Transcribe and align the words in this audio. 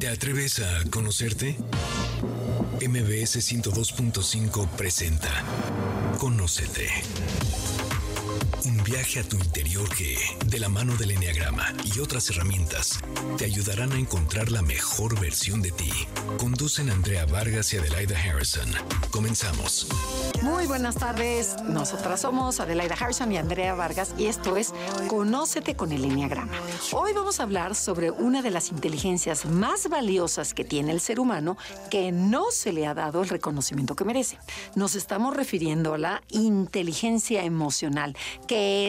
¿Te 0.00 0.08
atreves 0.08 0.60
a 0.60 0.82
conocerte? 0.90 1.58
MBS 2.80 3.36
102.5 3.36 4.66
presenta 4.70 5.28
Conócete. 6.18 6.88
Viaje 8.90 9.20
a 9.20 9.22
tu 9.22 9.36
interior 9.36 9.88
que, 9.94 10.16
de 10.46 10.58
la 10.58 10.68
mano 10.68 10.96
del 10.96 11.12
Enneagrama 11.12 11.72
y 11.84 12.00
otras 12.00 12.28
herramientas, 12.28 12.98
te 13.38 13.44
ayudarán 13.44 13.92
a 13.92 13.98
encontrar 13.98 14.50
la 14.50 14.62
mejor 14.62 15.20
versión 15.20 15.62
de 15.62 15.70
ti. 15.70 15.92
Conducen 16.38 16.90
Andrea 16.90 17.24
Vargas 17.24 17.72
y 17.72 17.76
Adelaida 17.76 18.18
Harrison. 18.18 18.68
Comenzamos. 19.12 19.86
Muy 20.42 20.66
buenas 20.66 20.96
tardes. 20.96 21.54
Nosotras 21.62 22.22
somos 22.22 22.58
Adelaida 22.58 22.96
Harrison 22.98 23.30
y 23.30 23.36
Andrea 23.36 23.74
Vargas 23.74 24.12
y 24.18 24.26
esto 24.26 24.56
es 24.56 24.72
Conócete 25.06 25.76
con 25.76 25.92
el 25.92 26.04
Enneagrama. 26.04 26.52
Hoy 26.92 27.12
vamos 27.12 27.38
a 27.38 27.44
hablar 27.44 27.76
sobre 27.76 28.10
una 28.10 28.42
de 28.42 28.50
las 28.50 28.70
inteligencias 28.70 29.44
más 29.44 29.88
valiosas 29.88 30.52
que 30.52 30.64
tiene 30.64 30.90
el 30.90 31.00
ser 31.00 31.20
humano 31.20 31.56
que 31.90 32.10
no 32.10 32.50
se 32.50 32.72
le 32.72 32.88
ha 32.88 32.94
dado 32.94 33.22
el 33.22 33.28
reconocimiento 33.28 33.94
que 33.94 34.04
merece. 34.04 34.38
Nos 34.74 34.96
estamos 34.96 35.36
refiriendo 35.36 35.94
a 35.94 35.98
la 35.98 36.22
inteligencia 36.30 37.44
emocional 37.44 38.16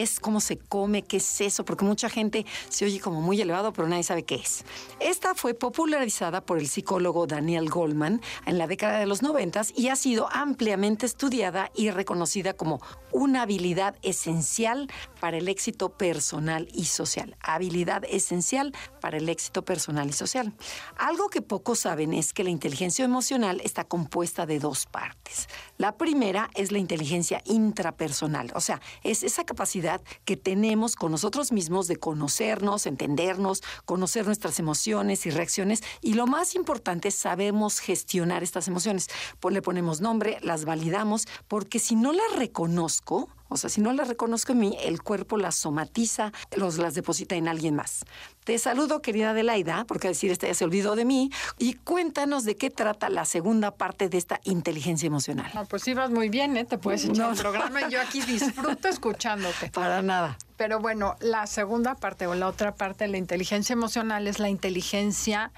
es, 0.00 0.20
cómo 0.20 0.40
se 0.40 0.56
come, 0.56 1.02
qué 1.02 1.18
es 1.18 1.40
eso, 1.40 1.64
porque 1.64 1.84
mucha 1.84 2.08
gente 2.08 2.46
se 2.68 2.84
oye 2.84 3.00
como 3.00 3.20
muy 3.20 3.40
elevado, 3.40 3.72
pero 3.72 3.88
nadie 3.88 4.04
sabe 4.04 4.22
qué 4.22 4.36
es. 4.36 4.64
Esta 5.00 5.34
fue 5.34 5.54
popularizada 5.54 6.40
por 6.40 6.58
el 6.58 6.68
psicólogo 6.68 7.26
Daniel 7.26 7.68
Goldman 7.68 8.20
en 8.46 8.58
la 8.58 8.66
década 8.66 8.98
de 8.98 9.06
los 9.06 9.22
noventas 9.22 9.72
y 9.76 9.88
ha 9.88 9.96
sido 9.96 10.28
ampliamente 10.32 11.06
estudiada 11.06 11.70
y 11.74 11.90
reconocida 11.90 12.54
como 12.54 12.80
una 13.12 13.42
habilidad 13.42 13.96
esencial 14.02 14.88
para 15.20 15.38
el 15.38 15.48
éxito 15.48 15.90
personal 15.90 16.68
y 16.72 16.86
social. 16.86 17.36
Habilidad 17.40 18.04
esencial 18.08 18.74
para 19.00 19.18
el 19.18 19.28
éxito 19.28 19.64
personal 19.64 20.08
y 20.08 20.12
social. 20.12 20.52
Algo 20.96 21.28
que 21.28 21.42
pocos 21.42 21.80
saben 21.80 22.12
es 22.14 22.32
que 22.32 22.44
la 22.44 22.50
inteligencia 22.50 23.04
emocional 23.04 23.60
está 23.64 23.84
compuesta 23.84 24.46
de 24.46 24.58
dos 24.58 24.86
partes. 24.86 25.48
La 25.78 25.96
primera 25.96 26.50
es 26.54 26.72
la 26.72 26.78
inteligencia 26.78 27.42
intrapersonal, 27.44 28.52
o 28.54 28.60
sea, 28.60 28.80
es 29.02 29.22
esa 29.22 29.44
capacidad 29.44 30.00
que 30.24 30.36
tenemos 30.36 30.96
con 30.96 31.10
nosotros 31.10 31.52
mismos 31.52 31.88
de 31.88 31.96
conocernos, 31.96 32.86
entendernos, 32.86 33.62
conocer 33.84 34.26
nuestras 34.26 34.58
emociones 34.58 35.26
y 35.26 35.30
reacciones 35.30 35.82
y 36.00 36.14
lo 36.14 36.26
más 36.26 36.54
importante, 36.54 37.10
sabemos 37.10 37.80
gestionar 37.80 38.42
estas 38.42 38.68
emociones. 38.68 39.08
Pues 39.40 39.52
le 39.54 39.62
ponemos 39.62 40.00
nombre, 40.00 40.38
las 40.42 40.64
validamos, 40.64 41.26
porque 41.48 41.78
si 41.78 41.94
no 41.94 42.12
las 42.12 42.36
reconozco, 42.36 43.01
o 43.04 43.56
sea, 43.56 43.68
si 43.68 43.80
no 43.80 43.92
las 43.92 44.08
reconozco 44.08 44.52
en 44.52 44.60
mí, 44.60 44.76
el 44.80 45.02
cuerpo 45.02 45.36
las 45.36 45.54
somatiza, 45.56 46.32
los 46.56 46.78
las 46.78 46.94
deposita 46.94 47.34
en 47.34 47.48
alguien 47.48 47.74
más. 47.74 48.04
Te 48.44 48.58
saludo, 48.58 49.02
querida 49.02 49.30
Adelaida, 49.30 49.84
porque 49.86 50.08
decir 50.08 50.30
esta 50.30 50.46
ya 50.46 50.54
se 50.54 50.64
olvidó 50.64 50.96
de 50.96 51.04
mí, 51.04 51.30
y 51.58 51.74
cuéntanos 51.74 52.44
de 52.44 52.56
qué 52.56 52.70
trata 52.70 53.08
la 53.10 53.24
segunda 53.24 53.72
parte 53.72 54.08
de 54.08 54.18
esta 54.18 54.40
inteligencia 54.44 55.06
emocional. 55.06 55.50
No, 55.54 55.66
pues 55.66 55.86
ibas 55.86 56.10
muy 56.10 56.28
bien, 56.28 56.56
¿eh? 56.56 56.64
Te 56.64 56.78
puedes 56.78 57.04
echar 57.04 57.32
el 57.32 57.38
programa 57.38 57.82
y 57.82 57.90
yo 57.90 58.00
aquí 58.00 58.20
disfruto 58.26 58.88
escuchándote. 58.88 59.70
Para 59.70 60.02
nada. 60.02 60.38
Pero 60.56 60.78
bueno, 60.78 61.16
la 61.20 61.46
segunda 61.46 61.94
parte 61.94 62.26
o 62.26 62.34
la 62.34 62.48
otra 62.48 62.74
parte 62.74 63.04
de 63.04 63.08
la 63.08 63.18
inteligencia 63.18 63.74
emocional 63.74 64.26
es 64.28 64.38
la 64.38 64.48
inteligencia 64.48 65.52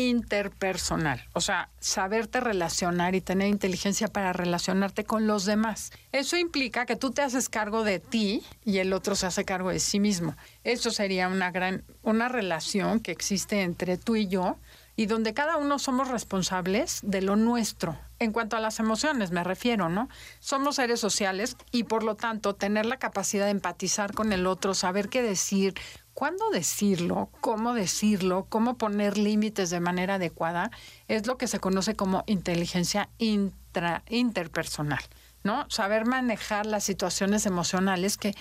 interpersonal, 0.00 1.22
o 1.32 1.40
sea, 1.40 1.70
saberte 1.80 2.40
relacionar 2.40 3.14
y 3.14 3.20
tener 3.20 3.48
inteligencia 3.48 4.08
para 4.08 4.32
relacionarte 4.32 5.04
con 5.04 5.26
los 5.26 5.44
demás. 5.44 5.92
Eso 6.12 6.36
implica 6.36 6.86
que 6.86 6.96
tú 6.96 7.10
te 7.10 7.22
haces 7.22 7.48
cargo 7.48 7.84
de 7.84 8.00
ti 8.00 8.42
y 8.64 8.78
el 8.78 8.92
otro 8.92 9.14
se 9.14 9.26
hace 9.26 9.44
cargo 9.44 9.70
de 9.70 9.80
sí 9.80 10.00
mismo. 10.00 10.36
Eso 10.62 10.90
sería 10.90 11.28
una 11.28 11.50
gran 11.50 11.84
una 12.02 12.28
relación 12.28 13.00
que 13.00 13.12
existe 13.12 13.62
entre 13.62 13.96
tú 13.96 14.16
y 14.16 14.26
yo 14.28 14.58
y 14.96 15.06
donde 15.06 15.34
cada 15.34 15.56
uno 15.56 15.78
somos 15.78 16.08
responsables 16.08 17.00
de 17.02 17.22
lo 17.22 17.36
nuestro. 17.36 17.98
En 18.20 18.32
cuanto 18.32 18.56
a 18.56 18.60
las 18.60 18.78
emociones, 18.78 19.32
me 19.32 19.42
refiero, 19.42 19.88
¿no? 19.88 20.08
Somos 20.38 20.76
seres 20.76 21.00
sociales 21.00 21.56
y 21.72 21.84
por 21.84 22.04
lo 22.04 22.14
tanto 22.14 22.54
tener 22.54 22.86
la 22.86 22.98
capacidad 22.98 23.46
de 23.46 23.50
empatizar 23.50 24.14
con 24.14 24.32
el 24.32 24.46
otro, 24.46 24.72
saber 24.72 25.08
qué 25.08 25.22
decir, 25.22 25.74
cuándo 26.14 26.48
decirlo, 26.50 27.28
cómo 27.40 27.74
decirlo, 27.74 28.46
cómo 28.48 28.78
poner 28.78 29.18
límites 29.18 29.70
de 29.70 29.80
manera 29.80 30.14
adecuada, 30.14 30.70
es 31.08 31.26
lo 31.26 31.36
que 31.36 31.48
se 31.48 31.60
conoce 31.60 31.94
como 31.94 32.24
inteligencia 32.26 33.10
intra, 33.18 34.02
interpersonal, 34.08 35.02
¿no? 35.42 35.68
Saber 35.68 36.06
manejar 36.06 36.66
las 36.66 36.84
situaciones 36.84 37.46
emocionales 37.46 38.16
que 38.16 38.34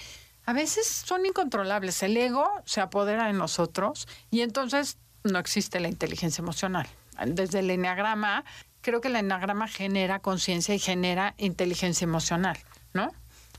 a 0.46 0.54
veces 0.54 0.88
son 0.88 1.26
incontrolables. 1.26 2.04
El 2.04 2.16
ego 2.16 2.50
se 2.66 2.82
apodera 2.82 3.28
de 3.28 3.34
nosotros 3.34 4.08
y 4.30 4.42
entonces 4.42 4.98
no 5.24 5.40
existe 5.40 5.80
la 5.80 5.88
inteligencia 5.88 6.42
emocional. 6.42 6.88
Desde 7.26 7.60
el 7.60 7.70
enneagrama, 7.70 8.44
creo 8.82 9.02
que 9.02 9.08
el 9.08 9.16
enneagrama 9.16 9.68
genera 9.68 10.20
conciencia 10.20 10.76
y 10.76 10.80
genera 10.80 11.34
inteligencia 11.38 12.06
emocional, 12.06 12.58
¿no? 12.94 13.12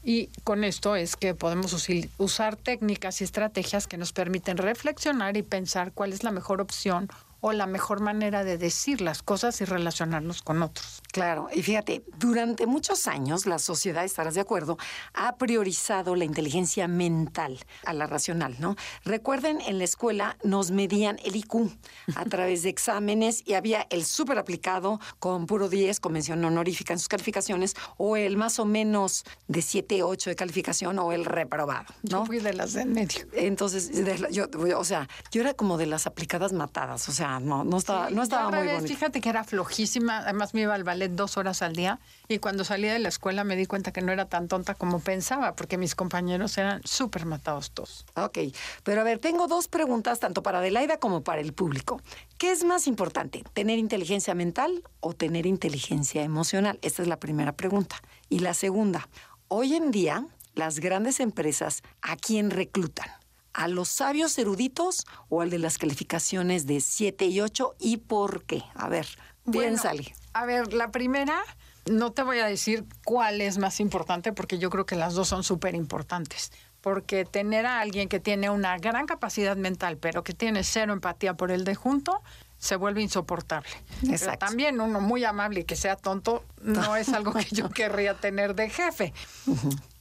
Y 0.05 0.29
con 0.45 0.65
esto 0.65 0.97
es 0.97 1.17
que 1.17 1.35
podemos 1.35 1.89
usar 2.19 2.57
técnicas 2.57 3.21
y 3.21 3.25
estrategias 3.25 3.87
que 3.87 3.97
nos 3.97 4.13
permiten 4.13 4.59
reflexionar 4.59 5.37
y 5.39 5.43
pensar 5.43 5.93
cuál 5.93 6.13
es 6.13 6.23
la 6.23 6.31
mejor 6.31 6.61
opción 6.61 7.09
o 7.41 7.53
la 7.53 7.67
mejor 7.67 8.01
manera 8.01 8.45
de 8.45 8.59
decir 8.59 9.01
las 9.01 9.23
cosas 9.23 9.61
y 9.63 9.65
relacionarnos 9.65 10.43
con 10.43 10.63
otros. 10.63 11.03
Claro, 11.15 11.47
y 11.55 11.63
fíjate, 11.63 12.03
durante 12.19 12.67
muchos 12.67 13.07
años 13.07 13.47
la 13.47 13.61
sociedad, 13.61 14.05
estarás 14.05 14.35
de 14.35 14.41
acuerdo, 14.41 14.79
ha 15.13 15.37
priorizado 15.37 16.17
la 16.17 16.25
inteligencia 16.25 16.89
mental 16.89 17.61
a 17.85 17.93
la 17.93 18.09
racional, 18.09 18.57
¿no? 18.59 18.75
Recuerden, 19.05 19.61
en 19.61 19.79
la 19.79 19.85
escuela 19.85 20.37
nos 20.43 20.73
medían 20.73 21.21
el 21.25 21.37
IQ 21.37 21.71
a 22.17 22.25
través 22.29 22.65
de 22.65 22.71
exámenes 22.71 23.45
y 23.47 23.55
había 23.55 23.87
el 23.91 24.05
súper 24.05 24.39
aplicado 24.39 24.99
con 25.21 25.47
puro 25.47 25.69
10, 25.69 26.01
con 26.01 26.15
mención 26.15 26.45
honorífica 26.45 26.95
en 26.95 26.99
sus 26.99 27.07
calificaciones, 27.07 27.77
o 27.97 28.17
el 28.17 28.37
más 28.37 28.59
o 28.59 28.65
menos 28.65 29.23
de 29.47 29.63
7, 29.63 30.03
8 30.03 30.31
de 30.31 30.35
calificación, 30.35 30.99
o 30.99 31.13
el 31.13 31.27
reprobado, 31.27 31.95
¿no? 32.03 32.23
Yo 32.23 32.27
fui 32.27 32.41
de 32.41 32.55
las 32.55 32.73
del 32.73 32.89
medio. 32.89 33.25
Entonces, 33.35 33.89
yo, 34.33 34.49
o 34.77 34.85
sea, 34.85 35.09
yo 35.31 35.43
era 35.43 35.55
como 35.55 35.79
de 35.79 35.87
las 35.87 36.09
aplicadas 36.09 36.53
matadas, 36.53 37.09
o 37.09 37.13
sea, 37.13 37.39
no, 37.39 37.63
no 37.63 37.77
estaba, 37.77 38.11
no 38.11 38.25
estaba 38.25 38.51
muy 38.51 38.67
bonito. 38.67 38.89
Fíjate 38.89 39.21
que 39.21 39.29
era 39.29 39.45
flojísima, 39.45 40.19
además 40.19 40.55
me 40.55 40.63
iba 40.63 40.75
al 40.75 40.83
ballet 40.83 41.04
dos 41.09 41.37
horas 41.37 41.63
al 41.63 41.75
día 41.75 42.01
y 42.29 42.39
cuando 42.39 42.65
salía 42.65 42.93
de 42.93 42.99
la 42.99 43.09
escuela 43.09 43.45
me 43.45 43.57
di 43.57 43.67
cuenta 43.67 43.93
que 43.93 44.03
no 44.03 44.13
era 44.13 44.29
tan 44.29 44.49
tonta 44.49 44.75
como 44.75 45.01
pensaba, 45.01 45.57
porque 45.57 45.79
mis 45.79 45.95
compañeros 45.95 46.57
eran 46.59 46.81
súper 46.85 47.27
matados 47.27 47.71
todos. 47.71 48.07
Ok, 48.17 48.39
pero 48.83 49.01
a 49.01 49.05
ver, 49.05 49.19
tengo 49.19 49.47
dos 49.47 49.69
preguntas 49.69 50.21
tanto 50.21 50.43
para 50.43 50.59
Adelaida 50.59 50.99
como 50.99 51.23
para 51.23 51.41
el 51.41 51.53
público. 51.53 52.01
¿Qué 52.39 52.51
es 52.51 52.65
más 52.65 52.87
importante, 52.87 53.45
tener 53.53 53.79
inteligencia 53.79 54.35
mental 54.35 54.83
o 55.01 55.15
tener 55.15 55.47
inteligencia 55.47 56.23
emocional? 56.23 56.79
Esta 56.83 57.03
es 57.03 57.09
la 57.09 57.19
primera 57.19 57.53
pregunta. 57.53 57.97
Y 58.29 58.41
la 58.41 58.55
segunda, 58.55 59.09
hoy 59.49 59.75
en 59.75 59.91
día 59.91 60.27
las 60.55 60.79
grandes 60.79 61.21
empresas, 61.21 61.83
¿a 62.01 62.17
quién 62.17 62.51
reclutan? 62.51 63.09
a 63.55 63.69
los 63.69 63.89
sabios 63.89 64.37
eruditos 64.37 65.07
o 65.29 65.41
al 65.41 65.49
de 65.49 65.59
las 65.59 65.79
calificaciones 65.79 66.67
de 66.67 66.81
7 66.81 67.27
y 67.27 67.41
8 67.41 67.77
y 67.79 67.97
por 67.99 68.43
qué? 68.45 68.65
A 68.75 68.89
ver, 68.89 69.07
piénsale. 69.51 70.13
A 70.35 70.45
ver, 70.45 70.75
la 70.75 70.91
primera, 70.91 71.41
no 71.87 72.13
te 72.13 72.23
voy 72.23 72.41
a 72.41 72.47
decir 72.47 72.85
cuál 73.05 73.41
es 73.41 73.59
más 73.59 73.81
importante 73.81 74.33
porque 74.33 74.59
yo 74.59 74.69
creo 74.69 74.85
que 74.85 74.97
las 74.97 75.15
dos 75.15 75.29
son 75.29 75.45
súper 75.45 75.75
importantes. 75.75 76.53
Porque 76.81 77.25
tener 77.25 77.65
a 77.65 77.81
alguien 77.81 78.09
que 78.09 78.21
tiene 78.21 78.51
una 78.51 78.77
gran 78.77 79.07
capacidad 79.07 79.57
mental 79.57 79.97
pero 79.97 80.23
que 80.23 80.35
tiene 80.35 80.65
cero 80.65 80.93
empatía 80.93 81.35
por 81.35 81.51
el 81.51 81.65
de 81.65 81.75
junto, 81.75 82.21
se 82.59 82.77
vuelve 82.77 83.01
insoportable. 83.01 83.71
Exacto. 84.11 84.47
también 84.47 84.81
uno 84.81 85.01
muy 85.01 85.25
amable 85.25 85.61
y 85.61 85.65
que 85.65 85.77
sea 85.77 85.97
tonto 85.97 86.45
no 86.61 86.97
es 86.97 87.09
algo 87.11 87.33
que 87.33 87.47
yo 87.53 87.71
querría 87.71 88.15
tener 88.15 88.55
de 88.55 88.69
jefe. 88.69 89.15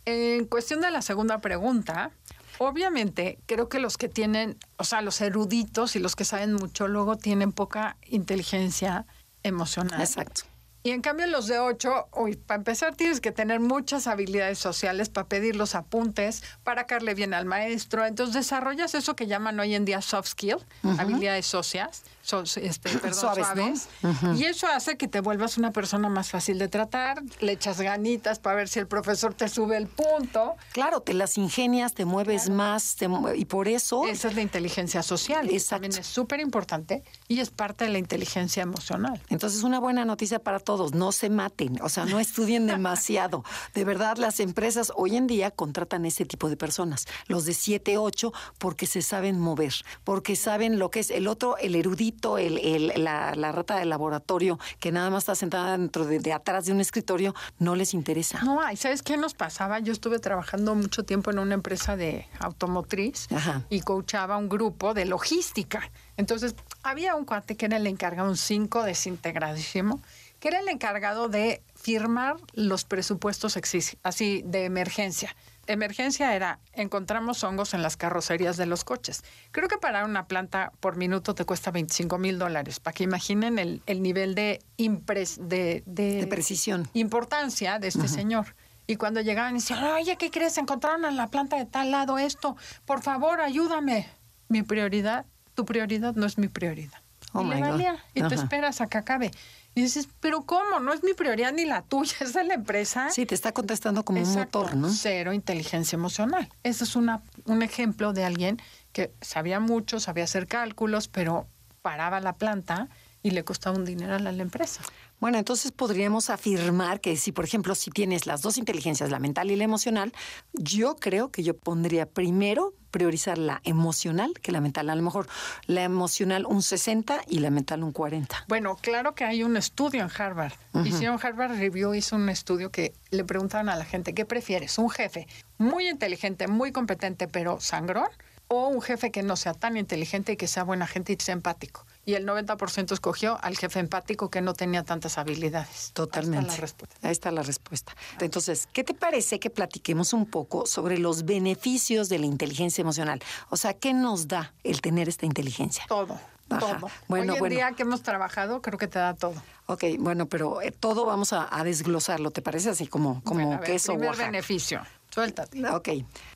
En 0.06 0.46
cuestión 0.46 0.82
de 0.82 0.92
la 0.92 1.02
segunda 1.02 1.40
pregunta, 1.40 2.12
Obviamente, 2.60 3.40
creo 3.48 3.68
que 3.68 3.80
los 3.80 3.98
que 3.98 4.08
tienen, 4.08 4.58
o 4.78 4.84
sea, 4.84 5.02
los 5.02 5.20
eruditos 5.22 5.96
y 5.96 6.00
los 6.00 6.16
que 6.16 6.24
saben 6.24 6.54
mucho 6.54 6.88
luego 6.88 7.18
tienen 7.18 7.52
poca 7.52 7.98
inteligencia 8.06 9.08
emocional. 9.44 10.02
Exacto. 10.02 10.44
Y 10.86 10.92
en 10.92 11.00
cambio 11.00 11.26
los 11.28 11.48
de 11.48 11.60
8, 11.60 12.10
uy, 12.18 12.36
para 12.36 12.58
empezar 12.58 12.94
tienes 12.94 13.22
que 13.22 13.32
tener 13.32 13.62
muchas 13.62 14.06
habilidades 14.06 14.60
sociales 14.60 15.08
para 15.08 15.30
pedir 15.30 15.56
los 15.56 15.76
apuntes, 15.76 16.44
para 16.66 16.88
caerle 16.88 17.14
bien 17.14 17.34
al 17.34 17.46
maestro. 17.46 18.06
Entonces 18.06 18.36
desarrollas 18.36 18.94
eso 18.94 19.16
que 19.16 19.26
llaman 19.26 19.58
hoy 19.62 19.76
en 19.76 19.86
día 19.86 20.02
soft 20.02 20.28
skill, 20.28 20.58
habilidades 20.98 21.46
socias, 21.46 22.04
este, 22.32 22.90
perdón, 23.00 23.14
suaves. 23.14 23.88
Y 24.36 24.46
eso 24.46 24.68
hace 24.68 24.98
que 24.98 25.08
te 25.08 25.22
vuelvas 25.22 25.58
una 25.58 25.72
persona 25.72 26.10
más 26.10 26.32
fácil 26.32 26.58
de 26.58 26.68
tratar, 26.68 27.22
le 27.40 27.54
echas 27.54 27.80
ganitas 27.80 28.40
para 28.40 28.56
ver 28.56 28.68
si 28.68 28.80
el 28.80 28.88
profesor 28.88 29.34
te 29.34 29.48
sube 29.48 29.78
el 29.78 29.88
punto. 29.88 30.56
Claro, 30.72 31.02
te 31.02 31.14
las 31.14 31.38
ingenias, 31.38 31.94
te 31.94 32.06
mueves 32.06 32.50
más 32.50 32.98
y 33.36 33.46
por 33.46 33.68
eso... 33.68 34.06
Esa 34.06 34.28
es 34.28 34.36
la 34.36 34.42
inteligencia 34.42 35.04
social. 35.04 35.50
Exacto. 35.50 35.76
También 35.76 36.00
es 36.00 36.08
súper 36.08 36.40
importante 36.40 37.04
y 37.28 37.40
es 37.40 37.50
parte 37.50 37.86
de 37.86 37.92
la 37.92 38.00
inteligencia 38.00 38.64
emocional. 38.64 39.22
Entonces 39.30 39.64
una 39.64 39.80
buena 39.80 40.06
noticia 40.06 40.40
para 40.40 40.60
todos 40.60 40.74
todos, 40.74 40.96
no 40.96 41.12
se 41.12 41.30
maten, 41.30 41.80
o 41.84 41.90
sea, 41.90 42.06
no 42.06 42.20
estudien 42.20 42.66
demasiado. 42.74 43.44
De 43.76 43.86
verdad, 43.86 44.18
las 44.18 44.40
empresas 44.40 44.92
hoy 44.96 45.16
en 45.18 45.28
día 45.28 45.52
contratan 45.52 46.06
ese 46.06 46.26
tipo 46.26 46.50
de 46.50 46.58
personas, 46.58 47.06
los 47.28 47.46
de 47.46 47.54
7, 47.54 47.98
8, 48.00 48.34
porque 48.58 48.88
se 48.88 49.04
saben 49.04 49.40
mover, 49.40 49.74
porque 50.04 50.36
saben 50.36 50.80
lo 50.80 50.90
que 50.90 51.02
es 51.02 51.12
el 51.12 51.28
otro, 51.28 51.58
el 51.58 51.76
erudito, 51.76 52.13
el, 52.38 52.58
el, 52.58 53.04
la, 53.04 53.34
la, 53.36 53.52
rata 53.52 53.78
de 53.78 53.86
laboratorio, 53.86 54.60
que 54.80 54.92
nada 54.92 55.10
más 55.10 55.24
está 55.24 55.36
sentada 55.36 55.78
dentro 55.78 56.06
de, 56.06 56.20
de 56.20 56.34
atrás 56.34 56.66
de 56.66 56.72
un 56.72 56.80
escritorio, 56.80 57.34
no 57.60 57.76
les 57.76 57.94
interesa. 57.94 58.42
No, 58.44 58.60
¿y 58.72 58.76
sabes 58.76 59.04
qué 59.04 59.18
nos 59.18 59.34
pasaba? 59.34 59.80
Yo 59.80 59.94
estuve 59.94 60.20
trabajando 60.20 60.76
mucho 60.76 61.04
tiempo 61.04 61.32
en 61.32 61.40
una 61.40 61.54
empresa 61.54 61.96
de 61.96 62.28
automotriz 62.40 63.32
Ajá. 63.32 63.64
y 63.70 63.82
coachaba 63.82 64.38
un 64.38 64.50
grupo 64.50 64.94
de 64.94 65.06
logística. 65.06 65.92
Entonces, 66.18 66.56
había 66.84 67.16
un 67.16 67.26
cuate 67.26 67.56
que 67.56 67.66
era 67.66 67.78
el 67.78 67.88
encargado, 67.88 68.30
un 68.30 68.38
5 68.38 68.84
desintegradísimo, 68.84 70.02
que 70.40 70.50
era 70.50 70.60
el 70.60 70.68
encargado 70.68 71.30
de 71.30 71.62
firmar 71.76 72.36
los 72.54 72.84
presupuestos 72.84 73.58
así 74.04 74.42
de 74.46 74.66
emergencia. 74.66 75.36
Emergencia 75.66 76.36
era, 76.36 76.60
encontramos 76.74 77.44
hongos 77.44 77.74
en 77.74 77.82
las 77.82 77.96
carrocerías 77.96 78.58
de 78.58 78.66
los 78.66 78.84
coches. 78.84 79.24
Creo 79.52 79.68
que 79.70 79.78
para 79.78 80.04
una 80.04 80.28
planta 80.28 80.74
por 80.80 80.98
minuto 80.98 81.36
te 81.36 81.46
cuesta 81.46 81.72
25 81.72 82.18
mil 82.18 82.38
dólares, 82.38 82.80
para 82.80 82.94
que 82.94 83.04
imaginen 83.06 83.58
el, 83.60 83.82
el 83.86 84.02
nivel 84.02 84.36
de, 84.36 84.60
impres, 84.78 85.38
de, 85.42 85.84
de, 85.86 86.18
De 86.18 86.28
precisión. 86.28 86.88
importancia 86.94 87.80
de 87.80 87.88
este 87.88 88.08
señor. 88.08 88.56
Y 88.88 88.98
cuando 88.98 89.22
llegaban 89.22 89.56
y 89.56 89.60
decían, 89.60 89.82
oye, 89.86 90.18
¿qué 90.18 90.30
crees? 90.30 90.58
Encontraron 90.58 91.06
en 91.06 91.16
la 91.16 91.28
planta 91.28 91.56
de 91.56 91.66
tal 91.66 91.92
lado 91.92 92.18
esto. 92.18 92.58
Por 92.86 93.02
favor, 93.02 93.40
ayúdame. 93.40 94.10
Mi 94.50 94.62
prioridad, 94.64 95.26
tu 95.56 95.64
prioridad 95.64 96.16
no 96.16 96.26
es 96.26 96.38
mi 96.38 96.50
prioridad. 96.50 97.02
Oh, 97.32 97.42
y 97.42 97.46
le 97.48 97.62
valía. 97.62 98.04
Y 98.14 98.22
Ajá. 98.22 98.36
esperas 98.36 98.82
a 98.82 98.88
que 98.88 98.98
acabe. 98.98 99.32
Y 99.76 99.82
dices, 99.82 100.08
pero 100.20 100.44
¿cómo? 100.44 100.80
No 100.80 100.94
es 100.94 101.04
mi 101.04 101.14
prioridad 101.14 101.52
ni 101.54 101.66
la 101.66 101.82
tuya, 101.88 102.16
es 102.22 102.34
de 102.34 102.44
la 102.44 102.54
empresa. 102.54 103.10
Sí, 103.10 103.26
te 103.26 103.36
está 103.36 103.52
contestando 103.52 104.04
como 104.06 104.22
un 104.22 104.34
motor, 104.34 104.76
¿no? 104.76 104.90
Cero 104.90 105.34
inteligencia 105.34 105.96
emocional. 105.96 106.50
Ese 106.64 106.84
es 106.84 106.96
una, 106.96 107.22
un 107.46 107.62
ejemplo 107.64 108.14
de 108.14 108.24
alguien 108.24 108.62
que 108.92 109.12
sabía 109.22 109.60
mucho, 109.60 110.00
sabía 110.00 110.26
hacer 110.26 110.48
cálculos, 110.48 111.08
pero 111.08 111.48
paraba 111.82 112.20
la 112.20 112.34
planta 112.34 112.90
y 113.24 113.32
le 113.32 113.44
costaba 113.44 113.78
un 113.78 113.86
dinero 113.86 114.16
a 114.16 114.20
la 114.20 114.30
empresa. 114.32 114.82
Bueno, 115.24 115.38
entonces 115.38 115.72
podríamos 115.72 116.30
afirmar 116.30 117.00
que 117.00 117.16
si, 117.16 117.32
por 117.32 117.46
ejemplo, 117.46 117.76
si 117.76 117.92
tienes 117.92 118.26
las 118.26 118.42
dos 118.42 118.58
inteligencias, 118.58 119.10
la 119.10 119.20
mental 119.20 119.52
y 119.52 119.56
la 119.56 119.64
emocional, 119.64 120.12
yo 120.52 120.98
creo 120.98 121.32
que 121.32 121.44
yo 121.44 121.56
pondría 121.58 122.06
primero 122.06 122.74
priorizar 122.92 123.38
la 123.38 123.62
emocional 123.64 124.34
que 124.42 124.52
la 124.52 124.60
mental. 124.60 124.90
A 124.90 124.96
lo 124.96 125.02
mejor 125.02 125.30
la 125.66 125.84
emocional 125.84 126.46
un 126.46 126.62
60 126.62 127.22
y 127.30 127.40
la 127.40 127.52
mental 127.52 127.86
un 127.86 127.94
40. 127.94 128.48
Bueno, 128.50 128.76
claro 128.82 129.16
que 129.16 129.24
hay 129.24 129.44
un 129.44 129.56
estudio 129.56 130.02
en 130.02 130.10
Harvard. 130.14 130.52
Hicieron 130.84 131.18
Harvard 131.24 131.58
Review, 131.58 131.94
hizo 131.94 132.18
un 132.18 132.28
estudio 132.28 132.70
que 132.70 132.92
le 133.10 133.24
preguntaban 133.24 133.70
a 133.70 133.78
la 133.78 133.86
gente, 133.86 134.14
¿qué 134.14 134.26
prefieres? 134.26 134.78
¿Un 134.78 134.90
jefe 134.90 135.30
muy 135.58 135.88
inteligente, 135.88 136.50
muy 136.50 136.74
competente, 136.74 137.30
pero 137.30 137.62
sangrón? 137.62 138.10
¿O 138.50 138.68
un 138.68 138.82
jefe 138.82 139.10
que 139.10 139.24
no 139.24 139.38
sea 139.38 139.54
tan 139.54 139.78
inteligente 139.78 140.34
y 140.34 140.36
que 140.36 140.48
sea 140.50 140.66
buena 140.66 140.86
gente 140.86 141.14
y 141.14 141.16
sea 141.18 141.32
empático? 141.32 141.86
Y 142.06 142.16
el 142.16 142.26
90% 142.28 142.92
escogió 142.92 143.38
al 143.42 143.58
jefe 143.58 143.80
empático 143.80 144.30
que 144.30 144.42
no 144.42 144.54
tenía 144.54 144.84
tantas 144.84 145.18
habilidades. 145.18 145.92
Totalmente. 145.94 146.50
Ahí 146.50 146.52
está 146.52 146.52
la 146.58 146.62
respuesta. 146.62 146.98
Ahí 147.02 147.12
está 147.12 147.32
la 147.32 147.44
respuesta. 147.44 147.96
Entonces, 148.20 148.68
¿qué 148.74 148.84
te 148.84 148.94
parece 148.94 149.40
que 149.40 149.50
platiquemos 149.50 150.12
un 150.12 150.26
poco 150.26 150.66
sobre 150.66 150.98
los 150.98 151.24
beneficios 151.24 152.10
de 152.10 152.20
la 152.20 152.26
inteligencia 152.26 152.82
emocional? 152.82 153.22
O 153.50 153.56
sea, 153.58 153.74
¿qué 153.74 153.94
nos 153.94 154.28
da 154.28 154.54
el 154.64 154.82
tener 154.82 155.08
esta 155.08 155.26
inteligencia? 155.26 155.86
Todo, 155.88 156.20
Ajá. 156.50 156.60
todo. 156.80 156.90
Bueno, 157.08 157.34
Hoy 157.34 157.38
en 157.38 157.40
bueno. 157.40 157.56
día 157.56 157.72
que 157.72 157.84
hemos 157.84 158.04
trabajado, 158.04 158.62
creo 158.62 158.78
que 158.78 158.88
te 158.88 159.00
da 159.00 159.14
todo. 159.14 159.36
Ok, 159.68 159.86
bueno, 160.00 160.26
pero 160.26 160.62
eh, 160.62 160.72
todo 160.72 161.06
vamos 161.06 161.32
a, 161.32 161.48
a 161.58 161.64
desglosarlo, 161.64 162.32
¿te 162.32 162.42
parece? 162.42 162.70
Así 162.70 162.86
como, 162.86 163.22
como 163.24 163.40
Bueno, 163.40 163.56
a 163.56 163.60
ver, 163.62 163.70
queso 163.72 163.94
primer 163.94 164.10
Oaxaca. 164.10 164.30
beneficio. 164.30 164.82
Suéltate. 165.10 165.66
Ok. 165.70 165.90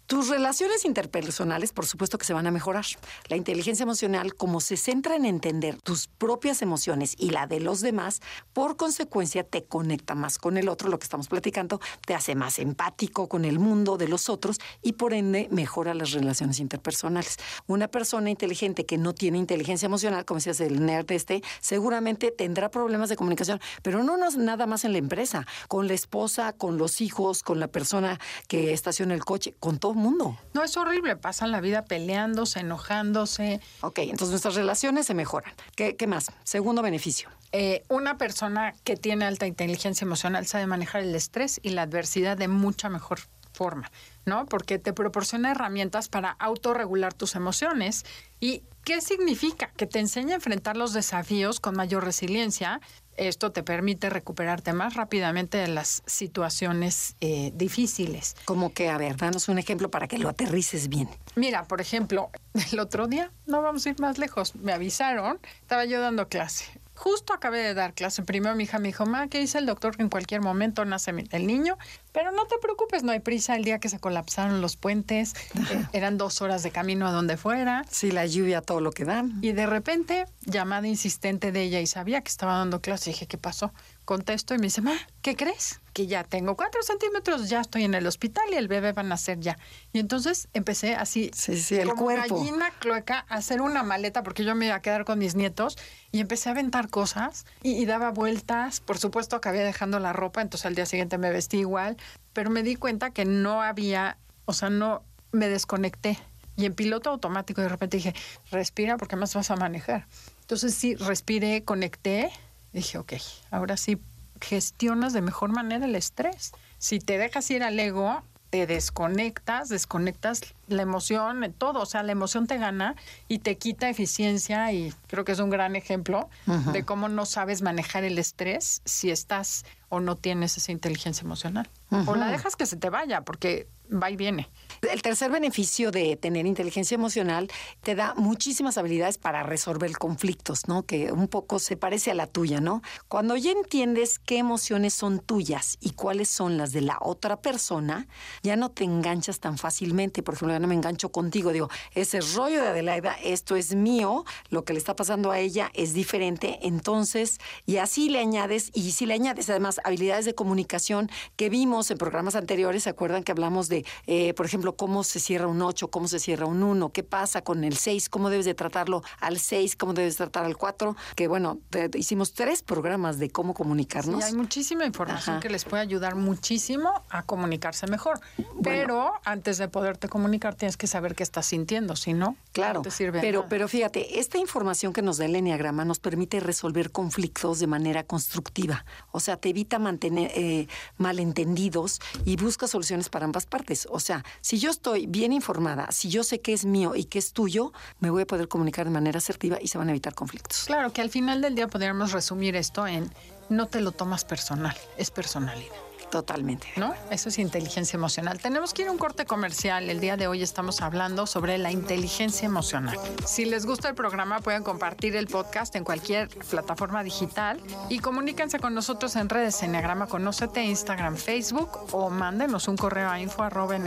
Tus 0.08 0.30
relaciones 0.30 0.86
interpersonales, 0.86 1.74
por 1.74 1.86
supuesto 1.86 2.18
que 2.18 2.24
se 2.24 2.32
van 2.32 2.48
a 2.48 2.52
mejorar. 2.52 2.86
La 3.28 3.36
inteligencia 3.36 3.84
emocional, 3.84 4.36
como 4.36 4.62
se 4.62 4.78
centra 4.78 5.18
en 5.18 5.26
entender 5.26 5.82
tus 5.82 6.08
propias 6.08 6.62
emociones 6.62 7.14
y 7.18 7.32
la 7.32 7.46
de 7.46 7.60
los 7.60 7.82
demás, 7.82 8.22
por 8.54 8.78
consecuencia 8.78 9.44
te 9.44 9.66
conecta 9.66 10.16
más 10.16 10.38
con 10.38 10.56
el 10.56 10.70
otro, 10.70 10.88
lo 10.88 10.98
que 10.98 11.04
estamos 11.04 11.28
platicando, 11.28 11.82
te 12.06 12.16
hace 12.16 12.36
más 12.36 12.58
empático 12.58 13.28
con 13.28 13.44
el 13.44 13.60
mundo 13.60 13.98
de 13.98 14.08
los 14.08 14.30
otros 14.30 14.60
y 14.82 14.94
por 14.94 15.14
ende 15.14 15.50
mejora 15.52 15.94
las 15.94 16.12
relaciones 16.12 16.62
interpersonales. 16.62 17.36
Una 17.68 17.90
persona 17.90 18.30
inteligente 18.30 18.86
que 18.86 18.98
no 18.98 19.14
tiene 19.14 19.38
inteligencia 19.38 19.88
emocional, 19.88 20.24
como 20.24 20.38
decías 20.38 20.62
el 20.62 20.86
nerd 20.86 21.12
este, 21.12 21.44
seguramente 21.60 22.32
tendrá 22.32 22.72
problemas 22.72 23.10
de 23.10 23.18
comunicación, 23.18 23.60
pero 23.82 24.04
no 24.04 24.16
nada 24.16 24.68
más 24.68 24.86
en 24.86 24.94
la 24.94 25.00
empresa, 25.00 25.46
con 25.68 25.88
la 25.88 25.96
esposa, 25.96 26.54
con 26.54 26.78
los 26.78 27.02
hijos, 27.02 27.44
con 27.44 27.60
la 27.60 27.68
persona 27.68 28.22
que 28.48 28.72
estaciona 28.72 29.14
el 29.14 29.26
coche, 29.26 29.54
con 29.60 29.80
todo 29.80 29.97
mundo. 29.98 30.38
No 30.54 30.64
es 30.64 30.78
horrible, 30.78 31.16
pasan 31.16 31.52
la 31.52 31.62
vida 31.62 31.86
peleándose, 31.86 32.60
enojándose. 32.60 33.62
Ok, 33.82 34.00
entonces 34.00 34.30
nuestras 34.30 34.56
relaciones 34.56 35.06
se 35.06 35.14
mejoran. 35.14 35.54
¿Qué, 35.76 35.96
qué 35.96 36.08
más? 36.08 36.32
Segundo 36.44 36.82
beneficio. 36.82 37.30
Eh, 37.52 37.84
una 37.90 38.18
persona 38.18 38.74
que 38.84 38.96
tiene 38.96 39.26
alta 39.26 39.48
inteligencia 39.48 40.06
emocional 40.06 40.46
sabe 40.46 40.68
manejar 40.68 41.02
el 41.02 41.16
estrés 41.16 41.60
y 41.64 41.70
la 41.70 41.84
adversidad 41.84 42.38
de 42.38 42.48
mucha 42.48 42.90
mejor 42.90 43.20
forma, 43.58 43.92
¿no? 44.26 44.46
Porque 44.46 44.78
te 44.78 44.94
proporciona 44.94 45.52
herramientas 45.52 46.10
para 46.10 46.32
autorregular 46.32 47.14
tus 47.14 47.36
emociones. 47.36 48.06
¿Y 48.40 48.64
qué 48.84 49.02
significa? 49.02 49.72
Que 49.76 49.88
te 49.88 50.00
enseña 50.00 50.34
a 50.34 50.36
enfrentar 50.36 50.78
los 50.78 50.94
desafíos 50.94 51.60
con 51.60 51.76
mayor 51.76 52.04
resiliencia. 52.04 52.80
Esto 53.18 53.52
te 53.52 53.64
permite 53.64 54.10
recuperarte 54.10 54.74
más 54.74 54.94
rápidamente 54.94 55.58
de 55.58 55.68
las 55.68 56.04
situaciones 56.06 57.16
eh, 57.20 57.52
difíciles. 57.56 58.36
Como 58.46 58.74
que, 58.74 58.90
a 58.90 58.98
ver, 58.98 59.18
danos 59.18 59.50
un 59.50 59.58
ejemplo 59.60 59.90
para 59.90 60.08
que 60.08 60.18
lo 60.18 60.30
aterrices 60.30 60.88
bien. 60.88 61.10
Mira, 61.36 61.66
por 61.66 61.82
ejemplo, 61.82 62.30
el 62.72 62.80
otro 62.80 63.08
día, 63.08 63.32
no 63.46 63.62
vamos 63.62 63.86
a 63.86 63.90
ir 63.90 64.00
más 64.00 64.18
lejos, 64.18 64.56
me 64.56 64.72
avisaron, 64.72 65.40
estaba 65.62 65.86
yo 65.86 66.00
dando 66.00 66.28
clase. 66.30 66.66
Justo 66.98 67.32
acabé 67.32 67.60
de 67.60 67.76
dar 67.76 67.94
clase. 67.94 68.24
Primero 68.24 68.56
mi 68.56 68.64
hija 68.64 68.80
me 68.80 68.88
dijo, 68.88 69.06
ma, 69.06 69.28
¿qué 69.28 69.40
dice 69.40 69.60
el 69.60 69.68
doctor? 69.68 69.96
Que 69.96 70.02
en 70.02 70.10
cualquier 70.10 70.42
momento 70.42 70.84
nace 70.84 71.14
el 71.32 71.46
niño. 71.46 71.78
Pero 72.12 72.32
no 72.32 72.48
te 72.48 72.58
preocupes, 72.60 73.04
no 73.04 73.12
hay 73.12 73.20
prisa. 73.20 73.56
El 73.56 73.64
día 73.64 73.78
que 73.78 73.88
se 73.88 74.00
colapsaron 74.00 74.62
los 74.62 74.78
puentes, 74.78 75.36
eh, 75.72 75.86
eran 75.94 76.18
dos 76.18 76.42
horas 76.42 76.64
de 76.64 76.72
camino 76.72 77.08
a 77.08 77.12
donde 77.12 77.38
fuera. 77.38 77.86
Sí, 77.92 78.10
la 78.10 78.26
lluvia, 78.26 78.62
todo 78.62 78.82
lo 78.82 78.92
que 78.92 79.06
da. 79.06 79.24
Y 79.42 79.52
de 79.52 79.68
repente, 79.68 80.26
llamada 80.42 80.88
insistente 80.88 81.52
de 81.52 81.62
ella 81.62 81.80
y 81.82 81.86
sabía 81.86 82.22
que 82.22 82.30
estaba 82.30 82.58
dando 82.58 82.82
clase. 82.82 83.12
Dije, 83.12 83.28
¿qué 83.28 83.38
pasó? 83.38 83.72
Contesto 84.08 84.56
y 84.56 84.58
me 84.58 84.68
dice, 84.68 84.80
ma, 84.82 84.94
¿qué 85.22 85.36
crees? 85.36 85.82
Que 85.92 86.08
ya 86.08 86.24
tengo 86.24 86.56
cuatro 86.56 86.82
centímetros, 86.82 87.50
ya 87.50 87.60
estoy 87.60 87.84
en 87.84 87.94
el 87.94 88.08
hospital 88.08 88.46
y 88.54 88.56
el 88.56 88.70
bebé 88.70 88.94
va 88.94 89.02
a 89.02 89.04
nacer 89.04 89.38
ya. 89.42 89.58
Y 89.92 90.00
entonces 90.00 90.48
empecé 90.54 90.96
así, 90.96 91.30
Sí, 91.34 91.62
sí, 91.62 91.76
el 91.76 91.90
como 91.90 92.04
cuerpo. 92.06 92.38
gallina 92.38 92.72
cloaca, 92.80 93.26
a 93.28 93.36
hacer 93.36 93.60
una 93.60 93.84
maleta 93.84 94.24
porque 94.24 94.46
yo 94.46 94.56
me 94.56 94.68
iba 94.68 94.76
a 94.76 94.82
quedar 94.82 95.04
con 95.04 95.20
mis 95.20 95.36
nietos 95.36 95.78
y 96.14 96.22
empecé 96.22 96.48
a 96.48 96.54
aventar 96.54 96.88
cosas 96.90 97.46
y, 97.64 97.72
y 97.74 97.86
daba 97.86 98.12
vueltas. 98.12 98.80
Por 98.80 98.98
supuesto, 98.98 99.36
acabé 99.36 99.60
dejando 99.60 100.00
la 100.00 100.14
ropa, 100.14 100.42
entonces 100.42 100.66
al 100.68 100.76
día 100.76 100.86
siguiente 100.86 101.18
me 101.18 101.30
vestí 101.30 101.58
igual, 101.58 101.98
pero 102.32 102.50
me 102.50 102.64
di 102.64 102.78
cuenta 102.78 103.10
que 103.10 103.26
no 103.26 103.62
había, 103.62 104.18
o 104.46 104.54
sea, 104.54 104.70
no 104.70 105.04
me 105.34 105.50
desconecté. 105.50 106.18
Y 106.56 106.66
en 106.66 106.74
piloto 106.76 107.10
automático 107.10 107.62
de 107.62 107.68
repente 107.68 107.98
dije, 107.98 108.16
respira 108.52 108.96
porque 108.96 109.18
más 109.18 109.36
vas 109.36 109.52
a 109.52 109.58
manejar. 109.58 110.08
Entonces 110.42 110.74
sí, 110.74 110.96
respiré, 110.96 111.66
conecté. 111.66 112.32
Dije, 112.74 112.98
ok, 112.98 113.14
ahora 113.52 113.78
sí 113.78 114.00
gestionas 114.42 115.14
de 115.14 115.22
mejor 115.22 115.52
manera 115.52 115.86
el 115.86 115.96
estrés. 115.96 116.52
Si 116.78 117.00
te 117.00 117.18
dejas 117.18 117.50
ir 117.50 117.64
al 117.64 117.80
ego, 117.80 118.24
te 118.50 118.66
desconectas, 118.66 119.70
desconectas 119.70 120.42
la 120.68 120.82
emoción, 120.82 121.54
todo. 121.58 121.82
O 121.82 121.86
sea, 121.86 122.04
la 122.04 122.12
emoción 122.12 122.48
te 122.48 122.58
gana 122.58 122.96
y 123.28 123.40
te 123.40 123.58
quita 123.58 123.90
eficiencia 123.90 124.72
y 124.72 124.94
creo 125.08 125.26
que 125.26 125.34
es 125.34 125.40
un 125.40 125.50
gran 125.50 125.76
ejemplo 125.76 126.30
de 126.46 126.84
cómo 126.84 127.10
no 127.10 127.26
sabes 127.26 127.62
manejar 127.62 128.04
el 128.04 128.18
estrés 128.18 128.82
si 128.86 129.12
estás 129.12 129.66
o 129.90 130.00
no 130.00 130.16
tienes 130.16 130.58
esa 130.58 130.72
inteligencia 130.72 131.24
emocional. 131.24 131.70
O 132.06 132.16
la 132.16 132.28
dejas 132.28 132.56
que 132.56 132.66
se 132.66 132.76
te 132.76 132.90
vaya 132.90 133.22
porque 133.22 133.70
va 133.92 134.12
y 134.12 134.18
viene. 134.18 134.50
El 134.92 135.02
tercer 135.02 135.32
beneficio 135.32 135.92
de 135.92 136.18
tener 136.18 136.46
inteligencia 136.46 136.96
emocional 136.96 137.50
te 137.82 137.96
da 137.96 138.14
muchísimas 138.16 138.78
habilidades 138.78 139.18
para 139.18 139.44
resolver 139.44 139.92
conflictos, 139.98 140.68
¿no? 140.68 140.86
Que 140.86 141.12
un 141.12 141.28
poco 141.28 141.60
se 141.60 141.78
parece 141.78 142.12
a 142.12 142.14
la 142.14 142.28
tuya, 142.28 142.60
¿no? 142.60 142.82
Cuando 143.08 143.38
ya 143.38 143.52
entiendes 143.52 144.20
qué 144.20 144.38
emociones 144.38 144.94
son 144.94 145.20
tuyas 145.20 145.78
y 145.80 145.92
cuáles 145.92 146.30
son 146.30 146.58
las 146.58 146.74
de 146.74 146.82
la 146.82 146.98
otra 147.02 147.42
persona, 147.42 148.08
ya 148.44 148.56
no 148.56 148.72
te 148.72 148.84
enganchas 148.84 149.40
tan 149.40 149.58
fácilmente. 149.58 150.22
Por 150.22 150.36
ejemplo, 150.36 150.54
ya 150.54 150.60
no 150.60 150.68
me 150.68 150.76
engancho 150.76 151.10
contigo, 151.10 151.54
digo, 151.54 151.70
ese 151.94 152.20
rollo 152.20 152.62
de 152.62 152.68
Adelaida, 152.68 153.16
esto 153.24 153.56
es 153.56 153.74
mío, 153.74 154.26
lo 154.50 154.66
que 154.66 154.74
le 154.74 154.80
está 154.80 154.96
pasando 154.96 155.32
a 155.32 155.40
ella 155.40 155.72
es 155.74 155.94
diferente, 155.94 156.60
entonces, 156.62 157.40
y 157.66 157.78
así 157.78 158.10
le 158.10 158.20
añades, 158.20 158.70
y 158.74 158.92
si 158.92 159.06
le 159.06 159.14
añades 159.14 159.50
además 159.50 159.77
estas 159.78 159.86
habilidades 159.86 160.26
de 160.26 160.36
comunicación 160.36 161.10
que 161.36 161.50
vimos 161.50 161.92
en 161.92 161.98
programas 161.98 162.36
anteriores. 162.36 162.84
¿Se 162.84 162.90
acuerdan 162.90 163.24
que 163.24 163.32
hablamos 163.32 163.70
de, 163.70 163.86
eh, 164.06 164.34
por 164.34 164.46
ejemplo, 164.46 164.76
cómo 164.76 165.04
se 165.04 165.20
cierra 165.20 165.48
un 165.48 165.62
8, 165.62 165.90
cómo 165.90 166.08
se 166.08 166.20
cierra 166.20 166.46
un 166.46 166.64
1, 166.64 166.90
qué 166.90 167.04
pasa 167.04 167.42
con 167.42 167.64
el 167.64 167.78
6, 167.78 168.10
cómo 168.10 168.30
debes 168.30 168.46
de 168.46 168.54
tratarlo 168.54 169.04
al 169.20 169.40
6, 169.40 169.76
cómo 169.76 169.94
debes 169.94 170.18
tratar 170.18 170.46
al 170.46 170.58
4? 170.58 170.96
Que 171.16 171.28
bueno, 171.28 171.60
hicimos 171.96 172.34
tres 172.34 172.64
programas 172.64 173.20
de 173.20 173.30
cómo 173.30 173.54
comunicarnos. 173.54 174.24
Sí, 174.24 174.30
hay 174.30 174.36
muchísima 174.36 174.86
información 174.86 175.40
que 175.40 175.50
les 175.50 175.66
puede 175.66 175.84
ayudar 175.84 176.16
muchísimo 176.16 176.92
a 177.10 177.24
comunicarse 177.24 177.88
mejor. 177.88 178.20
Pero 178.64 179.14
antes 179.24 179.58
de 179.58 179.68
poderte 179.68 180.08
comunicar 180.08 180.56
tienes 180.56 180.78
que 180.78 180.88
saber 180.88 181.16
qué 181.16 181.24
estás 181.24 181.46
sintiendo, 181.46 181.96
si 181.96 182.14
no, 182.14 182.36
claro, 182.52 182.80
no 182.80 182.82
te 182.82 182.92
sirve. 182.92 183.22
Pero, 183.22 183.46
pero 183.50 183.68
fíjate, 183.68 184.20
esta 184.20 184.38
información 184.38 184.94
que 184.94 185.02
nos 185.02 185.18
da 185.18 185.26
el 185.26 185.36
Enneagrama 185.36 185.86
nos 185.86 186.00
permite 186.00 186.40
resolver 186.40 186.92
conflictos 186.92 187.60
de 187.60 187.68
manera 187.68 188.04
constructiva. 188.04 188.86
O 189.12 189.20
sea, 189.20 189.38
te 189.38 189.50
evita 189.50 189.67
mantener 189.78 190.32
eh, 190.34 190.68
malentendidos 190.98 192.00
y 192.26 192.38
busca 192.38 192.68
soluciones 192.68 193.10
para 193.10 193.26
ambas 193.26 193.46
partes. 193.46 193.88
O 193.92 194.00
sea, 194.00 194.24
si 194.42 194.58
yo 194.58 194.72
estoy 194.72 195.06
bien 195.06 195.34
informada, 195.34 195.92
si 195.92 196.10
yo 196.10 196.24
sé 196.24 196.40
qué 196.40 196.54
es 196.54 196.66
mío 196.66 196.96
y 196.96 197.04
qué 197.06 197.20
es 197.20 197.34
tuyo, 197.34 197.74
me 198.00 198.10
voy 198.10 198.24
a 198.24 198.28
poder 198.28 198.48
comunicar 198.48 198.86
de 198.86 198.92
manera 198.92 199.18
asertiva 199.18 199.58
y 199.62 199.68
se 199.68 199.78
van 199.78 199.90
a 199.90 199.92
evitar 199.92 200.16
conflictos. 200.16 200.64
Claro, 200.66 200.92
que 200.94 201.02
al 201.02 201.10
final 201.10 201.42
del 201.42 201.56
día 201.56 201.68
podríamos 201.68 202.14
resumir 202.14 202.56
esto 202.56 202.88
en 202.88 203.12
no 203.50 203.68
te 203.68 203.82
lo 203.82 203.92
tomas 203.92 204.26
personal, 204.26 204.76
es 204.98 205.12
personalidad. 205.12 205.87
Totalmente. 206.12 206.68
¿No? 206.78 206.94
Eso 207.12 207.30
es 207.30 207.38
inteligencia 207.38 207.98
emocional. 207.98 208.40
Tenemos 208.40 208.74
que 208.74 208.84
ir 208.84 208.88
a 208.88 208.92
un 208.92 208.98
corte 208.98 209.26
comercial. 209.26 209.90
El 209.90 210.00
día 210.00 210.16
de 210.18 210.28
hoy 210.28 210.42
estamos 210.42 210.82
hablando 210.82 211.28
sobre 211.28 211.58
la 211.58 211.72
inteligencia 211.72 212.46
emocional. 212.46 212.98
Si 213.26 213.46
les 213.46 213.66
gusta 213.66 213.90
el 213.90 213.96
programa, 213.96 214.40
pueden 214.40 214.64
compartir 214.64 215.16
el 215.16 215.28
podcast 215.28 215.76
en 215.76 215.84
cualquier 215.84 216.30
plataforma 216.30 217.04
digital 217.04 217.60
y 217.90 218.00
comuníquense 218.00 218.60
con 218.60 218.74
nosotros 218.74 219.16
en 219.16 219.30
redes 219.30 219.62
Enneagrama 219.64 220.08
Conócete, 220.08 220.64
Instagram, 220.64 221.18
Facebook 221.18 221.70
o 221.92 222.10
mándenos 222.10 222.68
un 222.68 222.78
correo 222.78 223.10
a 223.10 223.20
info 223.20 223.44
arroba 223.44 223.78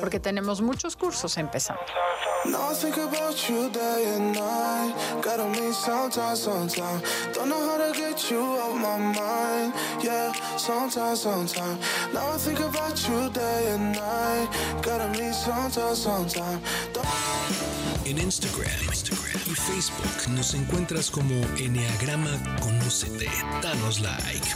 porque 0.00 0.20
tenemos 0.20 0.60
muchos 0.60 0.96
cursos 0.96 1.36
empezando. 1.38 1.82
Now 12.12 12.34
I 12.34 12.38
think 12.38 12.60
about 12.60 12.96
you 13.08 13.30
day 13.30 13.72
and 13.72 13.92
night. 13.94 14.48
En 18.04 18.18
Instagram, 18.18 18.70
Instagram 18.88 19.40
y 19.46 19.54
Facebook 19.54 20.28
nos 20.34 20.54
encuentras 20.54 21.10
como 21.10 21.34
Enneagrama 21.58 22.30
Conócete. 22.60 23.30
Danos 23.62 24.00
like. 24.00 24.48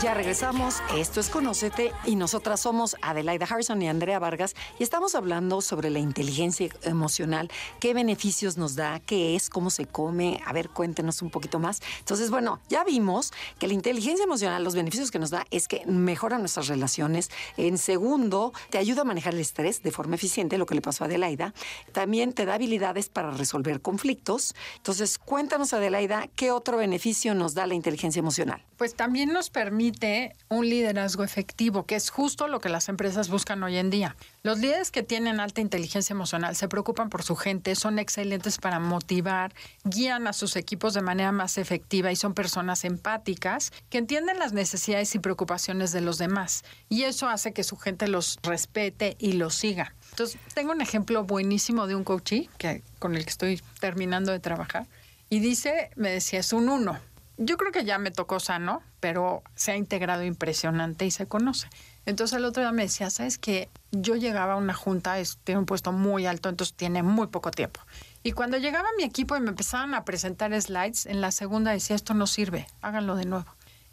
Ya 0.00 0.14
regresamos, 0.14 0.76
esto 0.94 1.18
es 1.18 1.28
Conócete 1.28 1.92
y 2.04 2.14
nosotras 2.14 2.60
somos 2.60 2.94
Adelaida 3.02 3.46
Harrison 3.46 3.82
y 3.82 3.88
Andrea 3.88 4.20
Vargas 4.20 4.54
y 4.78 4.84
estamos 4.84 5.16
hablando 5.16 5.60
sobre 5.60 5.90
la 5.90 5.98
inteligencia 5.98 6.68
emocional, 6.84 7.50
qué 7.80 7.94
beneficios 7.94 8.56
nos 8.56 8.76
da, 8.76 9.00
qué 9.00 9.34
es, 9.34 9.50
cómo 9.50 9.70
se 9.70 9.86
come. 9.86 10.40
A 10.46 10.52
ver, 10.52 10.68
cuéntenos 10.68 11.20
un 11.20 11.30
poquito 11.30 11.58
más. 11.58 11.80
Entonces, 11.98 12.30
bueno, 12.30 12.60
ya 12.68 12.84
vimos 12.84 13.32
que 13.58 13.66
la 13.66 13.74
inteligencia 13.74 14.22
emocional, 14.22 14.62
los 14.62 14.76
beneficios 14.76 15.10
que 15.10 15.18
nos 15.18 15.30
da 15.30 15.44
es 15.50 15.66
que 15.66 15.84
mejora 15.86 16.38
nuestras 16.38 16.68
relaciones. 16.68 17.28
En 17.56 17.76
segundo, 17.76 18.52
te 18.70 18.78
ayuda 18.78 19.00
a 19.00 19.04
manejar 19.04 19.34
el 19.34 19.40
estrés 19.40 19.82
de 19.82 19.90
forma 19.90 20.14
eficiente, 20.14 20.58
lo 20.58 20.66
que 20.66 20.76
le 20.76 20.80
pasó 20.80 21.02
a 21.02 21.06
Adelaida. 21.08 21.54
También 21.90 22.34
te 22.34 22.46
da 22.46 22.54
habilidades 22.54 23.08
para 23.08 23.32
resolver 23.32 23.82
conflictos. 23.82 24.54
Entonces, 24.76 25.18
cuéntanos, 25.18 25.72
Adelaida, 25.72 26.28
qué 26.36 26.52
otro 26.52 26.76
beneficio 26.76 27.34
nos 27.34 27.54
da 27.54 27.66
la 27.66 27.74
inteligencia 27.74 28.20
emocional. 28.20 28.64
Pues 28.76 28.94
también 28.94 29.32
nos 29.32 29.50
permite 29.50 29.87
un 30.48 30.68
liderazgo 30.68 31.24
efectivo, 31.24 31.86
que 31.86 31.96
es 31.96 32.10
justo 32.10 32.48
lo 32.48 32.60
que 32.60 32.68
las 32.68 32.88
empresas 32.88 33.28
buscan 33.28 33.62
hoy 33.62 33.76
en 33.76 33.90
día. 33.90 34.16
Los 34.42 34.58
líderes 34.58 34.90
que 34.90 35.02
tienen 35.02 35.40
alta 35.40 35.60
inteligencia 35.60 36.14
emocional 36.14 36.56
se 36.56 36.68
preocupan 36.68 37.10
por 37.10 37.22
su 37.22 37.36
gente, 37.36 37.74
son 37.74 37.98
excelentes 37.98 38.58
para 38.58 38.78
motivar, 38.78 39.54
guían 39.84 40.26
a 40.26 40.32
sus 40.32 40.56
equipos 40.56 40.94
de 40.94 41.02
manera 41.02 41.32
más 41.32 41.58
efectiva 41.58 42.12
y 42.12 42.16
son 42.16 42.34
personas 42.34 42.84
empáticas 42.84 43.72
que 43.90 43.98
entienden 43.98 44.38
las 44.38 44.52
necesidades 44.52 45.14
y 45.14 45.18
preocupaciones 45.18 45.92
de 45.92 46.00
los 46.00 46.18
demás. 46.18 46.64
Y 46.88 47.02
eso 47.02 47.28
hace 47.28 47.52
que 47.52 47.64
su 47.64 47.76
gente 47.76 48.08
los 48.08 48.38
respete 48.42 49.16
y 49.18 49.32
los 49.32 49.54
siga. 49.54 49.94
Entonces, 50.10 50.40
tengo 50.54 50.72
un 50.72 50.80
ejemplo 50.80 51.24
buenísimo 51.24 51.86
de 51.86 51.94
un 51.94 52.04
coachee 52.04 52.48
que, 52.58 52.82
con 52.98 53.14
el 53.14 53.24
que 53.24 53.30
estoy 53.30 53.62
terminando 53.80 54.32
de 54.32 54.40
trabajar. 54.40 54.86
Y 55.30 55.40
dice, 55.40 55.90
me 55.94 56.10
decía, 56.10 56.40
es 56.40 56.52
un 56.52 56.68
uno 56.68 56.98
yo 57.38 57.56
creo 57.56 57.72
que 57.72 57.84
ya 57.84 57.98
me 57.98 58.10
tocó 58.10 58.40
sano, 58.40 58.82
pero 59.00 59.42
se 59.54 59.72
ha 59.72 59.76
integrado 59.76 60.24
impresionante 60.24 61.06
y 61.06 61.10
se 61.10 61.26
conoce. 61.26 61.68
Entonces 62.04 62.36
el 62.36 62.44
otro 62.44 62.62
día 62.62 62.72
me 62.72 62.82
decía, 62.82 63.10
¿sabes 63.10 63.38
qué? 63.38 63.68
Yo 63.92 64.16
llegaba 64.16 64.54
a 64.54 64.56
una 64.56 64.74
junta, 64.74 65.14
tiene 65.44 65.60
un 65.60 65.66
puesto 65.66 65.92
muy 65.92 66.26
alto, 66.26 66.48
entonces 66.48 66.74
tiene 66.74 67.02
muy 67.02 67.28
poco 67.28 67.50
tiempo. 67.50 67.80
Y 68.24 68.32
cuando 68.32 68.58
llegaba 68.58 68.88
mi 68.96 69.04
equipo 69.04 69.36
y 69.36 69.40
me 69.40 69.50
empezaban 69.50 69.94
a 69.94 70.04
presentar 70.04 70.60
slides, 70.60 71.06
en 71.06 71.20
la 71.20 71.30
segunda 71.30 71.70
decía, 71.70 71.94
esto 71.94 72.12
no 72.14 72.26
sirve, 72.26 72.66
háganlo 72.80 73.14
de 73.14 73.24
nuevo. 73.24 73.46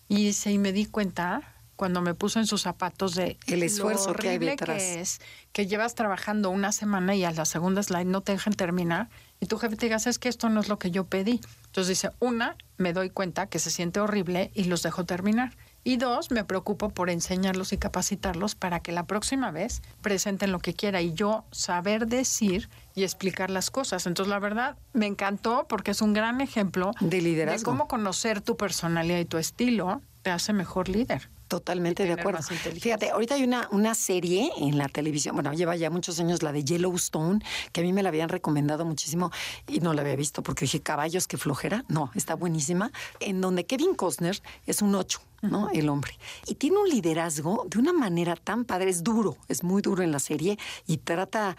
Y, 0.08 0.34
se, 0.34 0.52
y 0.52 0.58
me 0.58 0.72
di 0.72 0.86
cuenta 0.86 1.56
cuando 1.76 2.02
me 2.02 2.14
puso 2.14 2.40
en 2.40 2.48
sus 2.48 2.62
zapatos 2.62 3.16
de 3.16 3.38
el 3.48 3.64
esfuerzo 3.64 4.14
que 4.14 4.30
hay 4.30 4.38
detrás. 4.38 4.82
Que 4.82 5.02
es 5.02 5.22
que 5.52 5.68
llevas 5.68 5.94
trabajando 5.94 6.50
una 6.50 6.72
semana 6.72 7.16
y 7.16 7.26
a 7.26 7.32
la 7.32 7.46
segunda 7.46 7.84
slide 7.84 8.06
no 8.06 8.22
te 8.22 8.32
dejan 8.32 8.54
terminar 8.54 9.10
y 9.40 9.48
tu 9.48 9.58
jefe 9.58 9.76
te 9.76 9.86
diga, 9.88 9.98
es 9.98 10.20
que 10.20 10.30
esto 10.30 10.50
no 10.50 10.62
es 10.62 10.70
lo 10.70 10.80
que 10.80 10.92
yo 10.92 11.06
pedí. 11.06 11.42
Entonces 11.68 11.90
dice, 11.90 12.12
una, 12.20 12.56
me 12.78 12.94
doy 12.94 13.10
cuenta 13.10 13.48
que 13.48 13.60
se 13.60 13.72
siente 13.72 14.00
horrible 14.00 14.52
y 14.54 14.66
los 14.66 14.82
dejo 14.82 15.06
terminar. 15.06 15.56
Y 15.84 15.98
dos, 15.98 16.32
me 16.32 16.44
preocupo 16.44 16.90
por 16.90 17.12
enseñarlos 17.12 17.72
y 17.72 17.78
capacitarlos 17.78 18.56
para 18.56 18.80
que 18.80 18.92
la 18.92 19.04
próxima 19.04 19.52
vez 19.52 19.84
presenten 20.02 20.52
lo 20.52 20.60
que 20.60 20.74
quiera 20.74 21.02
y 21.02 21.14
yo 21.14 21.46
saber 21.52 22.08
decir 22.08 22.70
y 22.96 23.04
explicar 23.04 23.52
las 23.52 23.70
cosas. 23.70 24.08
Entonces, 24.08 24.32
la 24.32 24.40
verdad, 24.40 24.78
me 24.94 25.06
encantó 25.06 25.68
porque 25.70 25.92
es 25.92 26.02
un 26.02 26.14
gran 26.14 26.42
ejemplo 26.42 26.92
de 27.02 27.22
liderazgo. 27.22 27.60
De 27.60 27.66
cómo 27.66 27.88
conocer 27.88 28.42
tu 28.42 28.58
personalidad 28.58 29.20
y 29.20 29.26
tu 29.26 29.38
estilo 29.38 30.02
te 30.24 30.32
hace 30.32 30.54
mejor 30.54 30.90
líder. 30.90 31.30
Totalmente 31.48 32.06
de 32.06 32.14
acuerdo. 32.14 32.42
Fíjate, 32.42 33.12
ahorita 33.12 33.36
hay 33.36 33.44
una, 33.44 33.68
una 33.72 33.94
serie 33.94 34.52
en 34.58 34.78
la 34.78 34.88
televisión, 34.90 35.36
bueno, 35.36 35.54
lleva 35.54 35.76
ya 35.76 35.90
muchos 35.90 36.20
años 36.20 36.42
la 36.42 36.52
de 36.52 36.64
Yellowstone, 36.64 37.40
que 37.72 37.82
a 37.82 37.84
mí 37.84 37.94
me 37.94 38.02
la 38.02 38.10
habían 38.10 38.30
recomendado 38.30 38.84
muchísimo 38.84 39.32
y 39.68 39.80
no 39.80 39.94
la 39.94 40.02
había 40.02 40.16
visto 40.16 40.42
porque 40.42 40.66
dije, 40.66 40.82
caballos, 40.82 41.28
qué 41.28 41.38
flojera. 41.38 41.86
No, 41.88 42.12
está 42.16 42.36
buenísima. 42.36 42.92
En 43.20 43.42
donde 43.42 43.66
Kevin 43.66 43.96
Costner 43.96 44.42
es 44.66 44.82
un 44.82 44.96
ocho. 44.96 45.22
¿No? 45.42 45.70
El 45.72 45.90
hombre. 45.90 46.18
Y 46.48 46.56
tiene 46.56 46.78
un 46.78 46.90
liderazgo 46.90 47.66
de 47.70 47.80
una 47.80 47.94
manera 47.94 48.36
tan 48.36 48.66
padre, 48.66 48.90
es 48.90 49.04
duro, 49.04 49.38
es 49.48 49.64
muy 49.64 49.82
duro 49.82 50.04
en 50.04 50.12
la 50.12 50.20
serie 50.20 50.58
y 50.88 50.98
trata, 50.98 51.58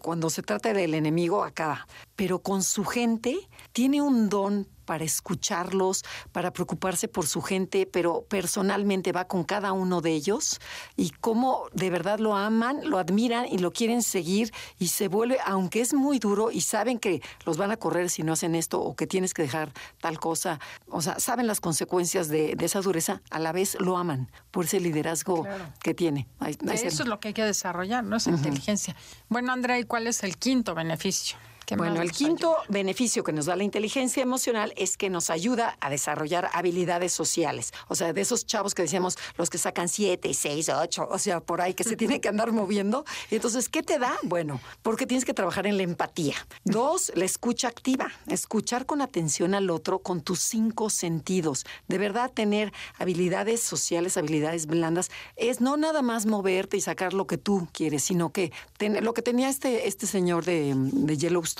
cuando 0.00 0.30
se 0.30 0.42
trata 0.42 0.72
del 0.72 0.94
enemigo, 0.94 1.44
acaba. 1.44 1.86
Pero 2.14 2.40
con 2.40 2.62
su 2.62 2.84
gente 2.84 3.48
tiene 3.72 4.00
un 4.02 4.28
don 4.28 4.66
para 4.86 5.04
escucharlos, 5.04 6.04
para 6.32 6.52
preocuparse 6.52 7.08
por 7.08 7.26
su 7.26 7.42
gente, 7.42 7.86
pero 7.86 8.22
personalmente 8.22 9.12
va 9.12 9.26
con 9.26 9.44
cada 9.44 9.72
uno 9.72 10.00
de 10.00 10.12
ellos 10.12 10.60
y 10.96 11.10
cómo 11.10 11.64
de 11.74 11.90
verdad 11.90 12.20
lo 12.20 12.36
aman, 12.36 12.88
lo 12.88 12.98
admiran 12.98 13.46
y 13.50 13.58
lo 13.58 13.72
quieren 13.72 14.02
seguir 14.02 14.52
y 14.78 14.88
se 14.88 15.08
vuelve, 15.08 15.38
aunque 15.44 15.80
es 15.80 15.92
muy 15.92 16.18
duro 16.18 16.50
y 16.50 16.62
saben 16.62 16.98
que 16.98 17.20
los 17.44 17.58
van 17.58 17.72
a 17.72 17.76
correr 17.76 18.08
si 18.08 18.22
no 18.22 18.32
hacen 18.32 18.54
esto 18.54 18.80
o 18.80 18.94
que 18.94 19.06
tienes 19.06 19.34
que 19.34 19.42
dejar 19.42 19.72
tal 20.00 20.18
cosa, 20.18 20.60
o 20.88 21.02
sea, 21.02 21.18
saben 21.18 21.46
las 21.46 21.60
consecuencias 21.60 22.28
de, 22.28 22.56
esa 22.60 22.80
dureza, 22.80 23.15
a 23.30 23.38
la 23.38 23.52
vez 23.52 23.76
lo 23.80 23.96
aman 23.96 24.30
por 24.50 24.64
ese 24.64 24.80
liderazgo 24.80 25.46
que 25.82 25.94
tiene. 25.94 26.28
Eso 26.72 27.02
es 27.02 27.08
lo 27.08 27.20
que 27.20 27.28
hay 27.28 27.34
que 27.34 27.44
desarrollar, 27.44 28.04
¿no? 28.04 28.16
Esa 28.16 28.30
inteligencia. 28.30 28.96
Bueno, 29.28 29.52
Andrea, 29.52 29.78
¿y 29.78 29.84
cuál 29.84 30.06
es 30.06 30.22
el 30.22 30.36
quinto 30.36 30.74
beneficio? 30.74 31.36
Bueno, 31.74 32.00
el 32.00 32.12
quinto 32.12 32.56
beneficio 32.68 33.24
que 33.24 33.32
nos 33.32 33.46
da 33.46 33.56
la 33.56 33.64
inteligencia 33.64 34.22
emocional 34.22 34.72
es 34.76 34.96
que 34.96 35.10
nos 35.10 35.30
ayuda 35.30 35.76
a 35.80 35.90
desarrollar 35.90 36.48
habilidades 36.52 37.12
sociales. 37.12 37.72
O 37.88 37.96
sea, 37.96 38.12
de 38.12 38.20
esos 38.20 38.46
chavos 38.46 38.74
que 38.74 38.82
decíamos, 38.82 39.18
los 39.36 39.50
que 39.50 39.58
sacan 39.58 39.88
siete, 39.88 40.32
seis, 40.34 40.68
ocho, 40.68 41.08
o 41.10 41.18
sea, 41.18 41.40
por 41.40 41.60
ahí 41.60 41.74
que 41.74 41.82
se 41.82 41.96
tienen 41.96 42.20
que 42.20 42.28
andar 42.28 42.52
moviendo. 42.52 43.04
Entonces, 43.30 43.68
¿qué 43.68 43.82
te 43.82 43.98
da? 43.98 44.16
Bueno, 44.22 44.60
porque 44.82 45.06
tienes 45.06 45.24
que 45.24 45.34
trabajar 45.34 45.66
en 45.66 45.76
la 45.76 45.82
empatía. 45.82 46.36
Dos, 46.64 47.10
la 47.16 47.24
escucha 47.24 47.66
activa. 47.66 48.12
Escuchar 48.28 48.86
con 48.86 49.00
atención 49.00 49.54
al 49.54 49.70
otro 49.70 49.98
con 49.98 50.20
tus 50.20 50.40
cinco 50.40 50.88
sentidos. 50.88 51.66
De 51.88 51.98
verdad, 51.98 52.30
tener 52.32 52.72
habilidades 52.98 53.60
sociales, 53.60 54.16
habilidades 54.16 54.66
blandas, 54.66 55.10
es 55.34 55.60
no 55.60 55.76
nada 55.76 56.02
más 56.02 56.26
moverte 56.26 56.76
y 56.76 56.80
sacar 56.80 57.12
lo 57.12 57.26
que 57.26 57.38
tú 57.38 57.66
quieres, 57.72 58.04
sino 58.04 58.30
que 58.30 58.52
lo 58.78 59.14
que 59.14 59.22
tenía 59.22 59.48
este, 59.48 59.88
este 59.88 60.06
señor 60.06 60.44
de, 60.44 60.72
de 60.76 61.16
Yellowstone 61.16 61.55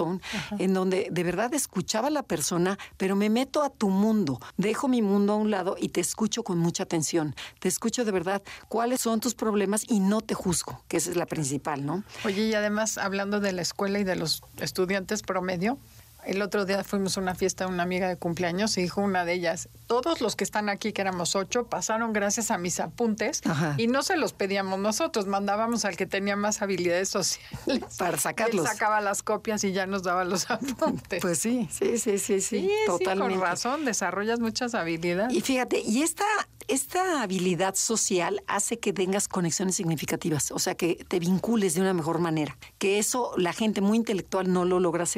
en 0.58 0.74
donde 0.74 1.08
de 1.10 1.22
verdad 1.22 1.52
escuchaba 1.54 2.08
a 2.08 2.10
la 2.10 2.22
persona, 2.22 2.78
pero 2.96 3.16
me 3.16 3.30
meto 3.30 3.62
a 3.62 3.70
tu 3.70 3.88
mundo, 3.88 4.40
dejo 4.56 4.88
mi 4.88 5.02
mundo 5.02 5.34
a 5.34 5.36
un 5.36 5.50
lado 5.50 5.76
y 5.78 5.88
te 5.90 6.00
escucho 6.00 6.42
con 6.42 6.58
mucha 6.58 6.82
atención. 6.82 7.34
Te 7.58 7.68
escucho 7.68 8.04
de 8.04 8.12
verdad 8.12 8.42
cuáles 8.68 9.00
son 9.00 9.20
tus 9.20 9.34
problemas 9.34 9.84
y 9.88 10.00
no 10.00 10.20
te 10.20 10.34
juzgo, 10.34 10.82
que 10.88 10.98
esa 10.98 11.10
es 11.10 11.16
la 11.16 11.26
principal, 11.26 11.84
¿no? 11.84 12.04
Oye, 12.24 12.48
y 12.48 12.54
además, 12.54 12.98
hablando 12.98 13.40
de 13.40 13.52
la 13.52 13.62
escuela 13.62 13.98
y 13.98 14.04
de 14.04 14.16
los 14.16 14.42
estudiantes 14.58 15.22
promedio, 15.22 15.78
el 16.26 16.42
otro 16.42 16.64
día 16.64 16.82
fuimos 16.84 17.16
a 17.16 17.20
una 17.20 17.34
fiesta 17.34 17.64
de 17.64 17.70
una 17.72 17.82
amiga 17.82 18.08
de 18.08 18.16
cumpleaños 18.16 18.76
y 18.78 18.82
dijo 18.82 19.00
una 19.00 19.24
de 19.24 19.32
ellas, 19.34 19.68
todos 19.86 20.20
los 20.20 20.36
que 20.36 20.44
están 20.44 20.68
aquí, 20.68 20.92
que 20.92 21.00
éramos 21.00 21.36
ocho, 21.36 21.66
pasaron 21.66 22.12
gracias 22.12 22.50
a 22.50 22.58
mis 22.58 22.80
apuntes 22.80 23.42
Ajá. 23.44 23.74
y 23.78 23.86
no 23.86 24.02
se 24.02 24.16
los 24.16 24.32
pedíamos 24.32 24.78
nosotros, 24.78 25.26
mandábamos 25.26 25.84
al 25.84 25.96
que 25.96 26.06
tenía 26.06 26.36
más 26.36 26.62
habilidades 26.62 27.08
sociales. 27.08 27.96
Para 27.98 28.18
sacarlos. 28.18 28.66
Él 28.66 28.72
sacaba 28.72 29.00
las 29.00 29.22
copias 29.22 29.62
y 29.64 29.72
ya 29.72 29.86
nos 29.86 30.02
daba 30.02 30.24
los 30.24 30.50
apuntes. 30.50 31.20
Pues 31.20 31.38
sí, 31.38 31.68
sí, 31.70 31.98
sí, 31.98 32.18
sí, 32.18 32.40
sí, 32.40 32.40
sí, 32.40 32.70
totalmente. 32.86 33.34
sí, 33.34 33.38
con 33.38 33.48
razón, 33.48 33.84
desarrollas 33.84 34.40
muchas 34.40 34.74
habilidades. 34.74 35.34
Y 35.34 35.40
fíjate, 35.40 35.80
y 35.80 36.02
esta, 36.02 36.24
esta 36.68 37.22
habilidad 37.22 37.74
social 37.74 38.42
hace 38.46 38.78
que 38.78 38.92
tengas 38.92 39.28
conexiones 39.28 39.76
significativas, 39.76 40.50
o 40.50 40.58
sea, 40.58 40.74
que 40.74 41.04
te 41.08 41.18
vincules 41.18 41.74
de 41.74 41.80
una 41.80 41.94
mejor 41.94 42.18
manera, 42.18 42.56
que 42.78 42.98
eso 42.98 43.32
la 43.36 43.52
gente 43.52 43.80
muy 43.80 43.96
intelectual 43.96 44.52
no 44.52 44.64
lo 44.64 44.80
logra 44.80 45.04
hacer. 45.04 45.16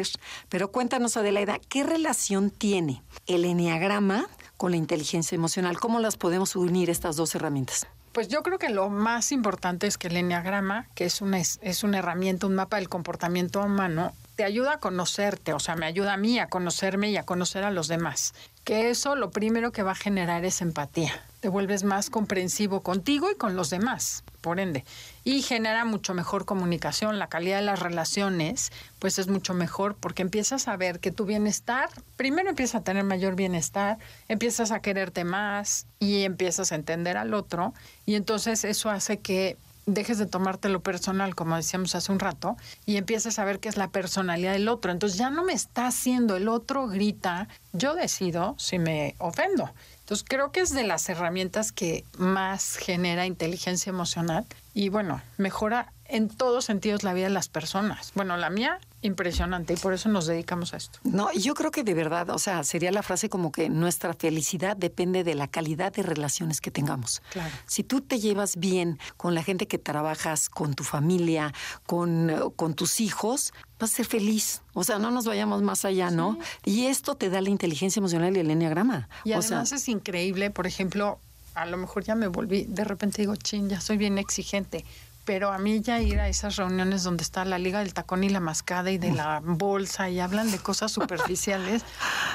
Pero 0.49 0.71
cuéntanos, 0.99 1.17
Adelaida, 1.17 1.61
¿qué 1.69 1.85
relación 1.85 2.50
tiene 2.50 3.05
el 3.28 3.45
enneagrama 3.45 4.26
con 4.57 4.73
la 4.73 4.78
inteligencia 4.78 5.37
emocional? 5.37 5.78
¿Cómo 5.78 6.00
las 6.00 6.17
podemos 6.17 6.57
unir 6.57 6.90
estas 6.90 7.14
dos 7.14 7.37
herramientas? 7.37 7.87
Pues 8.11 8.26
yo 8.26 8.43
creo 8.43 8.59
que 8.59 8.69
lo 8.69 8.90
más 8.90 9.31
importante 9.31 9.87
es 9.87 9.97
que 9.97 10.09
el 10.09 10.17
enneagrama, 10.17 10.88
que 10.97 11.05
es 11.05 11.21
una, 11.21 11.38
es, 11.38 11.85
una 11.85 11.99
herramienta, 11.99 12.49
un 12.49 12.57
mapa 12.57 12.78
del 12.78 12.88
comportamiento 12.88 13.61
humano, 13.61 14.12
te 14.35 14.43
ayuda 14.43 14.73
a 14.73 14.81
conocerte, 14.81 15.52
o 15.52 15.61
sea, 15.61 15.76
me 15.76 15.87
ayuda 15.87 16.14
a 16.14 16.17
mí 16.17 16.40
a 16.40 16.49
conocerme 16.49 17.12
y 17.12 17.17
a 17.17 17.23
conocer 17.23 17.62
a 17.62 17.71
los 17.71 17.87
demás. 17.87 18.35
Que 18.64 18.90
eso 18.90 19.14
lo 19.14 19.31
primero 19.31 19.71
que 19.71 19.85
va 19.85 19.93
a 19.93 19.95
generar 19.95 20.45
es 20.45 20.61
empatía. 20.62 21.12
Te 21.38 21.49
vuelves 21.49 21.85
más 21.85 22.11
comprensivo 22.11 22.81
contigo 22.81 23.31
y 23.31 23.37
con 23.37 23.55
los 23.55 23.71
demás, 23.71 24.25
por 24.40 24.59
ende. 24.59 24.85
Y 25.28 25.42
genera 25.42 25.85
mucho 25.85 26.14
mejor 26.14 26.47
comunicación. 26.47 27.18
La 27.18 27.26
calidad 27.26 27.58
de 27.58 27.62
las 27.62 27.80
relaciones, 27.80 28.73
pues 28.99 29.18
es 29.18 29.28
mucho 29.28 29.52
mejor 29.52 29.94
porque 29.94 30.23
empiezas 30.23 30.68
a 30.68 30.76
ver 30.78 31.00
que 31.00 31.11
tu 31.11 31.26
bienestar, 31.26 31.90
primero 32.16 32.49
empiezas 32.49 32.76
a 32.76 32.85
tener 32.85 33.04
mayor 33.04 33.37
bienestar, 33.37 33.99
empiezas 34.28 34.70
a 34.70 34.80
quererte 34.80 35.25
más 35.25 35.87
y 35.99 36.23
empiezas 36.23 36.73
a 36.73 36.76
entender 36.76 37.18
al 37.18 37.35
otro. 37.35 37.75
Y 38.06 38.14
entonces 38.14 38.64
eso 38.64 38.88
hace 38.88 39.18
que 39.18 39.58
dejes 39.85 40.16
de 40.16 40.25
tomártelo 40.25 40.80
personal, 40.80 41.35
como 41.35 41.56
decíamos 41.56 41.94
hace 41.94 42.11
un 42.11 42.20
rato, 42.20 42.56
y 42.87 42.97
empieces 42.97 43.38
a 43.38 43.44
ver 43.44 43.58
qué 43.58 43.68
es 43.68 43.76
la 43.76 43.88
personalidad 43.88 44.52
del 44.52 44.68
otro. 44.68 44.92
Entonces 44.92 45.18
ya 45.18 45.28
no 45.28 45.44
me 45.44 45.52
está 45.52 45.88
haciendo, 45.88 46.37
el 46.37 46.49
otro 46.49 46.88
grita, 46.88 47.49
yo 47.75 47.94
decido 47.94 48.54
si 48.58 48.78
me 48.78 49.14
ofendo. 49.18 49.70
Entonces 50.00 50.25
creo 50.26 50.52
que 50.52 50.61
es 50.61 50.70
de 50.70 50.85
las 50.85 51.06
herramientas 51.11 51.70
que 51.70 52.04
más 52.16 52.76
genera 52.76 53.26
inteligencia 53.26 53.90
emocional 53.90 54.47
y 54.78 54.90
bueno, 54.90 55.20
mejora 55.38 55.92
en 56.04 56.28
todos 56.28 56.66
sentidos 56.66 57.02
la 57.02 57.12
vida 57.12 57.25
de 57.25 57.35
las 57.35 57.49
personas. 57.49 58.12
Bueno, 58.14 58.37
la 58.37 58.49
mía, 58.49 58.78
impresionante 59.02 59.73
y 59.73 59.76
por 59.76 59.92
eso 59.92 60.08
nos 60.08 60.28
dedicamos 60.28 60.73
a 60.73 60.76
esto. 60.76 61.00
No, 61.02 61.32
yo 61.32 61.54
creo 61.54 61.73
que 61.73 61.82
de 61.82 61.94
verdad, 61.94 62.30
o 62.30 62.38
sea, 62.38 62.62
sería 62.62 62.92
la 62.92 63.02
frase 63.02 63.28
como 63.28 63.50
que 63.50 63.68
nuestra 63.70 64.14
felicidad 64.14 64.76
depende 64.76 65.25
de 65.25 65.35
la 65.35 65.49
calidad 65.49 65.92
de 65.92 66.04
relaciones 66.04 66.61
que 66.61 66.70
tengamos. 66.70 67.23
Claro. 67.32 67.52
Si 67.66 67.82
tú 67.82 68.02
te 68.02 68.20
llevas 68.20 68.56
bien 68.56 69.00
con 69.16 69.35
la 69.35 69.42
gente 69.42 69.66
que 69.66 69.78
trabajas, 69.78 70.49
con 70.49 70.75
tu 70.75 70.85
familia, 70.85 71.52
con, 71.85 72.52
con 72.54 72.75
tus 72.75 73.00
hijos, 73.00 73.52
vas 73.80 73.92
a 73.92 73.97
ser 73.97 74.06
feliz. 74.06 74.62
O 74.75 74.85
sea, 74.85 75.00
no 75.00 75.11
nos 75.11 75.25
vayamos 75.25 75.61
más 75.61 75.85
allá, 75.85 76.12
¿no? 76.12 76.38
Y 76.64 76.87
esto 76.87 77.16
te 77.16 77.30
da 77.30 77.40
la 77.40 77.50
inteligencia 77.50 77.99
emocional 77.99 78.37
y 78.37 78.38
el 78.38 78.50
enneagrama. 78.52 79.08
Y 79.25 79.32
o 79.32 79.42
sea, 79.42 79.56
además 79.56 79.73
es 79.73 79.88
increíble, 79.88 80.52
por 80.52 80.68
ejemplo, 80.68 81.18
a 81.59 81.67
lo 81.67 81.77
mejor 81.77 82.05
ya 82.05 82.15
me 82.15 82.29
volví, 82.29 82.67
de 82.69 82.85
repente 82.85 83.23
digo, 83.23 83.35
chin, 83.37 83.69
ya 83.69 83.81
soy 83.81 83.97
bien 83.97 84.19
exigente. 84.19 84.85
Pero 85.25 85.53
a 85.53 85.59
mí 85.59 85.83
ya 85.83 86.00
ir 86.00 86.21
a 86.21 86.29
esas 86.29 86.57
reuniones 86.57 87.03
donde 87.03 87.23
está 87.23 87.45
la 87.45 87.59
liga 87.59 87.81
del 87.81 87.93
tacón 87.93 88.25
y 88.25 88.31
la 88.31 88.41
mascada 88.41 88.91
y 88.91 88.97
de 88.97 89.12
la 89.12 89.43
bolsa 89.45 90.09
y 90.09 90.21
hablan 90.21 90.50
de 90.50 90.59
cosas 90.59 90.91
superficiales, 90.91 91.83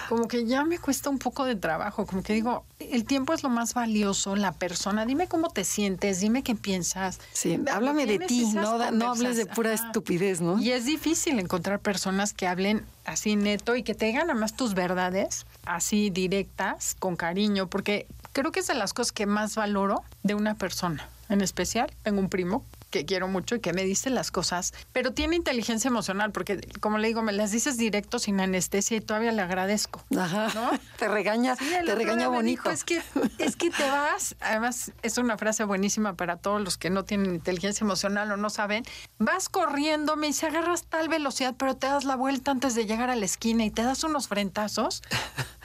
como 0.10 0.28
que 0.28 0.46
ya 0.46 0.64
me 0.64 0.78
cuesta 0.78 1.10
un 1.10 1.18
poco 1.18 1.44
de 1.44 1.56
trabajo, 1.56 2.06
como 2.06 2.22
que 2.22 2.34
digo, 2.34 2.66
el 2.80 3.06
tiempo 3.06 3.34
es 3.34 3.42
lo 3.42 3.50
más 3.50 3.74
valioso, 3.74 4.36
la 4.36 4.52
persona, 4.52 5.08
dime 5.08 5.26
cómo 5.28 5.50
te 5.50 5.64
sientes, 5.64 6.20
dime 6.20 6.44
qué 6.44 6.54
piensas. 6.54 7.20
sí, 7.32 7.60
háblame 7.72 8.06
de 8.06 8.20
ti, 8.20 8.46
no, 8.54 8.92
no 8.92 9.10
hables 9.10 9.38
de 9.38 9.48
pura 9.48 9.74
Ajá. 9.74 9.88
estupidez, 9.88 10.40
¿no? 10.42 10.60
Y 10.60 10.70
es 10.70 10.86
difícil 10.86 11.40
encontrar 11.40 11.80
personas 11.80 12.34
que 12.34 12.46
hablen 12.46 12.86
así 13.06 13.36
neto 13.36 13.76
y 13.76 13.82
que 13.82 13.96
te 13.96 14.06
digan 14.06 14.30
además 14.30 14.56
tus 14.56 14.76
verdades, 14.76 15.48
así 15.66 16.12
directas, 16.12 16.96
con 17.00 17.16
cariño, 17.16 17.66
porque 17.66 18.06
creo 18.34 18.52
que 18.52 18.60
es 18.60 18.68
de 18.68 18.74
las 18.74 18.94
cosas 18.94 19.12
que 19.12 19.26
más 19.26 19.56
valoro 19.56 20.04
de 20.24 20.34
una 20.34 20.56
persona. 20.56 21.08
En 21.30 21.42
especial, 21.42 21.92
tengo 22.04 22.20
un 22.20 22.30
primo 22.30 22.66
que 22.94 23.06
quiero 23.06 23.28
mucho 23.28 23.56
y 23.56 23.60
que 23.60 23.74
me 23.74 23.84
dice 23.84 24.12
las 24.12 24.30
cosas, 24.30 24.72
pero 24.92 25.14
tiene 25.14 25.36
inteligencia 25.36 25.88
emocional, 25.88 26.32
porque 26.32 26.62
como 26.80 27.00
le 27.00 27.08
digo, 27.08 27.24
me 27.24 27.32
las 27.34 27.50
dices 27.52 27.76
directo 27.76 28.20
sin 28.20 28.40
anestesia 28.40 28.98
y 28.98 29.02
todavía 29.02 29.32
le 29.32 29.42
agradezco. 29.42 30.06
Ajá. 30.16 30.50
¿no? 30.54 30.70
Te 31.00 31.08
regaña, 31.08 31.56
Sí, 31.56 31.66
te 31.86 31.96
regaña 31.96 32.28
bonito. 32.28 32.70
es 32.70 32.84
que 32.84 33.02
es 33.40 33.56
que 33.56 33.72
te 33.72 33.84
vas, 33.90 34.36
además 34.42 34.92
es 35.02 35.18
una 35.18 35.38
frase 35.40 35.64
buenísima 35.64 36.14
para 36.14 36.38
todos 36.38 36.62
los 36.62 36.78
que 36.78 36.92
no 36.92 37.04
tienen 37.04 37.34
inteligencia 37.34 37.84
emocional 37.84 38.32
o 38.32 38.38
no 38.38 38.52
saben, 38.52 38.84
vas 39.18 39.50
corriendo, 39.50 40.16
me 40.16 40.28
dice, 40.28 40.46
agarras 40.46 40.84
tal 40.84 41.10
velocidad, 41.10 41.56
pero 41.58 41.76
te 41.76 41.88
das 41.88 42.04
la 42.04 42.16
vuelta 42.16 42.52
antes 42.52 42.76
de 42.76 42.86
llegar 42.86 43.10
a 43.10 43.16
la 43.16 43.26
esquina 43.26 43.66
y 43.66 43.72
te 43.72 43.82
das 43.82 44.04
unos 44.04 44.28
frentazos. 44.28 45.02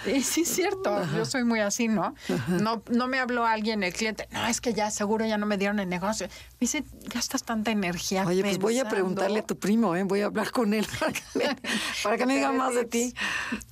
Y 0.07 0.23
sí 0.23 0.43
es 0.43 0.49
cierto, 0.49 1.05
yo 1.15 1.25
soy 1.27 1.45
muy 1.45 1.61
así, 1.61 1.89
¿no? 1.89 2.15
No 2.49 2.83
no 2.89 3.07
me 3.09 3.19
habló 3.19 3.45
alguien, 3.45 3.83
el 3.83 3.93
cliente, 3.93 4.29
no, 4.31 4.47
es 4.47 4.61
que 4.61 4.73
ya 4.73 4.91
seguro 4.91 5.27
ya 5.27 5.37
no 5.39 5.45
me 5.47 5.59
dieron 5.59 5.79
el 5.81 5.89
negocio. 5.89 6.29
Me 6.29 6.59
dice, 6.61 6.85
gastas 7.19 7.43
tanta 7.43 7.71
energía. 7.73 8.25
Oye, 8.27 8.43
pues 8.43 8.59
voy 8.59 8.75
a 8.79 8.83
pensando". 8.85 8.95
preguntarle 8.95 9.39
a 9.41 9.43
tu 9.47 9.59
primo, 9.59 9.97
¿eh? 9.97 10.05
Voy 10.05 10.21
a 10.23 10.27
hablar 10.27 10.51
con 10.53 10.73
él 10.73 10.87
para 11.01 11.13
que 11.13 11.23
me, 11.35 11.45
para 12.05 12.17
que 12.17 12.27
me 12.27 12.35
diga 12.37 12.53
más 12.53 12.75
de 12.75 12.85
ti. 12.85 13.13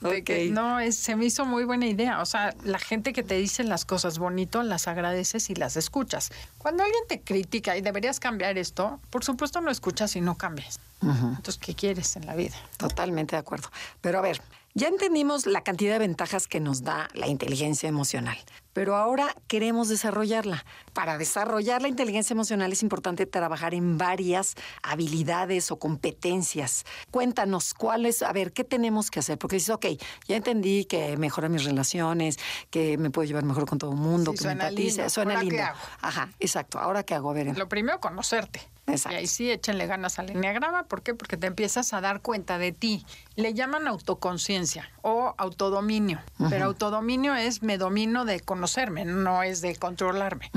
De 0.01 0.25
que 0.25 0.47
Ok. 0.49 0.53
no, 0.53 0.81
es- 0.81 0.97
se 0.99 1.15
me 1.17 1.25
hizo 1.27 1.45
muy 1.47 1.65
buena 1.65 1.87
idea. 1.87 2.21
O 2.21 2.27
sea, 2.27 2.55
la 2.65 2.79
gente 2.79 3.13
que 3.13 3.23
te 3.23 3.35
dice 3.37 3.63
las 3.65 3.85
cosas 3.85 4.19
bonito, 4.19 4.63
las 4.63 4.89
agradeces 4.89 5.49
y 5.51 5.55
las 5.55 5.77
escuchas. 5.77 6.31
Cuando 6.59 6.83
alguien 6.83 7.03
te 7.09 7.21
critica 7.21 7.77
y 7.77 7.81
deberías 7.83 8.19
cambiar 8.21 8.59
esto, 8.59 9.01
por 9.11 9.23
supuesto 9.25 9.61
no 9.61 9.71
escuchas 9.71 10.17
y 10.17 10.21
no 10.21 10.37
cambias. 10.37 10.81
Entonces, 11.03 11.59
¿qué 11.59 11.75
quieres 11.75 12.17
en 12.17 12.27
la 12.27 12.35
vida? 12.35 12.57
Totalmente 12.79 13.37
de 13.37 13.41
acuerdo. 13.41 13.69
Pero 14.01 14.19
a 14.19 14.23
ver, 14.23 14.41
ya 14.75 14.89
entendimos 14.89 15.47
la 15.47 15.61
cantidad 15.63 15.93
de 15.93 15.99
ventajas 16.01 16.49
que 16.49 16.59
nos 16.59 16.83
da 16.83 17.09
la 17.15 17.29
inteligencia 17.29 17.89
emocional, 17.89 18.37
pero 18.77 18.95
ahora 18.95 19.35
queremos 19.49 19.89
desarrollarla. 19.89 20.63
Para 20.93 21.17
desarrollar 21.17 21.81
la 21.81 21.89
inteligencia 21.89 22.35
emocional 22.35 22.71
es 22.71 22.83
importante 22.83 23.25
trabajar 23.25 23.73
en 23.73 23.97
varias 23.97 24.55
habilidades 24.83 25.71
o 25.71 25.79
competencias. 25.79 26.85
Cuéntanos 27.11 27.73
cuáles, 27.73 28.21
a 28.21 28.31
ver, 28.35 28.53
¿qué 28.53 28.65
tenemos 28.65 29.11
que 29.11 29.21
hacer? 29.21 29.39
Porque 29.39 29.57
dices, 29.57 29.71
ok, 29.71 29.87
ya 30.29 30.37
entendí 30.37 30.85
que 30.85 31.17
mejora 31.17 31.49
mis 31.49 31.65
relaciones, 31.65 32.37
que 32.69 32.99
me 32.99 33.09
puedo 33.09 33.27
llevar 33.27 33.45
mejor 33.45 33.65
con 33.65 33.79
todo 33.79 33.93
el 33.93 33.97
mundo, 33.97 34.33
Sí, 34.33 34.41
que 34.41 34.45
me 34.49 34.53
empatice, 34.53 34.97
lindo. 34.99 35.09
suena 35.09 35.31
¿Ahora 35.37 35.45
qué 35.45 35.51
lindo. 35.51 35.65
hago? 35.65 35.79
Ajá, 36.03 36.29
exacto. 36.39 36.79
Ahora 36.79 37.03
qué 37.03 37.15
hago, 37.15 37.31
a 37.31 37.33
ver. 37.33 37.57
Lo 37.57 37.71
primero, 37.71 37.99
conocerte. 37.99 38.61
Exacto. 38.87 39.17
Y 39.17 39.21
ahí 39.21 39.27
sí, 39.27 39.51
échenle 39.51 39.87
ganas 39.87 40.19
al 40.19 40.31
enneagrama. 40.31 40.85
¿Por 40.85 41.03
qué? 41.03 41.15
Porque 41.15 41.37
te 41.37 41.47
empiezas 41.47 41.93
a 41.93 42.01
dar 42.01 42.21
cuenta 42.21 42.59
de 42.59 42.73
ti. 42.73 43.05
Le 43.35 43.55
llaman 43.55 43.89
autoconciencia 43.89 44.91
o 45.03 45.35
autodominio. 45.37 46.21
Pero 46.51 46.67
autodominio 46.67 47.35
es 47.35 47.63
me 47.63 47.79
domino 47.79 48.25
de 48.25 48.41
conocerme, 48.41 49.05
no 49.05 49.43
es 49.43 49.61
de 49.61 49.77
controlarme. 49.77 50.51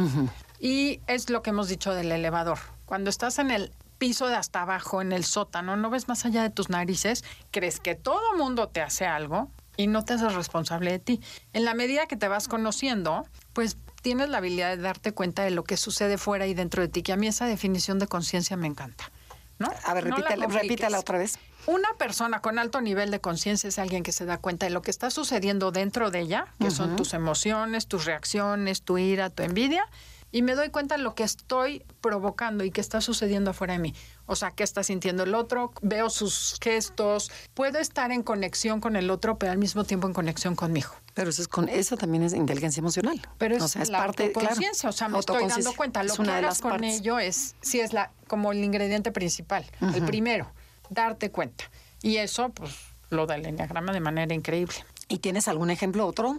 Y 0.59 1.01
es 1.07 1.29
lo 1.29 1.41
que 1.41 1.51
hemos 1.51 1.67
dicho 1.67 1.93
del 1.93 2.11
elevador. 2.11 2.59
Cuando 2.85 3.09
estás 3.09 3.39
en 3.39 3.51
el 3.51 3.71
piso 3.97 4.27
de 4.27 4.35
hasta 4.35 4.61
abajo, 4.61 5.01
en 5.01 5.11
el 5.11 5.25
sótano, 5.25 5.75
no 5.75 5.89
ves 5.89 6.07
más 6.07 6.25
allá 6.25 6.41
de 6.41 6.49
tus 6.49 6.69
narices, 6.69 7.23
crees 7.51 7.79
que 7.79 7.95
todo 7.95 8.37
mundo 8.37 8.69
te 8.69 8.81
hace 8.81 9.05
algo 9.05 9.51
y 9.77 9.87
no 9.87 10.03
te 10.03 10.13
haces 10.13 10.33
responsable 10.33 10.91
de 10.91 10.99
ti. 10.99 11.21
En 11.53 11.63
la 11.65 11.73
medida 11.73 12.07
que 12.07 12.17
te 12.17 12.27
vas 12.27 12.47
conociendo, 12.47 13.25
pues 13.53 13.77
tienes 14.01 14.29
la 14.29 14.38
habilidad 14.39 14.75
de 14.75 14.81
darte 14.81 15.12
cuenta 15.13 15.43
de 15.43 15.51
lo 15.51 15.63
que 15.63 15.77
sucede 15.77 16.17
fuera 16.17 16.47
y 16.47 16.53
dentro 16.53 16.81
de 16.81 16.88
ti, 16.88 17.03
que 17.03 17.13
a 17.13 17.17
mí 17.17 17.27
esa 17.27 17.45
definición 17.45 17.99
de 17.99 18.07
conciencia 18.07 18.57
me 18.57 18.67
encanta. 18.67 19.12
¿no? 19.59 19.69
A 19.83 19.93
ver, 19.93 20.05
No 20.05 20.12
la 20.12 20.15
repítala, 20.23 20.43
compliques. 20.45 20.69
repítala 20.69 20.99
otra 20.99 21.17
vez. 21.17 21.38
Una 21.67 21.89
persona 21.97 22.39
con 22.41 22.57
alto 22.59 22.79
nivel 22.79 23.12
de 23.12 23.19
conciencia 23.19 23.67
es 23.67 23.77
alguien 23.77 24.03
que 24.03 24.13
se 24.13 24.25
da 24.25 24.38
cuenta 24.38 24.65
de 24.65 24.69
lo 24.69 24.81
que 24.81 24.89
está 24.89 25.12
sucediendo 25.12 25.71
dentro 25.71 26.12
de 26.12 26.21
ella, 26.21 26.47
que 26.59 26.71
son 26.71 26.95
tus 26.95 27.13
emociones, 27.13 27.85
tus 27.88 28.05
reacciones, 28.05 28.81
tu 28.81 28.97
ira, 28.97 29.29
tu 29.29 29.43
envidia, 29.43 29.85
y 30.31 30.43
me 30.43 30.55
doy 30.55 30.69
cuenta 30.69 30.95
de 30.95 31.03
lo 31.03 31.13
que 31.13 31.23
estoy 31.23 31.83
provocando 31.99 32.63
y 32.63 32.71
que 32.71 32.79
está 32.79 33.01
sucediendo 33.01 33.51
afuera 33.51 33.73
de 33.73 33.79
mí. 33.79 33.93
O 34.31 34.35
sea, 34.35 34.51
qué 34.51 34.63
está 34.63 34.83
sintiendo 34.83 35.23
el 35.23 35.33
otro, 35.33 35.73
veo 35.81 36.11
sus 36.11 36.59
gestos, 36.61 37.31
puedo 37.55 37.79
estar 37.79 38.11
en 38.11 38.21
conexión 38.21 38.79
con 38.79 38.95
el 38.95 39.09
otro, 39.09 39.39
pero 39.39 39.51
al 39.51 39.57
mismo 39.57 39.85
tiempo 39.85 40.05
en 40.05 40.13
conexión 40.13 40.55
conmigo. 40.55 40.91
Pero 41.15 41.31
eso, 41.31 41.41
es 41.41 41.47
con, 41.47 41.67
eso 41.67 41.97
también 41.97 42.21
es 42.21 42.33
inteligencia 42.33 42.79
emocional. 42.79 43.19
Pero 43.39 43.55
es, 43.55 43.63
o 43.63 43.67
sea, 43.67 43.81
es 43.81 43.89
la 43.89 43.97
parte, 43.97 44.31
claro, 44.31 44.49
autoconciencia, 44.49 44.87
o 44.87 44.91
sea, 44.91 45.09
me 45.09 45.17
estoy 45.17 45.47
dando 45.47 45.73
cuenta. 45.73 46.03
Lo 46.03 46.13
que 46.13 46.21
una 46.21 46.37
hagas 46.37 46.61
con 46.61 46.71
partes. 46.71 46.99
ello 46.99 47.17
es, 47.17 47.55
sí 47.61 47.79
es 47.79 47.91
la, 47.91 48.11
como 48.27 48.51
el 48.51 48.63
ingrediente 48.63 49.11
principal, 49.11 49.65
el 49.95 50.03
primero, 50.03 50.51
darte 50.91 51.31
cuenta. 51.31 51.63
Y 52.03 52.17
eso, 52.17 52.49
pues, 52.49 52.71
lo 53.09 53.25
da 53.25 53.33
el 53.33 53.47
enneagrama 53.47 53.93
de 53.93 53.99
manera 53.99 54.35
increíble. 54.35 54.75
¿Y 55.07 55.17
tienes 55.17 55.47
algún 55.47 55.71
ejemplo 55.71 56.05
otro? 56.05 56.37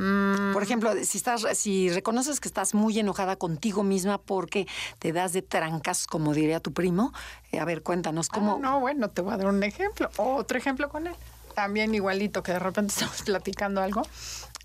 Mm. 0.00 0.54
Por 0.54 0.62
ejemplo, 0.62 0.92
si 1.04 1.18
estás, 1.18 1.44
si 1.58 1.90
reconoces 1.90 2.40
que 2.40 2.48
estás 2.48 2.72
muy 2.72 2.98
enojada 2.98 3.36
contigo 3.36 3.82
misma 3.82 4.16
porque 4.16 4.66
te 4.98 5.12
das 5.12 5.34
de 5.34 5.42
trancas, 5.42 6.06
como 6.06 6.32
diría 6.32 6.58
tu 6.58 6.72
primo, 6.72 7.12
eh, 7.52 7.60
a 7.60 7.66
ver, 7.66 7.82
cuéntanos 7.82 8.30
cómo. 8.30 8.54
Ah, 8.54 8.58
no, 8.62 8.80
bueno, 8.80 9.10
te 9.10 9.20
voy 9.20 9.34
a 9.34 9.36
dar 9.36 9.48
un 9.48 9.62
ejemplo. 9.62 10.08
Otro 10.16 10.56
ejemplo 10.56 10.88
con 10.88 11.06
él. 11.06 11.14
también 11.54 11.94
igualito, 11.94 12.42
que 12.42 12.52
de 12.52 12.60
repente 12.60 12.92
estamos 12.96 13.20
platicando 13.22 13.82
algo 13.82 14.00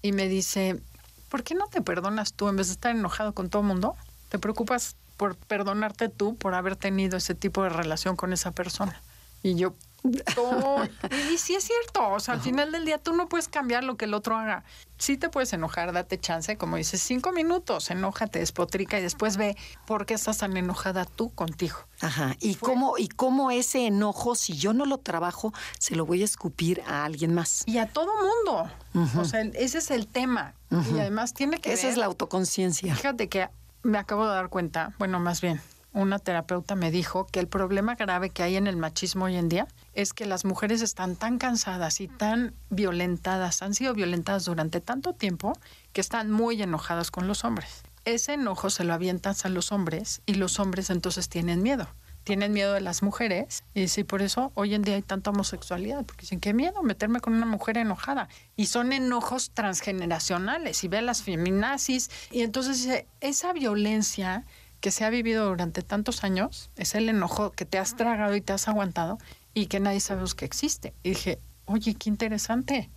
y 0.02 0.13
me 0.13 0.30
dice, 0.30 0.80
¿por 1.28 1.43
qué 1.43 1.54
no 1.54 1.67
te 1.67 1.82
perdonas 1.82 2.32
tú 2.34 2.48
en 2.48 2.56
vez 2.56 2.67
de 2.67 2.74
estar 2.74 2.95
enojado 2.95 3.34
con 3.34 3.50
todo 3.50 3.62
el 3.62 3.67
mundo? 3.67 3.98
¿Te 4.30 4.39
preocupas 4.39 4.95
por 5.17 5.36
perdonarte 5.36 6.08
tú 6.08 6.38
por 6.38 6.54
haber 6.54 6.78
tenido 6.78 7.17
ese 7.17 7.36
tipo 7.36 7.62
de 7.63 7.69
relación 7.69 8.15
con 8.15 8.32
esa 8.32 8.52
persona? 8.52 9.02
Y 9.43 9.56
yo, 9.56 9.74
y 11.32 11.38
sí 11.38 11.56
es 11.56 11.63
cierto, 11.63 12.10
o 12.10 12.20
sea, 12.20 12.36
al 12.36 12.41
final 12.41 12.72
del 12.72 12.86
día 12.86 12.98
tú 12.98 13.13
no 13.13 13.28
puedes 13.28 13.48
cambiar 13.48 13.84
lo 13.84 13.98
que 13.98 14.06
el 14.06 14.13
otro 14.13 14.38
haga. 14.38 14.63
Sí 14.98 15.18
te 15.18 15.30
puedes 15.30 15.52
enojar, 15.52 15.91
date 15.91 16.20
chance, 16.20 16.58
como 16.58 16.78
dices, 16.78 17.02
cinco 17.02 17.32
minutos, 17.32 17.91
enójate, 17.91 18.39
despotrica 18.39 18.98
y 18.98 19.02
después 19.02 19.36
ve 19.36 19.58
por 19.86 20.06
qué 20.06 20.13
estás 20.13 20.38
tan 20.38 20.56
enojada 20.56 21.06
tú 21.06 21.34
contigo. 21.34 21.78
Ajá, 22.02 22.36
y 22.39 22.56
cómo, 22.56 22.98
y 22.98 23.10
cómo 23.10 23.52
ese 23.52 23.88
enojo, 23.88 24.36
si 24.36 24.58
yo 24.58 24.74
no 24.74 24.86
lo 24.86 25.00
trabajo, 25.00 25.54
se 25.80 25.96
lo 25.96 26.06
voy 26.06 26.22
a 26.22 26.26
escupir 26.26 26.82
a 26.88 27.04
alguien 27.04 27.34
más. 27.34 27.63
Y 27.65 27.80
a 27.80 27.88
todo 27.88 28.12
mundo. 28.15 28.72
O 29.20 29.26
sea, 29.26 29.41
ese 29.41 29.80
es 29.80 29.91
el 29.91 30.08
tema. 30.08 30.54
Y 30.72 31.00
además 31.00 31.34
tiene 31.34 31.60
que 31.60 31.74
Esa 31.74 31.89
es 31.89 31.98
la 31.98 32.06
autoconciencia. 32.06 32.96
Fíjate 32.96 33.28
que 33.28 33.50
me 33.84 33.98
acabo 33.98 34.26
de 34.26 34.34
dar 34.34 34.50
cuenta, 34.50 34.94
bueno, 34.98 35.20
más 35.20 35.41
bien, 35.41 35.62
una 35.95 36.19
terapeuta 36.19 36.75
me 36.75 36.91
dijo 36.91 37.25
que 37.25 37.39
el 37.39 37.47
problema 37.47 37.95
grave 37.95 38.29
que 38.29 38.43
hay 38.43 38.58
en 38.58 38.67
el 38.67 38.75
machismo 38.75 39.25
hoy 39.25 39.38
en 39.38 39.47
día 39.47 39.65
es 39.93 40.13
que 40.13 40.25
las 40.25 40.43
mujeres 40.43 40.81
están 40.81 41.15
tan 41.15 41.38
cansadas 41.38 42.01
y 42.01 42.10
tan 42.10 42.53
violentadas, 42.69 43.62
han 43.62 43.73
sido 43.73 43.93
violentadas 43.93 44.43
durante 44.43 44.81
tanto 44.81 45.13
tiempo 45.13 45.58
que 45.93 46.01
están 46.01 46.31
muy 46.31 46.62
enojadas 46.62 47.12
con 47.12 47.27
los 47.27 47.45
hombres. 47.45 47.84
Ese 48.03 48.34
enojo 48.34 48.69
se 48.69 48.84
lo 48.84 48.93
avientan 48.93 49.36
a 49.41 49.49
los 49.49 49.71
hombres 49.71 50.21
y 50.25 50.36
los 50.36 50.60
hombres 50.60 50.89
entonces 50.89 51.29
tienen 51.29 51.63
miedo. 51.63 51.88
Tienen 52.25 52.51
miedo 52.51 52.73
de 52.73 52.81
las 52.81 53.01
mujeres 53.01 53.63
y 53.73 53.88
sí, 53.88 54.03
por 54.03 54.21
eso 54.21 54.51
hoy 54.55 54.73
en 54.73 54.81
día 54.81 54.95
hay 54.95 55.01
tanta 55.01 55.29
homosexualidad, 55.29 56.03
porque 56.05 56.21
dicen, 56.21 56.39
qué 56.39 56.53
miedo 56.53 56.81
meterme 56.84 57.21
con 57.21 57.36
una 57.36 57.45
mujer 57.45 57.77
enojada. 57.77 58.27
Y 58.55 58.65
son 58.65 58.93
enojos 58.93 59.51
transgeneracionales 59.53 60.84
y 60.84 60.88
ve 60.88 61.01
las 61.01 61.21
feminazis. 61.21 62.10
Y 62.31 62.41
entonces 62.41 63.05
esa 63.21 63.53
violencia 63.53 64.43
que 64.79 64.91
se 64.91 65.05
ha 65.05 65.09
vivido 65.09 65.45
durante 65.45 65.81
tantos 65.81 66.23
años, 66.23 66.69
es 66.75 66.95
el 66.95 67.09
enojo 67.09 67.51
que 67.51 67.65
te 67.65 67.77
has 67.77 67.95
tragado 67.95 68.35
y 68.35 68.41
te 68.41 68.53
has 68.53 68.67
aguantado 68.67 69.17
y 69.53 69.67
que 69.67 69.79
nadie 69.79 69.99
sabe 69.99 70.23
que 70.35 70.45
existe. 70.45 70.93
Y 71.03 71.09
dije, 71.09 71.39
oye, 71.65 71.95
qué 71.95 72.09
interesante. 72.09 72.89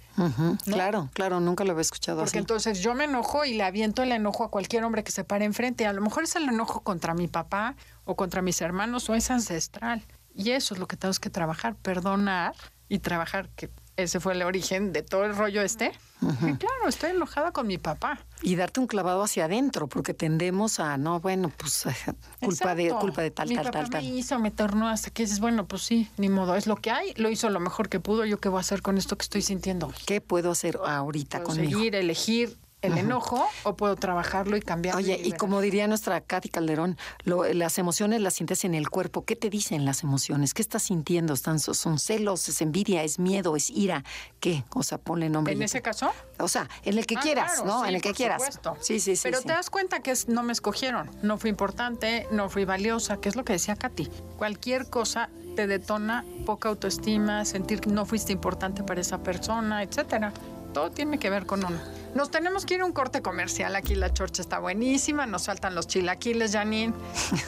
Claro, 0.65 1.09
claro, 1.13 1.39
nunca 1.39 1.63
lo 1.63 1.71
había 1.71 1.83
escuchado 1.83 2.23
Porque 2.23 2.39
entonces 2.39 2.81
yo 2.81 2.93
me 2.95 3.05
enojo 3.05 3.45
y 3.45 3.55
le 3.55 3.63
aviento 3.63 4.03
el 4.03 4.11
enojo 4.11 4.43
a 4.43 4.51
cualquier 4.51 4.83
hombre 4.83 5.05
que 5.05 5.13
se 5.13 5.23
pare 5.23 5.45
enfrente. 5.45 5.87
A 5.87 5.93
lo 5.93 6.01
mejor 6.01 6.25
es 6.25 6.35
el 6.35 6.49
enojo 6.49 6.81
contra 6.81 7.15
mi 7.15 7.29
papá 7.29 7.77
o 8.05 8.17
contra 8.17 8.43
mis 8.43 8.61
hermanos 8.61 9.09
o 9.09 9.15
es 9.15 9.31
ancestral. 9.31 10.03
Y 10.35 10.51
eso 10.51 10.75
es 10.75 10.81
lo 10.81 10.89
que 10.89 10.97
tenemos 10.97 11.21
que 11.21 11.31
trabajar, 11.31 11.77
perdonar 11.77 12.55
y 12.89 12.99
trabajar 12.99 13.49
que 13.51 13.71
ese 13.99 14.21
fue 14.21 14.33
el 14.33 14.43
origen 14.43 14.93
de 14.93 15.03
todo 15.03 15.25
el 15.25 15.35
rollo 15.35 15.61
este. 15.61 15.91
Y 16.23 16.55
claro, 16.55 16.89
estoy 16.89 17.11
enojada 17.11 17.51
con 17.51 17.67
mi 17.67 17.79
papá. 17.79 18.21
Y 18.43 18.55
darte 18.55 18.79
un 18.79 18.87
clavado 18.87 19.23
hacia 19.25 19.47
adentro, 19.47 19.89
porque 19.89 20.15
tendemos 20.15 20.79
a, 20.79 20.97
no, 20.97 21.19
bueno, 21.21 21.53
pues 21.57 21.85
culpa 22.41 22.77
de 22.77 22.91
culpa 22.91 23.23
de 23.23 23.33
tal, 23.33 23.49
mi 23.49 23.57
tal, 23.57 23.65
papá 23.65 23.85
tal, 23.91 24.03
me 24.03 24.09
hizo, 24.09 24.39
me 24.39 24.53
tornó 24.53 24.89
hasta 24.89 25.11
que 25.11 25.25
dices, 25.25 25.41
bueno, 25.41 25.67
pues 25.67 25.83
sí, 25.83 26.09
ni 26.17 26.29
modo, 26.29 26.55
es 26.55 26.69
lo 26.69 26.77
que 26.77 26.93
hay, 26.93 27.13
lo 27.17 27.29
hizo 27.29 27.51
lo 27.51 27.59
mejor 27.59 27.89
que 27.89 27.99
pudo, 27.99 28.25
yo 28.25 28.39
qué 28.39 28.49
voy 28.49 28.59
a 28.59 28.61
hacer 28.61 28.83
con 28.83 28.99
esto 28.99 29.17
que 29.17 29.23
estoy 29.25 29.43
sintiendo. 29.43 29.93
¿Qué 30.07 30.21
puedo 30.21 30.53
hacer 30.53 30.79
ahorita 30.85 31.39
Puedo 31.39 31.57
conmigo? 31.57 31.79
seguir, 31.79 31.95
elegir 31.97 32.57
el 32.83 32.97
enojo 32.97 33.49
o 33.65 33.75
puedo 33.77 33.97
trabajarlo 33.97 34.57
y 34.57 34.61
cambiarlo. 34.61 35.01
Oye, 35.01 35.21
y 35.23 35.33
como 35.33 35.61
diría 35.61 35.87
nuestra 35.89 36.21
Katy 36.21 36.49
Calderón, 36.49 36.97
lo- 37.25 37.45
las 37.53 37.79
emociones 37.79 38.21
las 38.21 38.35
sientes 38.35 38.65
en 38.65 38.75
el 38.75 38.89
cuerpo. 38.89 39.25
¿Qué 39.25 39.35
te 39.37 39.51
dicen 39.51 39.85
las 39.85 40.03
emociones? 40.05 40.55
¿Qué 40.55 40.63
estás 40.63 40.85
sintiendo? 40.85 41.35
¿Están, 41.35 41.59
¿Son 41.59 41.99
celos, 41.99 42.49
es 42.49 42.61
envidia, 42.63 43.03
es 43.03 43.19
miedo, 43.19 43.57
es 43.57 43.71
ira? 43.71 44.05
¿Qué? 44.41 44.65
O 44.75 44.83
sea, 44.83 44.99
ponle 44.99 45.29
nombre. 45.29 45.55
¿En 45.55 45.63
ese 45.63 45.83
caso? 45.83 46.13
O 46.39 46.47
sea, 46.49 46.69
en 46.85 46.97
el 46.99 47.07
que 47.07 47.17
Ah, 47.17 47.21
quieras, 47.21 47.53
claro, 47.55 47.67
¿no? 47.67 47.83
sí, 47.83 47.89
en 47.89 47.95
el 47.97 48.01
que 48.03 48.11
por 48.11 48.17
quieras. 48.17 48.43
supuesto. 48.43 48.77
Sí, 48.81 49.01
sí, 49.01 49.17
sí. 49.17 49.23
Pero 49.25 49.39
sí. 49.41 49.47
te 49.47 49.53
das 49.55 49.71
cuenta 49.71 50.01
que 50.01 50.13
es- 50.13 50.29
no 50.29 50.43
me 50.45 50.53
escogieron, 50.53 51.11
no 51.23 51.37
fui 51.39 51.51
importante, 51.51 52.27
no 52.31 52.49
fui 52.49 52.65
valiosa, 52.65 53.17
que 53.17 53.29
es 53.29 53.35
lo 53.37 53.45
que 53.45 53.55
decía 53.55 53.75
Katy. 53.75 54.09
Cualquier 54.37 54.89
cosa 54.89 55.31
te 55.57 55.67
detona 55.67 56.25
poca 56.47 56.69
autoestima, 56.69 57.45
sentir 57.45 57.81
que 57.81 57.91
no 57.91 58.07
fuiste 58.07 58.33
importante 58.33 58.85
para 58.85 59.01
esa 59.01 59.19
persona, 59.25 59.83
etcétera. 59.83 60.33
Todo 60.73 60.91
tiene 60.91 61.19
que 61.19 61.31
ver 61.31 61.47
con 61.47 61.65
uno. 61.65 61.79
Nos 62.15 62.31
tenemos 62.31 62.65
que 62.65 62.75
ir 62.75 62.81
a 62.81 62.85
un 62.85 62.93
corte 62.93 63.23
comercial. 63.23 63.77
Aquí 63.77 63.95
la 63.95 64.13
chorcha 64.13 64.43
está 64.43 64.59
buenísima. 64.59 65.27
Nos 65.27 65.47
faltan 65.47 65.75
los 65.75 65.87
chilaquiles, 65.87 66.53
Janine. 66.53 66.95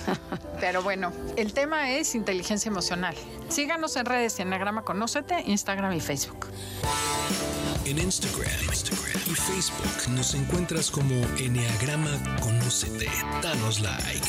Pero 0.61 0.83
bueno, 0.83 1.13
el 1.37 1.53
tema 1.53 1.91
es 1.93 2.15
inteligencia 2.15 2.69
emocional. 2.69 3.15
Síganos 3.49 3.97
en 3.97 4.07
redes 4.07 4.39
Enneagrama 4.39 4.83
Conócete, 4.83 5.43
Instagram 5.47 5.93
y 5.93 6.01
Facebook. 6.01 6.47
En 7.85 7.99
Instagram, 7.99 8.51
Instagram 8.69 9.23
y 9.27 9.35
Facebook 9.35 10.11
nos 10.15 10.35
encuentras 10.35 10.91
como 10.91 11.15
Enneagrama 11.39 12.11
Conócete. 12.41 13.09
Danos 13.43 13.81
like. 13.81 14.29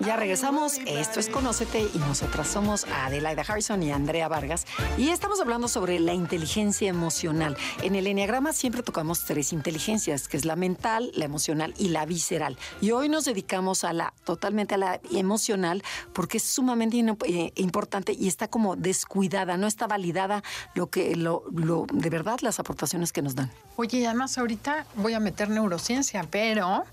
Ya 0.00 0.16
regresamos. 0.16 0.78
Esto 0.86 1.20
es 1.20 1.28
Conócete 1.28 1.86
y 1.94 1.98
nosotras 1.98 2.48
somos 2.48 2.84
Adelaida 2.84 3.42
Harrison 3.46 3.82
y 3.82 3.92
Andrea 3.92 4.28
Vargas. 4.28 4.64
Y 4.96 5.10
estamos 5.10 5.40
hablando 5.42 5.68
sobre 5.68 6.00
la 6.00 6.14
inteligencia 6.14 6.88
emocional. 6.88 7.54
En 7.82 7.94
el 7.94 8.06
Enneagrama 8.06 8.54
siempre 8.54 8.82
tocamos 8.82 9.24
tres 9.24 9.52
inteligencias, 9.52 10.26
que 10.26 10.38
es 10.38 10.46
la 10.46 10.56
mental, 10.56 11.10
la 11.14 11.26
emocional 11.26 11.74
y 11.76 11.88
la 11.90 12.06
visceral. 12.06 12.56
Y 12.80 12.92
hoy 12.92 13.10
nos 13.10 13.26
dedicamos 13.26 13.84
a 13.84 13.92
la 13.92 14.14
totalmente 14.24 14.74
a 14.74 14.78
la 14.78 15.00
emocional 15.12 15.82
porque 16.14 16.38
es 16.38 16.44
sumamente 16.44 16.98
eh, 17.26 17.52
importante 17.56 18.14
y 18.18 18.26
está 18.26 18.48
como 18.48 18.76
descuidada, 18.76 19.58
no 19.58 19.66
está 19.66 19.86
validada 19.86 20.42
lo 20.74 20.88
que 20.88 21.14
lo, 21.14 21.44
lo- 21.54 21.84
de 21.92 22.08
verdad 22.08 22.38
las 22.40 22.58
aportaciones 22.58 23.12
que 23.12 23.20
nos 23.20 23.34
dan. 23.34 23.50
Oye, 23.76 24.06
además 24.06 24.38
ahorita 24.38 24.86
voy 24.96 25.12
a 25.12 25.20
meter 25.20 25.50
neurociencia, 25.50 26.26
pero 26.30 26.84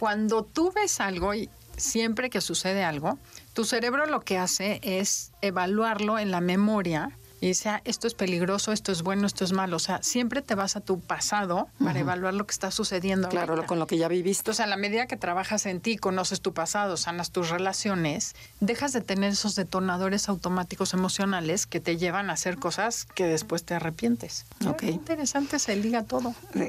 cuando 0.00 0.42
tú 0.42 0.72
ves 0.74 1.00
algo 1.00 1.32
y 1.32 1.48
siempre 1.76 2.30
que 2.30 2.40
sucede 2.40 2.84
algo, 2.84 3.18
tu 3.52 3.64
cerebro 3.64 4.06
lo 4.06 4.20
que 4.20 4.38
hace 4.38 4.80
es 4.82 5.32
evaluarlo 5.42 6.18
en 6.18 6.30
la 6.30 6.40
memoria 6.40 7.16
y 7.46 7.50
dice, 7.50 7.68
"Ah, 7.68 7.80
esto 7.84 8.06
es 8.06 8.14
peligroso, 8.14 8.72
esto 8.72 8.90
es 8.92 9.02
bueno, 9.02 9.26
esto 9.26 9.44
es 9.44 9.52
malo. 9.52 9.76
O 9.76 9.80
sea, 9.80 10.02
siempre 10.02 10.42
te 10.42 10.54
vas 10.54 10.76
a 10.76 10.80
tu 10.80 11.00
pasado 11.00 11.68
para 11.82 11.98
evaluar 12.00 12.34
lo 12.34 12.46
que 12.46 12.52
está 12.52 12.70
sucediendo. 12.70 13.28
Claro, 13.28 13.52
ahorita. 13.54 13.66
con 13.66 13.78
lo 13.78 13.86
que 13.86 13.96
ya 13.98 14.08
viviste. 14.08 14.40
Entonces, 14.40 14.64
a 14.64 14.66
la 14.66 14.76
medida 14.76 15.06
que 15.06 15.16
trabajas 15.16 15.66
en 15.66 15.80
ti, 15.80 15.96
conoces 15.96 16.40
tu 16.40 16.52
pasado, 16.52 16.96
sanas 16.96 17.30
tus 17.30 17.48
relaciones, 17.50 18.34
dejas 18.60 18.92
de 18.92 19.00
tener 19.00 19.32
esos 19.32 19.54
detonadores 19.54 20.28
automáticos 20.28 20.92
emocionales 20.94 21.66
que 21.66 21.80
te 21.80 21.96
llevan 21.96 22.30
a 22.30 22.34
hacer 22.34 22.58
cosas 22.58 23.06
que 23.14 23.24
después 23.26 23.64
te 23.64 23.74
arrepientes. 23.74 24.44
Ok. 24.66 24.78
Qué 24.78 24.90
interesante 24.90 25.58
se 25.58 25.76
liga 25.76 26.02
todo. 26.04 26.34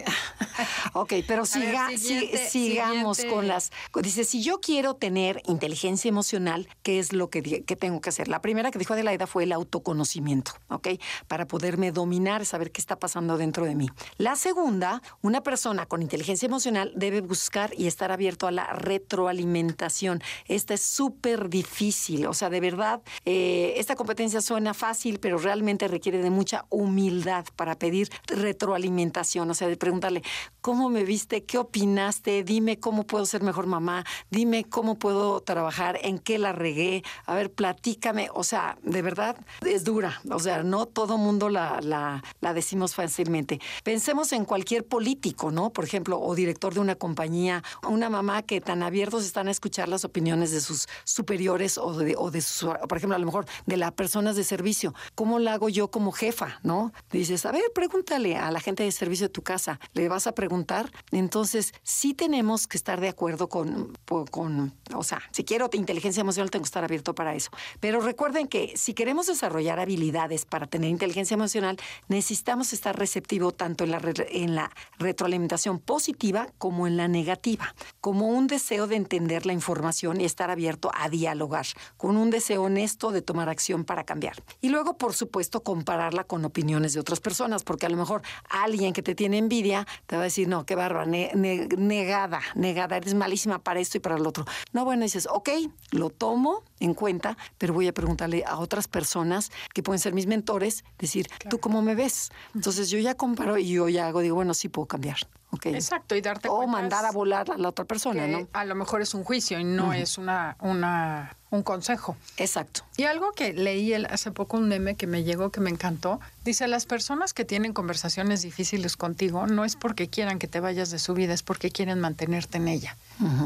Ok, 0.93 1.13
pero 1.27 1.43
ver, 1.43 1.47
siga, 1.47 1.89
si- 1.97 2.31
sigamos 2.49 3.17
siguiente. 3.17 3.35
con 3.35 3.47
las... 3.47 3.71
Dice, 4.01 4.23
si 4.23 4.41
yo 4.41 4.59
quiero 4.59 4.95
tener 4.95 5.41
inteligencia 5.45 6.09
emocional, 6.09 6.67
¿qué 6.83 6.99
es 6.99 7.13
lo 7.13 7.29
que, 7.29 7.63
que 7.63 7.75
tengo 7.75 8.01
que 8.01 8.09
hacer? 8.09 8.27
La 8.27 8.41
primera 8.41 8.71
que 8.71 8.79
dijo 8.79 8.93
Adelaida 8.93 9.27
fue 9.27 9.43
el 9.43 9.51
autoconocimiento, 9.51 10.53
¿ok? 10.69 10.89
Para 11.27 11.47
poderme 11.47 11.91
dominar, 11.91 12.45
saber 12.45 12.71
qué 12.71 12.81
está 12.81 12.99
pasando 12.99 13.37
dentro 13.37 13.65
de 13.65 13.75
mí. 13.75 13.89
La 14.17 14.35
segunda, 14.35 15.01
una 15.21 15.41
persona 15.41 15.85
con 15.85 16.01
inteligencia 16.01 16.45
emocional 16.45 16.91
debe 16.95 17.21
buscar 17.21 17.71
y 17.77 17.87
estar 17.87 18.11
abierto 18.11 18.47
a 18.47 18.51
la 18.51 18.73
retroalimentación. 18.73 20.21
Esta 20.47 20.73
es 20.73 20.81
súper 20.81 21.49
difícil, 21.49 22.25
o 22.27 22.33
sea, 22.33 22.49
de 22.49 22.59
verdad, 22.59 23.01
eh, 23.25 23.73
esta 23.77 23.95
competencia 23.95 24.41
suena 24.41 24.73
fácil, 24.73 25.19
pero 25.19 25.37
realmente 25.37 25.87
requiere 25.87 26.21
de 26.21 26.29
mucha 26.29 26.65
humildad 26.69 27.45
para 27.55 27.77
pedir 27.77 28.09
retroalimentación, 28.27 29.49
o 29.49 29.53
sea, 29.53 29.67
de 29.67 29.77
preguntarle, 29.77 30.23
¿cómo 30.61 30.89
me 30.89 31.03
viste? 31.03 31.43
¿Qué 31.43 31.57
opinaste? 31.57 32.43
Dime 32.43 32.79
cómo 32.79 33.05
puedo 33.05 33.25
ser 33.25 33.43
mejor 33.43 33.67
mamá, 33.67 34.05
dime 34.29 34.65
cómo 34.65 34.99
puedo 34.99 35.41
trabajar, 35.41 35.99
en 36.01 36.19
qué 36.19 36.37
la 36.37 36.51
regué, 36.51 37.03
a 37.25 37.35
ver, 37.35 37.51
platícame, 37.51 38.29
o 38.33 38.43
sea, 38.43 38.77
de 38.83 39.01
verdad 39.01 39.37
es 39.65 39.83
dura, 39.83 40.21
o 40.29 40.39
sea, 40.39 40.56
no 40.63 40.85
todo 40.85 41.17
mundo 41.17 41.49
la, 41.49 41.79
la, 41.81 42.53
decimos 42.53 42.95
fácilmente. 42.95 43.59
Pensemos 43.83 44.31
en 44.33 44.45
cualquier 44.45 44.85
político, 44.85 45.51
¿no? 45.51 45.71
Por 45.71 45.85
ejemplo, 45.85 46.19
o 46.19 46.35
director 46.35 46.73
de 46.73 46.79
una 46.79 46.95
compañía, 46.95 47.63
una 47.87 48.09
mamá 48.09 48.43
que 48.43 48.61
tan 48.61 48.83
abiertos 48.83 49.25
están 49.25 49.47
a 49.47 49.51
escuchar 49.51 49.87
las 49.87 50.05
opiniones 50.05 50.51
de 50.51 50.61
sus 50.61 50.87
superiores 51.03 51.77
o 51.77 51.93
de, 51.93 52.15
o 52.17 52.31
de 52.31 52.41
sus, 52.41 52.69
por 52.87 52.97
ejemplo, 52.97 53.15
a 53.15 53.19
lo 53.19 53.25
mejor 53.25 53.45
de 53.65 53.77
las 53.77 53.91
personas 53.93 54.35
de 54.35 54.43
servicio. 54.43 54.93
¿Cómo 55.15 55.39
la 55.39 55.53
hago 55.53 55.69
yo 55.69 55.89
como 55.89 56.11
jefa, 56.11 56.59
no? 56.63 56.91
Dices, 57.11 57.45
a 57.45 57.51
ver, 57.51 57.63
pregúntale 57.73 58.37
a 58.37 58.51
la 58.51 58.59
gente 58.59 58.83
de 58.83 58.91
servicio 58.91 59.27
de 59.27 59.33
tu 59.33 59.43
casa, 59.43 59.79
le 59.93 60.09
vas 60.09 60.27
a 60.27 60.33
preguntar. 60.33 60.91
Entonces, 61.11 61.73
sí 61.83 62.13
tenemos 62.13 62.67
que 62.67 62.77
estar 62.77 62.99
de 63.01 63.09
acuerdo 63.09 63.49
con, 63.49 63.93
con 64.31 64.73
o 64.93 65.03
sea, 65.03 65.21
si 65.31 65.43
quiero 65.43 65.69
inteligencia 65.73 66.21
emocional, 66.21 66.49
tengo 66.49 66.63
que 66.63 66.67
estar 66.67 66.83
abierto 66.83 67.15
para 67.15 67.35
eso. 67.35 67.51
Pero 67.79 68.01
recuerden 68.01 68.47
que 68.47 68.73
si 68.75 68.93
queremos 68.93 69.27
desarrollar 69.27 69.79
habilidades 69.79 70.45
para 70.49 70.67
tener 70.67 70.89
inteligencia 70.89 71.35
emocional, 71.35 71.77
necesitamos 72.07 72.73
estar 72.73 72.97
receptivo 72.97 73.51
tanto 73.51 73.83
en 73.83 73.91
la, 73.91 74.01
en 74.29 74.55
la 74.55 74.71
retroalimentación 74.99 75.79
positiva 75.79 76.47
como 76.57 76.87
en 76.87 76.97
la 76.97 77.07
negativa, 77.07 77.75
como 78.01 78.27
un 78.27 78.47
deseo 78.47 78.87
de 78.87 78.95
entender 78.95 79.45
la 79.45 79.53
información 79.53 80.21
y 80.21 80.25
estar 80.25 80.49
abierto 80.49 80.91
a 80.93 81.09
dialogar, 81.09 81.65
con 81.97 82.17
un 82.17 82.29
deseo 82.29 82.63
honesto 82.63 83.11
de 83.11 83.21
tomar 83.21 83.49
acción 83.49 83.85
para 83.85 84.03
cambiar. 84.03 84.43
Y 84.61 84.69
luego, 84.69 84.97
por 84.97 85.13
supuesto, 85.13 85.63
compararla 85.63 86.23
con 86.23 86.45
opiniones 86.45 86.93
de 86.93 86.99
otras 86.99 87.19
personas, 87.19 87.63
porque 87.63 87.85
a 87.85 87.89
lo 87.89 87.97
mejor 87.97 88.21
alguien 88.49 88.93
que 88.93 89.03
te 89.03 89.15
tiene 89.15 89.37
envidia 89.37 89.85
te 90.05 90.15
va 90.15 90.21
a 90.23 90.25
decir, 90.25 90.47
no, 90.47 90.65
qué 90.65 90.75
barba, 90.75 91.05
negada, 91.05 92.41
negada, 92.55 92.97
eres 92.97 93.13
malísima 93.13 93.59
para 93.59 93.79
esto 93.79 93.97
y 93.97 93.99
para 93.99 94.17
lo 94.17 94.29
otro. 94.29 94.45
No, 94.73 94.85
bueno, 94.85 95.03
dices, 95.03 95.27
ok, 95.31 95.49
lo 95.91 96.09
tomo 96.09 96.63
en 96.79 96.93
cuenta, 96.93 97.37
pero 97.57 97.73
voy 97.73 97.87
a 97.87 97.93
preguntarle 97.93 98.43
a 98.45 98.59
otras 98.59 98.87
personas 98.87 99.51
que 99.73 99.83
pueden 99.83 99.99
ser 99.99 100.13
mis 100.13 100.27
mentores, 100.37 100.83
decir, 100.99 101.27
¿tú 101.49 101.59
cómo 101.59 101.81
me 101.81 101.95
ves? 101.95 102.29
Entonces 102.53 102.89
yo 102.89 102.99
ya 102.99 103.15
comparo 103.15 103.57
y 103.57 103.67
yo 103.67 103.89
ya 103.89 104.07
hago, 104.07 104.21
digo, 104.21 104.35
bueno, 104.35 104.53
sí 104.53 104.69
puedo 104.69 104.85
cambiar. 104.85 105.17
Okay. 105.49 105.73
Exacto, 105.73 106.13
y 106.13 106.19
darte 106.19 106.49
O 106.49 106.67
mandar 106.67 107.05
a 107.05 107.11
volar 107.11 107.49
a 107.49 107.57
la 107.57 107.69
otra 107.69 107.85
persona, 107.85 108.27
¿no? 108.27 108.49
A 108.51 108.65
lo 108.65 108.75
mejor 108.75 109.01
es 109.01 109.13
un 109.13 109.23
juicio 109.23 109.57
y 109.57 109.63
no 109.63 109.93
es 109.93 110.17
una, 110.17 110.57
una, 110.59 111.37
un 111.51 111.63
consejo. 111.63 112.17
Exacto. 112.35 112.81
Y 112.97 113.03
algo 113.03 113.31
que 113.31 113.53
leí 113.53 113.93
hace 113.93 114.31
poco 114.31 114.57
un 114.57 114.67
meme 114.67 114.95
que 114.95 115.07
me 115.07 115.23
llegó 115.23 115.49
que 115.49 115.61
me 115.61 115.69
encantó, 115.69 116.19
dice, 116.43 116.67
las 116.67 116.85
personas 116.85 117.33
que 117.33 117.45
tienen 117.45 117.71
conversaciones 117.71 118.41
difíciles 118.41 118.97
contigo 118.97 119.47
no 119.47 119.63
es 119.63 119.77
porque 119.77 120.09
quieran 120.09 120.37
que 120.37 120.49
te 120.49 120.59
vayas 120.59 120.91
de 120.91 120.99
su 120.99 121.13
vida, 121.13 121.33
es 121.33 121.43
porque 121.43 121.71
quieren 121.71 122.01
mantenerte 122.01 122.57
en 122.57 122.67
ella. 122.67 122.97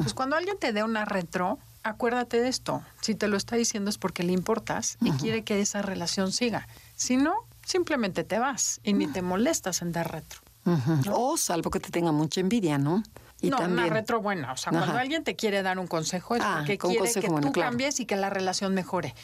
Pues 0.02 0.16
cuando 0.16 0.36
alguien 0.36 0.58
te 0.58 0.74
dé 0.74 0.84
una 0.84 1.06
retro, 1.06 1.60
acuérdate 1.84 2.42
de 2.42 2.50
esto. 2.50 2.84
Si 3.02 3.16
te 3.16 3.28
lo 3.28 3.38
está 3.38 3.56
diciendo 3.56 3.90
es 3.90 3.98
porque 3.98 4.24
le 4.24 4.34
importas 4.34 4.98
y 5.02 5.12
quiere 5.12 5.44
que 5.44 5.62
esa 5.62 5.82
relación 5.82 6.32
siga. 6.32 6.68
Si 6.96 7.18
no, 7.18 7.34
simplemente 7.66 8.24
te 8.24 8.40
vas 8.40 8.80
y 8.84 8.94
ni 8.94 9.08
te 9.08 9.22
molestas 9.22 9.82
en 9.82 9.92
dar 9.92 10.12
retro. 10.12 10.42
O 11.12 11.38
salvo 11.38 11.72
que 11.72 11.80
te 11.80 11.90
tenga 11.90 12.12
mucha 12.12 12.40
envidia, 12.40 12.78
¿no? 12.78 13.04
Y 13.42 13.50
no, 13.50 13.58
una 13.60 13.88
retro 13.88 14.22
buena. 14.22 14.54
O 14.54 14.58
sea, 14.58 14.72
cuando 14.72 14.98
alguien 14.98 15.24
te 15.24 15.36
quiere 15.36 15.64
dar 15.64 15.80
un 15.80 15.88
consejo 15.88 16.36
es 16.36 16.44
ah, 16.44 16.58
porque 16.60 16.78
quiere 16.78 17.12
que 17.12 17.28
tú 17.28 17.52
cambies 17.52 18.00
y 18.00 18.06
que 18.06 18.16
la 18.16 18.30
relación 18.30 18.74
mejore. 18.76 19.16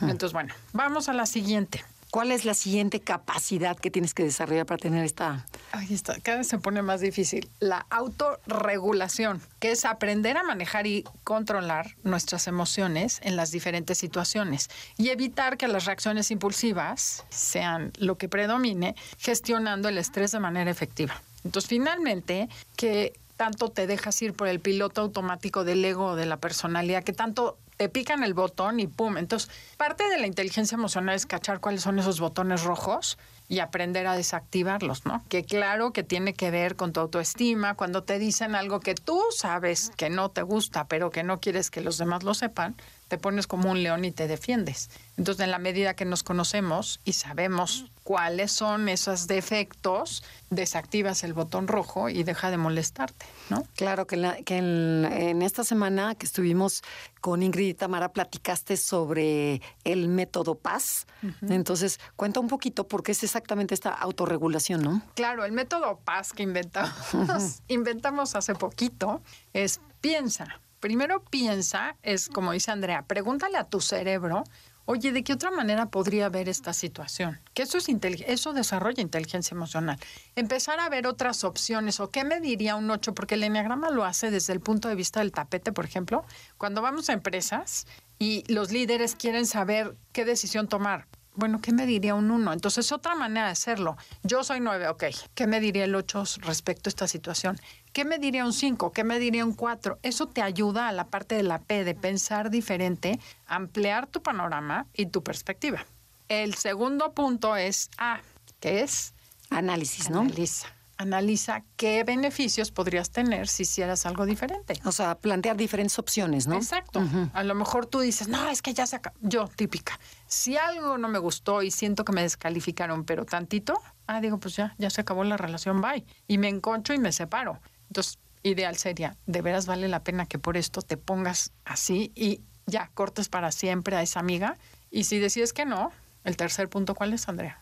Entonces, 0.00 0.32
bueno, 0.32 0.54
vamos 0.72 1.08
a 1.08 1.12
la 1.12 1.26
siguiente. 1.26 1.84
¿Cuál 2.10 2.32
es 2.32 2.46
la 2.46 2.54
siguiente 2.54 3.00
capacidad 3.00 3.76
que 3.76 3.90
tienes 3.90 4.14
que 4.14 4.24
desarrollar 4.24 4.64
para 4.64 4.78
tener 4.78 5.04
esta? 5.04 5.46
Ahí 5.72 5.92
está, 5.92 6.18
cada 6.20 6.38
vez 6.38 6.48
se 6.48 6.58
pone 6.58 6.80
más 6.80 7.02
difícil. 7.02 7.50
La 7.60 7.86
autorregulación, 7.90 9.42
que 9.58 9.72
es 9.72 9.84
aprender 9.84 10.38
a 10.38 10.42
manejar 10.42 10.86
y 10.86 11.04
controlar 11.22 11.96
nuestras 12.04 12.46
emociones 12.46 13.20
en 13.22 13.36
las 13.36 13.50
diferentes 13.50 13.98
situaciones 13.98 14.70
y 14.96 15.10
evitar 15.10 15.58
que 15.58 15.68
las 15.68 15.84
reacciones 15.84 16.30
impulsivas 16.30 17.24
sean 17.28 17.92
lo 17.98 18.16
que 18.16 18.28
predomine, 18.28 18.94
gestionando 19.18 19.90
el 19.90 19.98
estrés 19.98 20.32
de 20.32 20.40
manera 20.40 20.70
efectiva. 20.70 21.20
Entonces, 21.44 21.68
finalmente, 21.68 22.48
que 22.76 23.12
tanto 23.36 23.70
te 23.70 23.86
dejas 23.86 24.20
ir 24.22 24.32
por 24.32 24.48
el 24.48 24.60
piloto 24.60 25.02
automático 25.02 25.64
del 25.64 25.84
ego 25.84 26.16
de 26.16 26.26
la 26.26 26.38
personalidad, 26.38 27.04
que 27.04 27.12
tanto 27.12 27.58
te 27.78 27.88
pican 27.88 28.24
el 28.24 28.34
botón 28.34 28.80
y 28.80 28.88
pum. 28.88 29.16
Entonces, 29.16 29.48
parte 29.76 30.06
de 30.08 30.18
la 30.18 30.26
inteligencia 30.26 30.74
emocional 30.74 31.14
es 31.14 31.26
cachar 31.26 31.60
cuáles 31.60 31.82
son 31.82 31.98
esos 31.98 32.18
botones 32.18 32.64
rojos 32.64 33.18
y 33.46 33.60
aprender 33.60 34.06
a 34.08 34.16
desactivarlos, 34.16 35.06
¿no? 35.06 35.24
Que 35.28 35.44
claro 35.44 35.92
que 35.92 36.02
tiene 36.02 36.34
que 36.34 36.50
ver 36.50 36.74
con 36.74 36.92
tu 36.92 37.00
autoestima, 37.00 37.74
cuando 37.74 38.02
te 38.02 38.18
dicen 38.18 38.56
algo 38.56 38.80
que 38.80 38.96
tú 38.96 39.22
sabes 39.30 39.90
que 39.96 40.10
no 40.10 40.28
te 40.28 40.42
gusta, 40.42 40.88
pero 40.88 41.10
que 41.10 41.22
no 41.22 41.40
quieres 41.40 41.70
que 41.70 41.80
los 41.80 41.98
demás 41.98 42.24
lo 42.24 42.34
sepan, 42.34 42.76
te 43.06 43.16
pones 43.16 43.46
como 43.46 43.70
un 43.70 43.82
león 43.82 44.04
y 44.04 44.10
te 44.10 44.26
defiendes. 44.26 44.90
Entonces, 45.16 45.44
en 45.44 45.52
la 45.52 45.58
medida 45.58 45.94
que 45.94 46.04
nos 46.04 46.24
conocemos 46.24 47.00
y 47.04 47.12
sabemos 47.12 47.86
cuáles 48.08 48.52
son 48.52 48.88
esos 48.88 49.26
defectos, 49.26 50.24
desactivas 50.48 51.24
el 51.24 51.34
botón 51.34 51.68
rojo 51.68 52.08
y 52.08 52.22
deja 52.22 52.50
de 52.50 52.56
molestarte, 52.56 53.26
¿no? 53.50 53.64
Claro 53.76 54.06
que, 54.06 54.16
en, 54.46 55.42
esta 55.42 55.62
semana 55.62 56.14
que 56.14 56.24
estuvimos 56.24 56.82
con 57.20 57.42
Ingrid 57.42 57.68
y 57.68 57.74
Tamara 57.74 58.14
platicaste 58.14 58.78
sobre 58.78 59.60
el 59.84 60.08
método 60.08 60.54
Paz. 60.54 61.06
Entonces, 61.42 62.00
cuenta 62.16 62.40
un 62.40 62.48
poquito 62.48 62.88
por 62.88 63.02
qué 63.02 63.12
es 63.12 63.22
exactamente 63.24 63.74
esta 63.74 63.90
autorregulación, 63.90 64.80
¿no? 64.80 65.02
Claro, 65.14 65.44
el 65.44 65.52
método 65.52 66.00
Paz 66.02 66.32
que 66.32 66.44
inventamos, 66.44 67.60
inventamos 67.68 68.34
hace 68.34 68.54
poquito 68.54 69.20
es 69.52 69.82
piensa, 70.00 70.62
primero 70.80 71.22
piensa, 71.24 71.94
es 72.02 72.30
como 72.30 72.52
dice 72.52 72.70
Andrea, 72.70 73.02
pregúntale 73.02 73.58
a 73.58 73.64
tu 73.64 73.82
cerebro, 73.82 74.44
oye, 74.90 75.12
¿de 75.12 75.22
qué 75.22 75.34
otra 75.34 75.50
manera 75.50 75.90
podría 75.90 76.30
ver 76.30 76.48
esta 76.48 76.72
situación? 76.72 77.38
Que 77.52 77.62
eso, 77.64 77.76
es 77.76 77.88
eso 78.26 78.54
desarrolla 78.54 79.02
inteligencia 79.02 79.54
emocional. 79.54 79.98
Empezar 80.34 80.80
a 80.80 80.88
ver 80.88 81.06
otras 81.06 81.44
opciones, 81.44 82.00
o 82.00 82.08
qué 82.08 82.24
me 82.24 82.40
diría 82.40 82.74
un 82.74 82.90
8, 82.90 83.14
porque 83.14 83.34
el 83.34 83.44
enneagrama 83.44 83.90
lo 83.90 84.06
hace 84.06 84.30
desde 84.30 84.54
el 84.54 84.60
punto 84.60 84.88
de 84.88 84.94
vista 84.94 85.20
del 85.20 85.30
tapete, 85.30 85.72
por 85.72 85.84
ejemplo. 85.84 86.24
Cuando 86.56 86.80
vamos 86.80 87.10
a 87.10 87.12
empresas 87.12 87.86
y 88.18 88.50
los 88.50 88.72
líderes 88.72 89.14
quieren 89.14 89.44
saber 89.44 89.94
qué 90.12 90.24
decisión 90.24 90.68
tomar, 90.68 91.06
bueno, 91.38 91.60
¿qué 91.60 91.72
me 91.72 91.86
diría 91.86 92.16
un 92.16 92.32
1? 92.32 92.52
Entonces, 92.52 92.90
otra 92.90 93.14
manera 93.14 93.46
de 93.46 93.52
hacerlo. 93.52 93.96
Yo 94.24 94.42
soy 94.42 94.58
9, 94.58 94.88
ok. 94.88 95.04
¿Qué 95.34 95.46
me 95.46 95.60
diría 95.60 95.84
el 95.84 95.94
8 95.94 96.24
respecto 96.38 96.88
a 96.88 96.90
esta 96.90 97.06
situación? 97.06 97.60
¿Qué 97.92 98.04
me 98.04 98.18
diría 98.18 98.44
un 98.44 98.52
5? 98.52 98.92
¿Qué 98.92 99.04
me 99.04 99.20
diría 99.20 99.44
un 99.44 99.54
4? 99.54 100.00
Eso 100.02 100.26
te 100.26 100.42
ayuda 100.42 100.88
a 100.88 100.92
la 100.92 101.06
parte 101.06 101.36
de 101.36 101.44
la 101.44 101.60
P, 101.60 101.84
de 101.84 101.94
pensar 101.94 102.50
diferente, 102.50 103.20
ampliar 103.46 104.08
tu 104.08 104.20
panorama 104.20 104.86
y 104.92 105.06
tu 105.06 105.22
perspectiva. 105.22 105.86
El 106.28 106.54
segundo 106.54 107.12
punto 107.12 107.54
es 107.54 107.88
A, 107.98 108.20
que 108.58 108.80
es... 108.82 109.14
Análisis, 109.50 110.10
¿no? 110.10 110.20
Analiza 110.20 110.77
analiza 110.98 111.62
qué 111.76 112.02
beneficios 112.02 112.72
podrías 112.72 113.10
tener 113.10 113.46
si 113.46 113.62
hicieras 113.62 114.04
algo 114.04 114.26
diferente. 114.26 114.80
O 114.84 114.92
sea, 114.92 115.16
plantear 115.16 115.56
diferentes 115.56 115.98
opciones, 115.98 116.48
¿no? 116.48 116.56
Exacto. 116.56 117.02
A 117.32 117.44
lo 117.44 117.54
mejor 117.54 117.86
tú 117.86 118.00
dices, 118.00 118.26
no, 118.26 118.48
es 118.48 118.62
que 118.62 118.74
ya 118.74 118.86
se 118.86 118.96
acabó. 118.96 119.16
Yo, 119.20 119.48
típica. 119.48 119.98
Si 120.26 120.56
algo 120.56 120.98
no 120.98 121.08
me 121.08 121.20
gustó 121.20 121.62
y 121.62 121.70
siento 121.70 122.04
que 122.04 122.12
me 122.12 122.22
descalificaron, 122.22 123.04
pero 123.04 123.24
tantito, 123.24 123.80
ah, 124.08 124.20
digo, 124.20 124.38
pues 124.38 124.56
ya, 124.56 124.74
ya 124.76 124.90
se 124.90 125.00
acabó 125.00 125.22
la 125.22 125.36
relación, 125.36 125.80
bye. 125.80 126.04
Y 126.26 126.36
me 126.38 126.48
enconcho 126.48 126.92
y 126.92 126.98
me 126.98 127.12
separo. 127.12 127.60
Entonces, 127.88 128.18
ideal 128.42 128.76
sería, 128.76 129.16
de 129.26 129.40
veras 129.40 129.66
vale 129.66 129.86
la 129.88 130.02
pena 130.02 130.26
que 130.26 130.38
por 130.38 130.56
esto 130.56 130.82
te 130.82 130.96
pongas 130.96 131.52
así 131.64 132.12
y 132.16 132.42
ya 132.66 132.90
cortes 132.94 133.28
para 133.28 133.52
siempre 133.52 133.96
a 133.96 134.02
esa 134.02 134.18
amiga. 134.18 134.56
Y 134.90 135.04
si 135.04 135.18
decides 135.18 135.52
que 135.52 135.64
no, 135.64 135.92
el 136.24 136.36
tercer 136.36 136.68
punto, 136.68 136.94
¿cuál 136.96 137.12
es, 137.12 137.28
Andrea? 137.28 137.60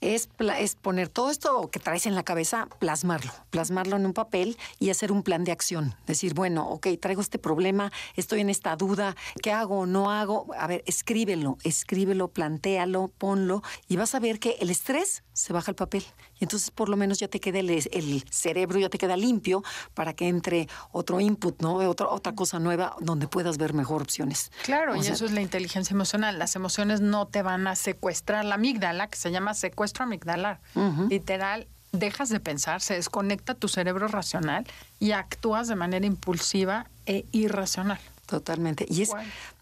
Es, 0.00 0.28
es 0.58 0.74
poner 0.74 1.08
todo 1.08 1.30
esto 1.30 1.70
que 1.70 1.78
traes 1.78 2.06
en 2.06 2.14
la 2.14 2.22
cabeza, 2.22 2.68
plasmarlo, 2.78 3.32
plasmarlo 3.50 3.96
en 3.96 4.06
un 4.06 4.12
papel 4.12 4.56
y 4.78 4.90
hacer 4.90 5.12
un 5.12 5.22
plan 5.22 5.44
de 5.44 5.52
acción. 5.52 5.94
Decir, 6.06 6.34
bueno, 6.34 6.68
ok, 6.68 6.88
traigo 7.00 7.20
este 7.20 7.38
problema, 7.38 7.92
estoy 8.16 8.40
en 8.40 8.50
esta 8.50 8.76
duda, 8.76 9.16
¿qué 9.42 9.52
hago 9.52 9.80
o 9.80 9.86
no 9.86 10.10
hago? 10.10 10.46
A 10.58 10.66
ver, 10.66 10.82
escríbelo, 10.86 11.58
escríbelo, 11.64 12.28
plantéalo, 12.28 13.12
ponlo 13.18 13.62
y 13.88 13.96
vas 13.96 14.14
a 14.14 14.20
ver 14.20 14.38
que 14.38 14.56
el 14.60 14.70
estrés 14.70 15.22
se 15.32 15.52
baja 15.52 15.70
el 15.70 15.76
papel. 15.76 16.04
Y 16.38 16.44
entonces 16.44 16.70
por 16.70 16.88
lo 16.88 16.96
menos 16.96 17.18
ya 17.18 17.28
te 17.28 17.40
queda 17.40 17.60
el, 17.60 18.24
cerebro, 18.30 18.78
ya 18.78 18.88
te 18.88 18.98
queda 18.98 19.16
limpio 19.16 19.62
para 19.94 20.14
que 20.14 20.28
entre 20.28 20.68
otro 20.92 21.20
input, 21.20 21.60
¿no? 21.60 21.76
Otra, 21.76 22.08
otra 22.08 22.34
cosa 22.34 22.58
nueva 22.58 22.96
donde 23.00 23.28
puedas 23.28 23.58
ver 23.58 23.74
mejor 23.74 24.02
opciones. 24.02 24.50
Claro, 24.64 24.96
y 24.96 25.00
eso 25.00 25.24
es 25.24 25.32
la 25.32 25.40
inteligencia 25.40 25.94
emocional. 25.94 26.38
Las 26.38 26.56
emociones 26.56 27.00
no 27.00 27.26
te 27.26 27.42
van 27.42 27.66
a 27.66 27.76
secuestrar 27.76 28.44
la 28.44 28.54
amígdala, 28.54 29.08
que 29.08 29.16
se 29.16 29.30
llama 29.30 29.54
secuestro 29.90 30.04
amigdalar. 30.04 30.60
Literal, 31.08 31.66
dejas 31.92 32.28
de 32.28 32.40
pensar, 32.40 32.80
se 32.80 32.94
desconecta 32.94 33.54
tu 33.54 33.68
cerebro 33.68 34.08
racional 34.08 34.64
y 34.98 35.12
actúas 35.12 35.68
de 35.68 35.74
manera 35.74 36.06
impulsiva 36.06 36.86
e 37.06 37.24
irracional. 37.32 37.98
Totalmente. 38.30 38.86
Y 38.88 39.02
es, 39.02 39.10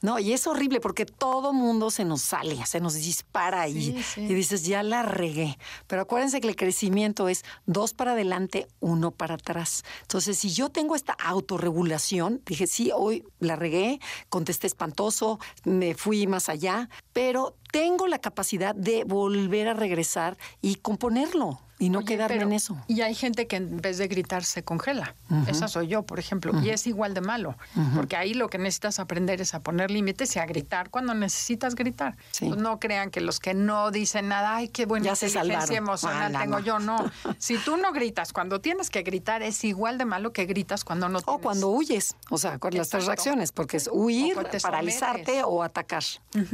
no, 0.03 0.19
y 0.19 0.35
es 0.35 0.47
horrible 0.47 0.79
porque 0.79 1.07
todo 1.07 1.55
mundo 1.55 1.91
se 1.91 2.05
nos 2.05 2.21
sale, 2.21 2.67
se 2.67 2.81
nos 2.81 2.93
dispara 2.93 3.67
y, 3.67 3.97
y 4.19 4.35
dices, 4.35 4.67
ya 4.67 4.83
la 4.83 5.03
regué. 5.03 5.57
Pero 5.87 6.03
acuérdense 6.03 6.43
que 6.43 6.49
el 6.49 6.55
crecimiento 6.55 7.31
es 7.31 7.47
dos 7.65 7.95
para 7.95 8.13
adelante, 8.13 8.69
uno 8.81 9.11
para 9.11 9.37
atrás. 9.37 9.85
Entonces, 10.03 10.39
si 10.39 10.51
yo 10.51 10.69
tengo 10.69 10.97
esta 10.97 11.15
autorregulación, 11.15 12.43
dije, 12.45 12.67
sí, 12.67 12.91
hoy 12.95 13.25
la 13.41 13.57
regué, 13.57 14.01
contesté 14.29 14.67
espantoso, 14.67 15.39
me 15.65 15.95
fui 15.95 16.27
más 16.27 16.51
allá, 16.51 16.91
pero 17.15 17.57
tengo 17.73 18.07
la 18.07 18.19
capacidad 18.19 18.75
de 18.75 19.05
volver 19.05 19.69
a 19.69 19.73
regresar 19.73 20.37
y 20.61 20.75
componerlo. 20.75 21.59
Y 21.79 21.91
no 21.91 21.99
Oye, 22.01 22.07
quedarme 22.09 22.37
pero- 22.37 22.49
en 22.49 22.53
eso. 22.55 22.77
Y 22.89 23.01
hay 23.03 23.15
gente 23.15 23.47
que 23.47 23.57
en 23.57 23.77
vez 23.81 23.99
de 23.99 24.09
gritar 24.09 24.45
se 24.45 24.63
congela. 24.65 25.15
Esa 25.47 25.69
soy 25.69 25.87
yo, 25.89 26.03
por 26.03 26.19
ejemplo. 26.19 26.53
Y 26.63 26.71
es 26.71 26.87
igual 26.87 27.15
de 27.15 27.21
malo. 27.21 27.57
Porque 27.95 28.17
ahí 28.17 28.35
lo 28.35 28.49
que 28.49 28.59
necesitas 28.59 28.99
aprender 28.99 29.41
es 29.41 29.55
a 29.55 29.61
poner 29.61 29.91
límites 29.91 30.35
y 30.37 30.39
a 30.39 30.47
gritar 30.47 30.91
cuando 30.91 31.15
necesitas 31.15 31.75
gritar. 31.75 32.17
Sí. 32.33 32.47
Pues 32.49 32.61
no 32.61 32.81
crean 32.81 33.11
que 33.11 33.21
los 33.21 33.39
que 33.41 33.55
no 33.55 33.91
dicen 33.91 34.29
nada, 34.29 34.57
ay, 34.57 34.69
qué 34.69 34.87
buena 34.87 35.07
Ya 35.07 35.17
se 35.17 35.29
salvaron. 35.29 35.75
emocional 35.75 36.35
Ah, 36.35 36.41
tengo 36.41 36.59
no. 36.59 36.65
yo. 36.65 36.79
No. 36.81 36.99
Si 37.39 37.57
tú 37.59 37.77
no 37.77 37.93
gritas 37.93 38.33
cuando 38.33 38.61
tienes 38.61 38.91
que 38.91 39.03
gritar, 39.03 39.43
es 39.43 39.63
igual 39.65 39.99
de 39.99 40.05
malo 40.05 40.33
que 40.33 40.47
gritas 40.47 40.85
cuando 40.85 41.09
no 41.09 41.19
O 41.19 41.23
tienes. 41.23 41.43
cuando 41.43 41.69
huyes, 41.71 42.17
o 42.31 42.39
sea, 42.39 42.59
con 42.59 42.75
las 42.75 42.89
tres 42.89 43.07
reacciones, 43.07 43.53
porque 43.53 43.77
es 43.77 43.89
huir, 43.93 44.37
O 44.39 44.43
te 44.45 44.59
paralizarte 44.61 45.43
o 45.45 45.63
atacar. 45.63 46.03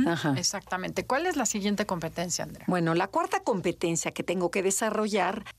Ajá. 0.06 0.34
Exactamente. 0.36 1.06
¿Cuál 1.06 1.26
es 1.26 1.36
la 1.36 1.46
siguiente 1.46 1.86
competencia, 1.86 2.44
Andrea? 2.44 2.64
Bueno, 2.68 2.94
la 2.94 3.06
cuarta 3.08 3.40
competencia 3.40 4.10
que 4.12 4.22
tengo 4.22 4.50
que 4.50 4.62
desarrollar 4.62 5.13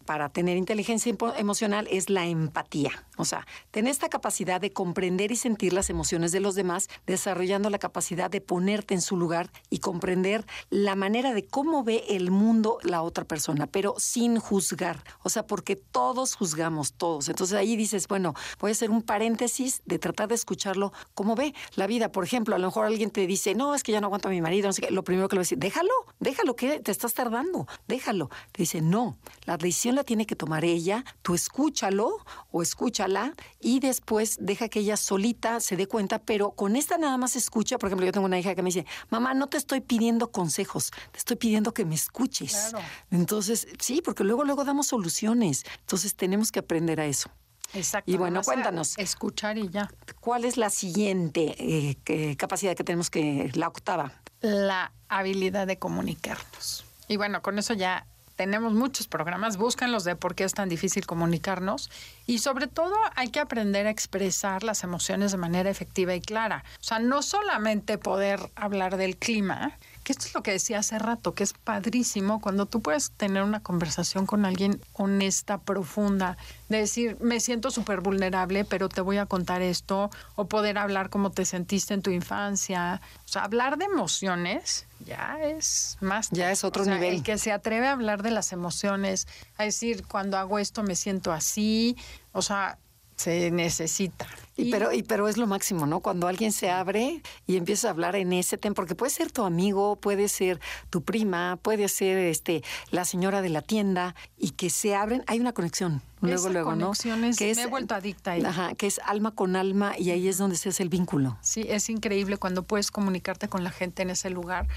para 0.06 0.30
tener 0.30 0.58
inteligencia 0.58 1.16
emocional 1.38 1.88
es 1.90 2.10
la 2.10 2.26
empatía. 2.26 2.92
O 3.18 3.26
sea, 3.26 3.48
tener 3.72 3.92
esta 3.92 4.10
capacidad 4.10 4.60
de 4.60 4.72
comprender 4.72 5.32
y 5.32 5.36
sentir 5.36 5.74
las 5.74 5.90
emociones 5.90 6.32
de 6.32 6.40
los 6.40 6.56
demás, 6.56 6.90
desarrollando 7.06 7.70
la 7.70 7.80
capacidad 7.80 8.30
de 8.30 8.42
ponerte 8.42 8.94
en 8.94 9.02
su 9.02 9.16
lugar 9.18 9.50
y 9.70 9.80
comprender 9.80 10.46
la 10.70 10.96
manera 10.96 11.34
de 11.34 11.46
cómo 11.46 11.84
ve 11.84 12.04
el 12.10 12.32
mundo 12.32 12.78
la 12.84 13.02
otra 13.02 13.26
persona, 13.26 13.68
pero 13.68 13.96
sin 13.98 14.38
juzgar. 14.40 15.04
O 15.24 15.30
sea, 15.30 15.48
porque 15.48 15.76
todos 15.76 16.36
juzgamos, 16.36 16.94
todos. 16.94 17.30
Entonces 17.30 17.58
ahí 17.58 17.76
dices, 17.76 18.08
bueno, 18.08 18.34
voy 18.60 18.72
a 18.72 18.74
hacer 18.74 18.90
un 18.90 19.02
paréntesis 19.02 19.82
de 19.86 20.00
tratar 20.00 20.28
de 20.28 20.36
escucharlo 20.36 20.92
cómo 21.14 21.36
ve 21.36 21.54
la 21.76 21.88
vida. 21.88 22.12
Por 22.12 22.24
ejemplo, 22.24 22.56
a 22.56 22.60
lo 22.60 22.68
mejor 22.68 22.86
alguien 22.86 23.12
te 23.12 23.26
dice, 23.28 23.56
no, 23.56 23.76
es 23.76 23.84
que 23.84 23.92
ya 23.92 24.02
no 24.02 24.08
aguanto 24.08 24.28
a 24.28 24.32
mi 24.32 24.42
marido, 24.42 24.68
no 24.68 24.74
sé 24.74 24.82
qué. 24.82 24.92
Lo 24.92 25.04
primero 25.04 25.30
que 25.30 25.36
le 25.36 25.40
voy 25.40 25.44
a 25.44 25.46
decir, 25.46 25.58
déjalo, 25.58 25.94
déjalo, 26.20 26.56
que 26.56 26.80
te 26.80 26.92
estás 26.92 27.14
tardando, 27.14 27.68
déjalo. 27.88 28.30
Te 28.52 28.64
dice, 28.64 28.82
no, 28.82 29.18
la 29.46 29.58
decisión 29.58 29.96
la 29.96 30.04
tiene 30.04 30.26
que 30.26 30.36
tomar 30.36 30.66
ella, 30.66 31.04
tú 31.22 31.36
escúchalo 31.36 32.18
o 32.52 32.62
escúchala 32.62 33.34
y 33.60 33.80
después 33.80 34.38
deja 34.40 34.70
que 34.70 34.80
ella 34.80 34.98
solita 34.98 35.60
se 35.60 35.76
dé 35.76 35.88
cuenta, 35.88 36.20
pero 36.20 36.52
con 36.52 36.76
esta 36.76 36.98
nada 36.98 37.18
más 37.18 37.36
escucha. 37.36 37.78
Por 37.78 37.88
ejemplo, 37.90 38.06
yo 38.06 38.12
tengo 38.12 38.26
una 38.26 38.40
hija 38.40 38.56
que 38.56 38.62
me 38.62 38.68
dice, 38.70 38.86
mamá, 39.10 39.34
no 39.34 39.48
te 39.48 39.58
estoy 39.58 39.82
pidiendo 39.82 40.32
consejos, 40.32 40.92
te 41.12 41.20
estoy 41.20 41.36
pidiendo 41.38 41.74
que 41.74 41.86
me 41.86 41.96
escuches. 41.96 42.70
Claro. 42.72 42.86
Entonces, 43.12 43.68
sí, 43.80 44.02
porque 44.04 44.24
luego, 44.24 44.44
luego 44.44 44.66
damos 44.66 44.88
soluciones. 44.88 45.64
Entonces 45.82 46.16
tenemos 46.16 46.52
que 46.52 46.60
aprender 46.60 47.00
a 47.00 47.06
eso. 47.06 47.30
Exacto. 47.74 48.10
Y 48.12 48.18
bueno, 48.18 48.42
cuéntanos. 48.44 48.98
Escuchar 48.98 49.58
y 49.58 49.70
ya. 49.70 49.90
¿Cuál 50.22 50.46
es 50.46 50.56
la 50.58 50.70
siguiente 50.70 51.56
eh, 51.60 51.98
que- 52.04 52.38
capacidad 52.38 52.76
que 52.76 52.84
tenemos 52.84 53.10
que, 53.10 53.52
la 53.56 53.68
octava? 53.68 54.14
la 54.42 54.92
habilidad 55.10 55.66
de 55.66 55.80
comunicarnos. 55.80 56.86
Y 57.08 57.18
bueno, 57.18 57.42
con 57.42 57.58
eso 57.58 57.74
ya 57.74 58.06
tenemos 58.36 58.74
muchos 58.74 59.08
programas, 59.08 59.58
búscanlos 59.58 60.04
de 60.04 60.16
por 60.16 60.36
qué 60.36 60.44
es 60.44 60.54
tan 60.54 60.70
difícil 60.70 61.06
comunicarnos 61.06 61.90
y 62.26 62.40
sobre 62.40 62.68
todo 62.68 62.94
hay 63.16 63.30
que 63.30 63.40
aprender 63.40 63.88
a 63.88 63.90
expresar 63.90 64.64
las 64.64 64.84
emociones 64.84 65.32
de 65.32 65.38
manera 65.38 65.70
efectiva 65.70 66.16
y 66.16 66.22
clara. 66.22 66.64
O 66.80 66.84
sea, 66.84 67.00
no 67.00 67.22
solamente 67.22 67.98
poder 67.98 68.40
hablar 68.56 68.98
del 68.98 69.18
clima, 69.18 69.78
que 70.04 70.12
esto 70.12 70.28
es 70.28 70.36
lo 70.36 70.44
que 70.44 70.52
decía 70.52 70.80
hace 70.80 71.00
rato, 71.00 71.34
que 71.34 71.44
es 71.44 71.54
padrísimo 71.54 72.40
cuando 72.40 72.68
tú 72.68 72.82
puedes 72.82 73.12
tener 73.12 73.42
una 73.42 73.64
conversación 73.64 74.28
con 74.28 74.46
alguien 74.46 74.80
honesta, 74.94 75.58
profunda, 75.58 76.38
de 76.70 76.78
decir, 76.78 77.18
me 77.22 77.40
siento 77.40 77.72
súper 77.72 78.02
vulnerable, 78.02 78.66
pero 78.66 78.88
te 78.88 79.02
voy 79.02 79.18
a 79.18 79.26
contar 79.26 79.64
esto, 79.64 80.12
o 80.36 80.46
poder 80.46 80.78
hablar 80.78 81.10
cómo 81.10 81.32
te 81.32 81.44
sentiste 81.44 81.96
en 81.96 82.04
tu 82.04 82.12
infancia. 82.12 83.02
O 83.26 83.28
sea, 83.28 83.44
hablar 83.46 83.78
de 83.78 83.86
emociones 83.86 84.86
ya 85.06 85.38
es 85.42 85.98
más. 86.02 86.30
Ya 86.32 86.52
es 86.52 86.64
otro 86.64 86.82
O 86.82 86.86
sea, 86.86 86.96
nivel. 86.96 87.16
El 87.16 87.24
que 87.24 87.38
se 87.38 87.52
atreve 87.52 87.88
a 87.88 87.92
hablar 87.92 88.24
de 88.24 88.32
las 88.32 88.52
emociones, 88.52 89.28
a 89.58 89.64
decir, 89.64 90.06
cuando 90.08 90.38
hago 90.38 90.60
esto 90.60 90.84
me 90.84 90.96
siento 90.96 91.32
así, 91.32 91.96
o 92.32 92.42
sea, 92.42 92.80
se 93.16 93.50
necesita. 93.52 94.28
Y, 94.58 94.72
pero, 94.72 94.92
y, 94.94 95.04
pero 95.04 95.28
es 95.28 95.38
lo 95.38 95.48
máximo, 95.48 95.86
¿no? 95.86 96.00
Cuando 96.00 96.28
alguien 96.28 96.52
se 96.54 96.70
abre 96.70 97.22
y 97.46 97.58
empieza 97.58 97.88
a 97.88 97.92
hablar 97.92 98.16
en 98.16 98.32
ese 98.34 98.58
tema, 98.58 98.74
porque 98.74 98.96
puede 98.96 99.10
ser 99.10 99.32
tu 99.32 99.44
amigo, 99.44 99.98
puede 99.98 100.30
ser 100.30 100.60
tu 100.90 101.02
prima, 101.04 101.58
puede 101.62 101.88
ser 101.90 102.18
este 102.18 102.64
la 102.92 103.04
señora 103.06 103.42
de 103.42 103.50
la 103.50 103.62
tienda, 103.62 104.16
y 104.38 104.52
que 104.52 104.70
se 104.70 104.96
abren, 104.96 105.24
hay 105.28 105.40
una 105.40 105.52
conexión. 105.54 106.02
Luego, 106.22 106.42
Esa 106.44 106.50
luego, 106.50 106.76
¿no? 106.76 106.88
conexión 106.88 107.24
es- 107.26 107.40
me 107.58 107.64
he 107.64 107.68
vuelto 107.68 107.96
adicta 107.96 108.32
a 108.32 108.36
ella. 108.38 108.50
Ajá, 108.50 108.76
que 108.76 108.88
es 108.88 109.00
alma 109.06 109.32
con 109.32 109.56
alma 109.58 109.94
y 109.98 110.12
ahí 110.12 110.28
es 110.28 110.38
donde 110.38 110.56
se 110.56 110.70
hace 110.70 110.84
el 110.84 110.90
vínculo. 110.90 111.38
Sí, 111.42 111.66
es 111.68 111.90
increíble 111.90 112.38
cuando 112.38 112.64
puedes 112.64 112.92
comunicarte 112.92 113.50
con 113.50 113.64
la 113.64 113.72
gente 113.72 114.04
en 114.04 114.10
ese 114.10 114.30
lugar 114.30 114.68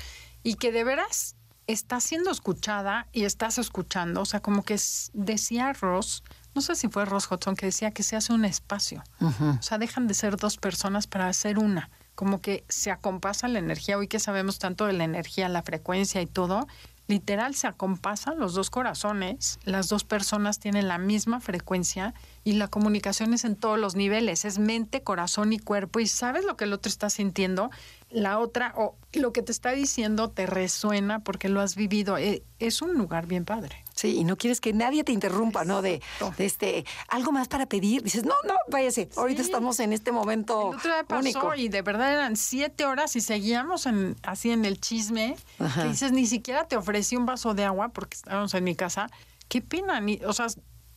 y 0.43 0.55
que 0.55 0.73
de 0.73 0.83
veras 0.85 1.37
estás 1.69 2.03
siendo 2.03 2.31
escuchada 2.31 3.07
y 3.13 3.25
estás 3.25 3.59
escuchando. 3.59 4.23
O 4.23 4.25
sea, 4.27 4.41
como 4.41 4.63
que 4.65 4.75
es- 4.75 5.11
decía 5.15 5.73
Ross, 5.75 6.25
no 6.59 6.63
sé 6.63 6.75
si 6.75 6.89
fue 6.89 7.05
Ross 7.05 7.31
Hudson, 7.31 7.55
que 7.55 7.67
decía 7.67 7.93
que 7.93 8.03
se 8.03 8.17
hace 8.17 8.33
un 8.33 8.45
espacio. 8.45 9.05
O 9.21 9.63
sea, 9.63 9.79
dejan 9.79 10.09
de 10.09 10.15
ser 10.15 10.37
dos 10.37 10.57
personas 10.57 11.07
para 11.07 11.29
hacer 11.29 11.57
una. 11.57 11.89
Como 12.17 12.41
que 12.41 12.65
se 12.69 12.91
acompasa 12.91 13.47
la 13.47 13.61
energía. 13.61 13.97
Hoy 13.97 14.09
que 14.09 14.19
sabemos 14.19 14.59
tanto 14.59 14.85
de 14.87 14.93
la 14.93 15.05
energía, 15.05 15.49
la 15.49 15.63
frecuencia 15.63 16.21
y 16.21 16.27
todo, 16.27 16.67
literal 17.07 17.55
se 17.55 17.69
acompasan 17.69 18.41
los 18.41 18.55
dos 18.55 18.71
corazones, 18.71 19.61
las 19.63 19.89
dos 19.89 20.03
personas 20.03 20.59
tienen 20.59 20.89
la 20.89 20.99
misma 20.99 21.39
frecuencia 21.39 22.13
y 22.43 22.55
la 22.55 22.67
comunicación 22.67 23.35
es 23.35 23.45
en 23.45 23.55
todos 23.55 23.79
los 23.79 23.95
niveles, 23.95 24.45
es 24.45 24.59
mente, 24.59 25.05
corazón 25.05 25.53
y 25.53 25.61
cuerpo 25.61 26.01
y 26.01 26.09
sabes 26.09 26.45
lo 26.45 26.57
que 26.57 26.65
el 26.65 26.73
otro 26.73 26.91
está 26.91 27.09
sintiendo, 27.09 27.71
la 28.11 28.41
otra 28.41 28.75
o 28.77 28.97
lo 29.13 29.33
que 29.33 29.43
te 29.43 29.53
está 29.53 29.71
diciendo 29.71 30.29
te 30.29 30.47
resuena 30.47 31.21
porque 31.21 31.49
lo 31.49 31.61
has 31.61 31.77
vivido, 31.77 32.19
Eh, 32.19 32.43
es 32.59 32.83
un 32.83 32.95
lugar 32.95 33.27
bien 33.27 33.45
padre. 33.45 33.85
Sí, 33.99 34.19
y 34.19 34.23
no 34.23 34.37
quieres 34.37 34.61
que 34.61 34.73
nadie 34.73 35.03
te 35.03 35.11
interrumpa, 35.11 35.65
¿no? 35.65 35.83
De, 35.83 36.01
de 36.37 36.47
este, 36.47 36.85
algo 37.09 37.33
más 37.33 37.49
para 37.49 37.67
pedir. 37.67 38.05
Dices, 38.05 38.23
no, 38.23 38.35
no, 38.47 38.55
váyase. 38.69 39.09
Ahorita 39.17 39.43
estamos 39.43 39.81
en 39.81 39.93
este 39.93 40.13
momento 40.13 40.71
El 40.71 40.77
otro 40.79 40.93
día 40.93 41.03
pasó 41.03 41.21
único. 41.21 41.55
y 41.57 41.69
de 41.69 41.83
verdad 41.83 42.13
eran 42.13 42.37
siete 42.37 42.85
horas 42.85 43.17
y 43.17 43.21
seguíamos 43.21 43.87
en, 43.87 44.15
así 44.23 44.53
en 44.53 44.65
el 44.65 44.81
chisme. 44.81 45.35
Ajá. 45.59 45.83
Que 45.83 45.89
dices, 45.89 46.13
ni 46.13 46.27
siquiera 46.27 46.69
te 46.69 46.77
ofrecí 46.77 47.17
un 47.17 47.27
vaso 47.27 47.55
de 47.55 47.65
agua 47.65 47.89
porque 47.89 48.17
estábamos 48.17 48.55
en 48.55 48.63
mi 48.63 48.77
casa. 48.77 49.11
Qué 49.49 49.63
pena, 49.63 50.01
ni, 50.01 50.21
o 50.25 50.33
sea, 50.33 50.47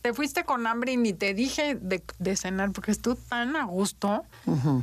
te 0.00 0.14
fuiste 0.14 0.44
con 0.44 0.68
hambre 0.68 0.92
y 0.92 0.96
ni 0.96 1.12
te 1.12 1.34
dije 1.34 1.74
de, 1.74 2.04
de 2.20 2.36
cenar 2.36 2.70
porque 2.70 2.92
estuvo 2.92 3.16
tan 3.16 3.56
a 3.56 3.64
gusto. 3.64 4.24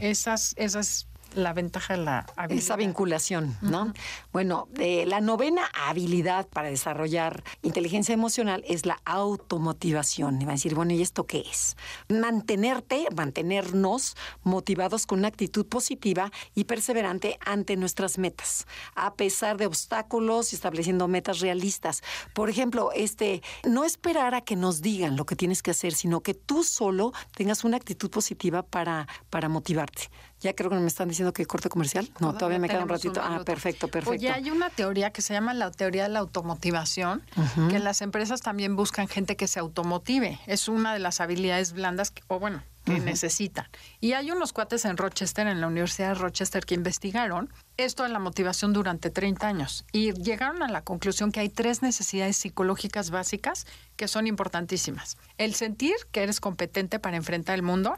Esas, 0.02 0.56
esas 0.58 1.08
la 1.34 1.54
ventaja 1.54 1.96
de 1.96 2.04
la 2.04 2.26
habilidad. 2.36 2.64
Esa 2.64 2.76
vinculación, 2.76 3.58
¿no? 3.62 3.94
Bueno, 4.32 4.68
eh, 4.78 5.06
la 5.06 5.22
novena 5.22 5.70
habilidad 5.88 6.48
para 6.48 6.70
desarrollar 6.70 7.44
inteligencia 7.62 8.14
emocional 8.14 8.64
es 8.68 8.86
la 8.86 9.00
automotivación. 9.06 10.42
Y 10.42 10.46
va 10.46 10.52
a 10.52 10.56
decir, 10.56 10.76
bueno, 10.76 10.94
¿y 10.94 11.02
esto 11.02 11.26
qué 11.26 11.44
es? 11.50 11.78
Mantenerte, 12.08 13.08
mantenernos 13.16 14.16
motivados 14.44 15.06
con 15.06 15.20
una 15.20 15.28
actitud 15.28 15.66
positiva 15.66 16.32
y 16.56 16.66
perseverante 16.66 17.38
ante 17.46 17.76
nuestras 17.76 18.18
metas, 18.18 18.66
a 18.96 19.14
pesar 19.14 19.58
de 19.58 19.66
obstáculos 19.66 20.54
y 20.54 20.56
estableciendo 20.56 21.08
metas 21.08 21.40
realistas. 21.40 22.02
Por 22.34 22.50
ejemplo, 22.50 22.92
este, 22.94 23.42
no 23.68 23.86
esperar 23.86 24.36
a 24.36 24.42
que 24.42 24.56
nos 24.56 24.82
digan 24.82 25.16
lo 25.16 25.26
que 25.26 25.36
tienes 25.36 25.62
que 25.62 25.72
hacer, 25.72 25.94
sino 25.94 26.22
que 26.22 26.34
tú 26.34 26.64
solo 26.64 27.14
tengas 27.36 27.64
una 27.64 27.78
actitud 27.78 28.10
positiva 28.10 28.64
para, 28.64 29.08
para 29.30 29.50
motivarte. 29.50 30.10
Ya 30.42 30.54
creo 30.54 30.70
que 30.70 30.78
me 30.78 30.88
están 30.88 31.10
diciendo 31.10 31.34
que 31.34 31.46
corte 31.46 31.70
comercial. 31.70 32.10
No, 32.20 32.34
todavía, 32.34 32.60
me 32.60 32.70
queda 32.70 32.84
un 32.84 32.90
ratito. 32.90 33.22
ah, 33.22 33.42
perfecto, 33.46 33.90
perfecto. 33.90 34.12
Oye, 34.12 34.32
hay 34.32 34.50
una 34.52 34.70
teoría 34.70 35.12
que 35.12 35.22
se 35.22 35.34
llama 35.34 35.54
la 35.54 35.70
teoría 35.72 36.04
de 36.04 36.10
la 36.10 36.20
automotivación, 36.20 37.24
que 37.70 37.80
las 37.80 38.02
empresas 38.02 38.42
también 38.42 38.76
buscan 38.76 39.08
gente 39.08 39.36
que 39.36 39.48
se 39.48 39.60
automotive. 39.60 40.40
Es 40.48 40.68
una 40.68 40.94
de 40.94 41.00
las 41.00 41.20
habilidades 41.20 41.74
blandas, 41.74 42.12
que, 42.12 42.24
o 42.28 42.40
bueno, 42.40 42.64
que 42.86 43.00
necesitan. 43.00 43.68
Y 44.00 44.14
hay 44.14 44.32
unos 44.32 44.54
cuates 44.54 44.86
en 44.86 44.98
Rochester, 44.98 45.48
en 45.48 45.62
la 45.62 45.68
Universidad 45.68 46.10
de 46.10 46.16
Rochester, 46.16 46.66
que 46.66 46.76
investigaron 46.76 47.50
esto 47.86 48.04
de 48.04 48.10
la 48.10 48.20
motivación 48.20 48.74
durante 48.74 49.10
30 49.10 49.48
años 49.48 49.86
y 49.92 50.12
llegaron 50.14 50.64
a 50.64 50.68
la 50.68 50.84
conclusión 50.84 51.32
que 51.32 51.40
hay 51.40 51.50
tres 51.50 51.82
necesidades 51.82 52.38
psicológicas 52.38 53.10
básicas 53.10 53.66
que 53.96 54.08
son 54.08 54.28
importantísimas. 54.28 55.18
El 55.38 55.56
sentir 55.56 55.96
que 56.12 56.24
eres 56.24 56.40
competente 56.40 57.00
para 57.00 57.18
enfrentar 57.18 57.56
el 57.56 57.64
mundo, 57.64 57.98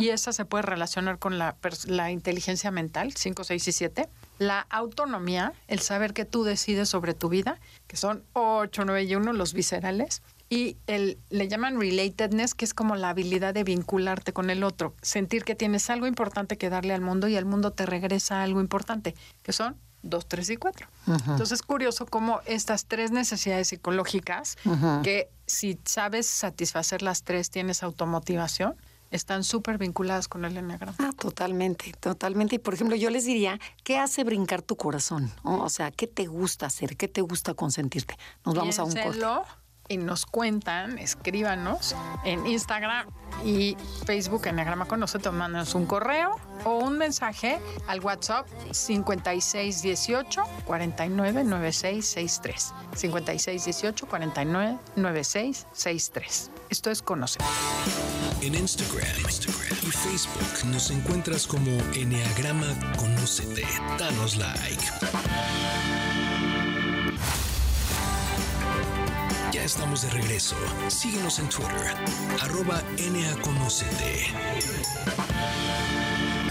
y 0.00 0.08
esa 0.10 0.32
se 0.32 0.44
puede 0.44 0.62
relacionar 0.62 1.18
con 1.18 1.38
la 1.38 2.10
inteligencia 2.10 2.70
mental, 2.70 3.12
5, 3.16 3.44
6 3.44 3.68
y 3.68 3.72
7. 3.72 4.08
La 4.38 4.66
autonomía, 4.70 5.52
el 5.68 5.80
saber 5.80 6.12
que 6.12 6.24
tú 6.24 6.44
decides 6.44 6.88
sobre 6.88 7.14
tu 7.14 7.28
vida, 7.28 7.58
que 7.86 7.96
son 7.96 8.24
8, 8.34 8.84
9 8.84 9.02
y 9.04 9.14
1, 9.14 9.32
los 9.32 9.52
viscerales. 9.52 10.22
Y 10.52 10.76
el, 10.86 11.18
le 11.30 11.48
llaman 11.48 11.80
relatedness, 11.80 12.52
que 12.54 12.66
es 12.66 12.74
como 12.74 12.94
la 12.94 13.08
habilidad 13.08 13.54
de 13.54 13.64
vincularte 13.64 14.34
con 14.34 14.50
el 14.50 14.64
otro, 14.64 14.94
sentir 15.00 15.44
que 15.44 15.54
tienes 15.54 15.88
algo 15.88 16.06
importante 16.06 16.58
que 16.58 16.68
darle 16.68 16.92
al 16.92 17.00
mundo 17.00 17.26
y 17.26 17.36
el 17.36 17.46
mundo 17.46 17.72
te 17.72 17.86
regresa 17.86 18.42
algo 18.42 18.60
importante, 18.60 19.14
que 19.42 19.54
son 19.54 19.78
dos, 20.02 20.28
tres 20.28 20.50
y 20.50 20.58
cuatro. 20.58 20.88
Entonces 21.06 21.52
es 21.52 21.62
curioso 21.62 22.04
cómo 22.04 22.40
estas 22.44 22.84
tres 22.84 23.12
necesidades 23.12 23.68
psicológicas, 23.68 24.58
que 25.02 25.30
si 25.46 25.78
sabes 25.86 26.26
satisfacer 26.26 27.00
las 27.00 27.22
tres, 27.22 27.48
tienes 27.48 27.82
automotivación, 27.82 28.76
están 29.10 29.44
súper 29.44 29.78
vinculadas 29.78 30.28
con 30.28 30.44
el 30.44 30.54
enneagrama. 30.54 30.96
Ah, 30.98 31.12
totalmente, 31.18 31.92
totalmente. 31.98 32.56
Y 32.56 32.58
por 32.58 32.74
ejemplo, 32.74 32.94
yo 32.96 33.08
les 33.08 33.24
diría, 33.24 33.58
¿qué 33.84 33.98
hace 33.98 34.22
brincar 34.22 34.60
tu 34.60 34.76
corazón? 34.76 35.32
O 35.44 35.70
sea, 35.70 35.90
¿qué 35.90 36.06
te 36.06 36.26
gusta 36.26 36.66
hacer? 36.66 36.98
¿Qué 36.98 37.08
te 37.08 37.22
gusta 37.22 37.54
consentirte? 37.54 38.18
Nos 38.44 38.54
vamos 38.54 38.78
a 38.78 38.84
un 38.84 38.94
corte. 38.94 39.18
Nos 39.96 40.26
cuentan, 40.26 40.98
escríbanos 40.98 41.96
en 42.24 42.46
Instagram 42.46 43.06
y 43.44 43.76
Facebook 44.06 44.46
Enneagrama 44.46 44.86
Conócete, 44.86 45.30
mándanos 45.30 45.74
un 45.74 45.84
correo 45.86 46.38
o 46.64 46.78
un 46.78 46.96
mensaje 46.98 47.58
al 47.86 48.00
WhatsApp 48.00 48.46
5618 48.70 50.42
499663. 50.66 52.74
5618 52.94 54.06
499663. 54.06 56.50
Esto 56.70 56.90
es 56.90 57.02
Conocer. 57.02 57.42
En 58.40 58.54
Instagram, 58.54 59.20
Instagram 59.20 59.76
y 59.82 59.90
Facebook 59.90 60.64
nos 60.66 60.90
encuentras 60.90 61.46
como 61.46 61.70
Enneagrama 61.94 62.66
Conócete. 62.96 63.66
Danos 63.98 64.36
like. 64.36 65.91
Ya 69.52 69.64
estamos 69.64 70.00
de 70.00 70.08
regreso. 70.08 70.56
Síguenos 70.88 71.38
en 71.38 71.46
Twitter, 71.50 71.94
arroba 72.40 72.82
NAConocete. 73.12 74.28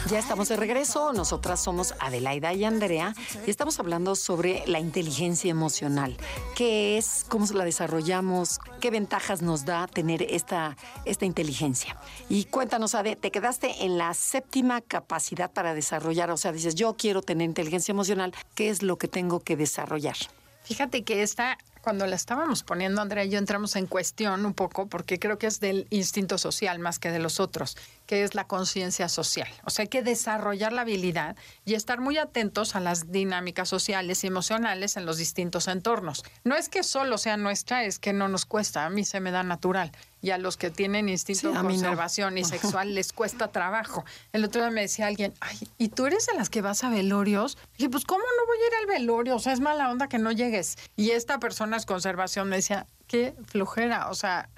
Ya 0.08 0.20
estamos 0.20 0.50
de 0.50 0.56
regreso. 0.56 1.12
Nosotras 1.12 1.64
somos 1.64 1.96
Adelaida 2.00 2.54
y 2.54 2.64
Andrea 2.64 3.16
y 3.48 3.50
estamos 3.50 3.80
hablando 3.80 4.16
sobre 4.16 4.64
la 4.68 4.80
inteligencia 4.80 5.50
emocional. 5.50 6.16
¿Qué 6.56 7.00
es? 7.00 7.26
¿Cómo 7.28 7.48
la 7.56 7.66
desarrollamos? 7.66 8.60
¿Qué 8.80 8.92
ventajas 8.92 9.42
nos 9.42 9.66
da 9.66 9.88
tener 9.88 10.22
esta, 10.22 10.78
esta 11.06 11.26
inteligencia? 11.26 11.98
Y 12.30 12.44
cuéntanos, 12.46 12.94
Ade, 12.94 13.16
te 13.16 13.32
quedaste 13.32 13.84
en 13.84 13.98
la 13.98 14.14
séptima 14.14 14.80
capacidad 14.80 15.50
para 15.50 15.74
desarrollar. 15.74 16.30
O 16.30 16.38
sea, 16.38 16.52
dices, 16.52 16.76
yo 16.76 16.96
quiero 16.96 17.24
tener 17.24 17.46
inteligencia 17.46 17.94
emocional. 17.94 18.32
¿Qué 18.54 18.70
es 18.70 18.84
lo 18.84 19.00
que 19.00 19.08
tengo 19.08 19.40
que 19.40 19.58
desarrollar? 19.58 20.18
Fíjate 20.64 21.04
que 21.04 21.24
esta 21.24 21.58
cuando 21.82 22.06
la 22.08 22.16
estábamos 22.16 22.64
poniendo, 22.64 23.02
Andrea 23.02 23.26
y 23.26 23.30
yo 23.30 23.40
entramos 23.40 23.76
en 23.76 23.88
cuestión 23.88 24.46
un 24.46 24.54
poco, 24.54 24.88
porque 24.88 25.20
creo 25.20 25.38
que 25.38 25.48
es 25.48 25.60
del 25.60 25.88
instinto 25.90 26.38
social 26.38 26.80
más 26.80 27.00
que 27.00 27.12
de 27.12 27.20
los 27.20 27.40
otros, 27.40 27.78
que 28.12 28.26
es 28.26 28.36
la 28.36 28.46
conciencia 28.46 29.08
social. 29.08 29.48
O 29.64 29.70
sea, 29.70 29.84
hay 29.84 29.88
que 29.88 30.04
desarrollar 30.04 30.74
la 30.74 30.82
habilidad 30.82 31.38
y 31.64 31.76
estar 31.76 32.02
muy 32.02 32.18
atentos 32.18 32.76
a 32.76 32.82
las 32.82 33.10
dinámicas 33.10 33.70
sociales 33.70 34.26
y 34.26 34.28
emocionales 34.28 34.98
en 34.98 35.06
los 35.06 35.16
distintos 35.16 35.70
entornos. 35.70 36.26
No 36.44 36.58
es 36.58 36.68
que 36.68 36.84
solo 36.84 37.18
sea 37.18 37.38
nuestra, 37.38 37.86
es 37.86 38.00
que 38.00 38.12
no 38.12 38.28
nos 38.28 38.44
cuesta, 38.44 38.86
a 38.86 38.90
mí 38.90 39.06
se 39.06 39.22
me 39.22 39.32
da 39.32 39.44
natural. 39.44 39.94
Y 40.22 40.32
a 40.32 40.38
los 40.38 40.58
que 40.58 40.70
tienen 40.70 41.08
instinto 41.08 41.54
de 41.54 41.60
conservación 41.62 42.38
y 42.38 42.44
sexual 42.44 42.96
les 42.96 43.14
cuesta 43.14 43.48
trabajo. 43.48 44.04
El 44.34 44.44
otro 44.44 44.60
día 44.60 44.72
me 44.72 44.82
decía 44.82 45.08
alguien, 45.08 45.34
ay, 45.40 45.58
¿y 45.78 45.88
tú 45.88 46.06
eres 46.06 46.26
de 46.26 46.34
las 46.34 46.50
que 46.50 46.62
vas 46.62 46.84
a 46.84 46.90
velorios? 46.90 47.58
Y 47.76 47.78
dije, 47.78 47.90
pues, 47.92 48.04
¿cómo 48.04 48.26
no 48.26 48.46
voy 48.46 48.58
a 48.58 48.68
ir 48.68 48.74
al 48.82 49.00
velorio? 49.00 49.38
O 49.38 49.40
sea, 49.40 49.54
es 49.54 49.62
mala 49.62 49.90
onda 49.90 50.10
que 50.10 50.20
no 50.20 50.34
llegues. 50.34 50.78
Y 50.98 51.12
esta 51.12 51.40
persona 51.40 51.78
es 51.78 51.86
conservación 51.86 52.50
me 52.50 52.58
decía, 52.58 52.88
qué 53.08 53.36
flojera, 53.48 54.10
o 54.10 54.16
sea, 54.16 54.50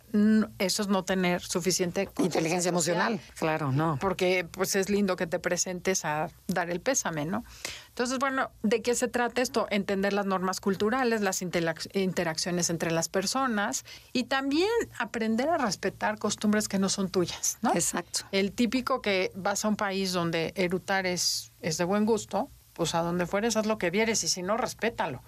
eso 0.60 0.84
es 0.84 0.88
no 0.88 1.04
tener 1.04 1.42
suficiente 1.42 2.08
inteligencia 2.20 2.70
emocional, 2.70 3.20
claro, 3.36 3.72
no. 3.72 3.98
Porque 4.00 4.48
pues 4.50 4.76
es 4.76 4.90
lindo 4.90 5.16
que 5.16 5.26
te 5.26 5.40
presentes 5.40 6.06
a 6.06 6.30
dar 6.48 6.70
el 6.70 6.82
pésame, 6.82 7.26
¿no? 7.26 7.44
Entonces, 7.90 8.20
bueno, 8.20 8.52
¿de 8.62 8.84
qué 8.84 8.94
se 8.94 9.08
trata 9.08 9.42
esto? 9.42 9.68
Entender 9.72 10.14
las 10.14 10.28
normas 10.28 10.60
culturales, 10.60 11.22
las 11.22 11.42
interacciones 11.42 12.70
entre 12.70 12.92
las 12.92 13.10
personas 13.10 13.86
y 14.14 14.26
también 14.26 14.70
aprender 15.00 15.50
a 15.50 15.58
respetar 15.58 16.20
costumbres 16.20 16.68
que 16.68 16.78
no 16.78 16.90
son 16.90 17.10
tuyas, 17.10 17.58
¿no? 17.62 17.74
Exacto. 17.74 18.22
El 18.32 18.52
típico 18.52 19.02
que 19.02 19.32
vas 19.36 19.66
a 19.66 19.68
un 19.68 19.76
país 19.76 20.14
donde 20.14 20.54
erutar 20.56 21.08
es, 21.08 21.52
es 21.62 21.78
de 21.78 21.86
buen 21.86 22.06
gusto, 22.06 22.50
pues 22.74 22.94
a 22.94 23.02
donde 23.02 23.26
fueres 23.26 23.58
haz 23.58 23.66
lo 23.66 23.80
que 23.80 23.90
vieres 23.90 24.24
y 24.24 24.28
si 24.28 24.44
no, 24.44 24.58
respétalo. 24.58 25.24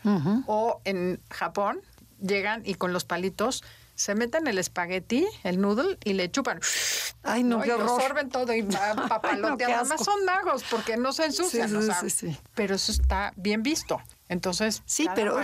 O 0.45 0.81
en 0.83 1.21
Japón 1.31 1.81
llegan 2.21 2.61
y 2.65 2.75
con 2.75 2.93
los 2.93 3.03
palitos 3.03 3.63
se 3.95 4.13
meten 4.15 4.47
el 4.47 4.57
espagueti, 4.57 5.25
el 5.43 5.59
noodle 5.59 5.97
y 6.03 6.13
le 6.13 6.29
chupan. 6.29 6.59
Ay, 7.23 7.43
no, 7.43 7.61
qué 7.61 7.73
horror. 7.73 7.89
absorben 7.89 8.29
todo 8.29 8.53
y 8.53 8.61
papalotean. 9.09 9.71
Además 9.71 10.03
son 10.03 10.25
magos 10.25 10.63
porque 10.69 10.97
no 10.97 11.13
se 11.13 11.25
ensucian. 11.25 11.69
Sí, 11.69 11.89
sí, 12.01 12.09
sí, 12.09 12.37
pero 12.53 12.75
eso 12.75 12.91
está 12.91 13.33
bien 13.35 13.63
visto. 13.63 14.01
Entonces, 14.27 14.81
sí, 14.85 15.07
pero 15.13 15.39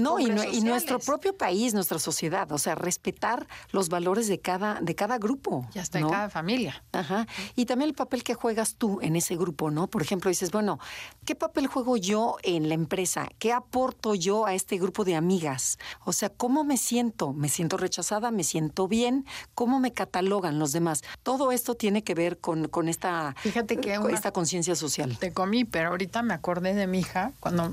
no 0.00 0.18
y, 0.18 0.60
nuestro 0.60 0.98
propio 0.98 1.36
país, 1.36 1.72
nuestra 1.72 2.00
sociedad, 2.00 2.50
o 2.50 2.58
sea, 2.58 2.74
respetar 2.74 3.46
los 3.70 3.88
valores 3.88 4.26
de 4.26 4.40
cada 4.40 4.80
de 4.80 4.94
cada 4.96 5.18
grupo, 5.18 5.68
ya 5.72 5.82
está 5.82 6.00
en 6.00 6.08
cada 6.08 6.28
familia. 6.28 6.82
Ajá. 6.92 7.26
Y 7.54 7.66
también 7.66 7.90
el 7.90 7.94
papel 7.94 8.24
que 8.24 8.34
juegas 8.34 8.74
tú 8.74 8.98
en 9.02 9.14
ese 9.14 9.36
grupo, 9.36 9.70
¿no? 9.70 9.86
Por 9.86 10.02
ejemplo, 10.02 10.30
dices, 10.30 10.50
bueno, 10.50 10.80
¿qué 11.24 11.36
papel 11.36 11.68
juego 11.68 11.96
yo 11.96 12.38
en 12.42 12.68
la 12.68 12.74
empresa? 12.74 13.28
¿Qué 13.38 13.52
aporto 13.52 14.14
yo 14.14 14.46
a 14.46 14.54
este 14.54 14.78
grupo 14.78 15.04
de 15.04 15.14
amigas? 15.14 15.78
O 16.04 16.12
sea, 16.12 16.28
¿cómo 16.28 16.64
me 16.64 16.78
siento? 16.78 17.32
¿Me 17.32 17.48
siento 17.48 17.76
rechazada? 17.76 18.32
¿Me 18.32 18.42
siento 18.42 18.88
bien? 18.88 19.26
¿Cómo 19.54 19.78
me 19.78 19.92
catalogan 19.92 20.58
los 20.58 20.72
demás? 20.72 21.02
Todo 21.22 21.52
esto 21.52 21.76
tiene 21.76 22.02
que 22.02 22.14
ver 22.14 22.38
con, 22.38 22.66
con 22.66 22.88
esta 22.88 23.36
Fíjate 23.38 23.76
que 23.76 23.94
esta 24.10 24.32
conciencia 24.32 24.74
social. 24.74 25.16
Te 25.18 25.32
comí, 25.32 25.64
pero 25.64 25.90
ahorita 25.90 26.22
me 26.22 26.34
acordé 26.34 26.74
de 26.74 26.86
mi 26.86 26.98
hija 26.98 27.32
cuando 27.40 27.72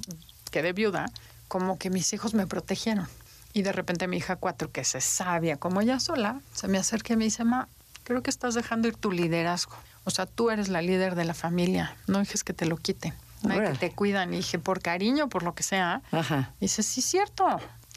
quedé 0.50 0.74
viuda, 0.74 1.12
como 1.47 1.78
que 1.78 1.89
mis 1.89 2.14
hijos 2.14 2.34
me 2.34 2.47
protegieron. 2.47 3.08
Y 3.54 3.64
de 3.64 3.72
repente 3.72 4.08
mi 4.08 4.18
hija 4.18 4.36
cuatro, 4.36 4.72
que 4.72 4.84
se 4.84 5.02
sabia 5.02 5.58
como 5.58 5.82
ella 5.82 6.00
sola, 6.00 6.41
se 6.54 6.68
me 6.68 6.78
acerca 6.78 7.14
y 7.14 7.18
me 7.18 7.26
dice, 7.26 7.43
ma, 7.43 7.68
creo 8.04 8.22
que 8.22 8.30
estás 8.30 8.54
dejando 8.54 8.88
ir 8.88 8.95
tu 8.95 9.12
liderazgo. 9.12 9.76
O 10.04 10.12
sea, 10.12 10.26
tú 10.26 10.50
eres 10.50 10.70
la 10.70 10.82
líder 10.82 11.16
de 11.16 11.26
la 11.26 11.34
familia, 11.34 11.95
no 12.08 12.20
dejes 12.20 12.43
que 12.43 12.54
te 12.54 12.66
lo 12.66 12.78
quiten. 12.78 13.14
No 13.41 13.54
hay 13.54 13.72
que 13.72 13.78
te 13.78 13.91
cuidan. 13.91 14.34
Y 14.34 14.38
dije, 14.38 14.60
por 14.60 14.82
cariño, 14.82 15.30
por 15.30 15.43
lo 15.43 15.56
que 15.56 15.64
sea. 15.64 16.02
Ajá. 16.12 16.54
Y 16.60 16.66
dice, 16.66 16.84
sí, 16.84 17.02
cierto. 17.02 17.45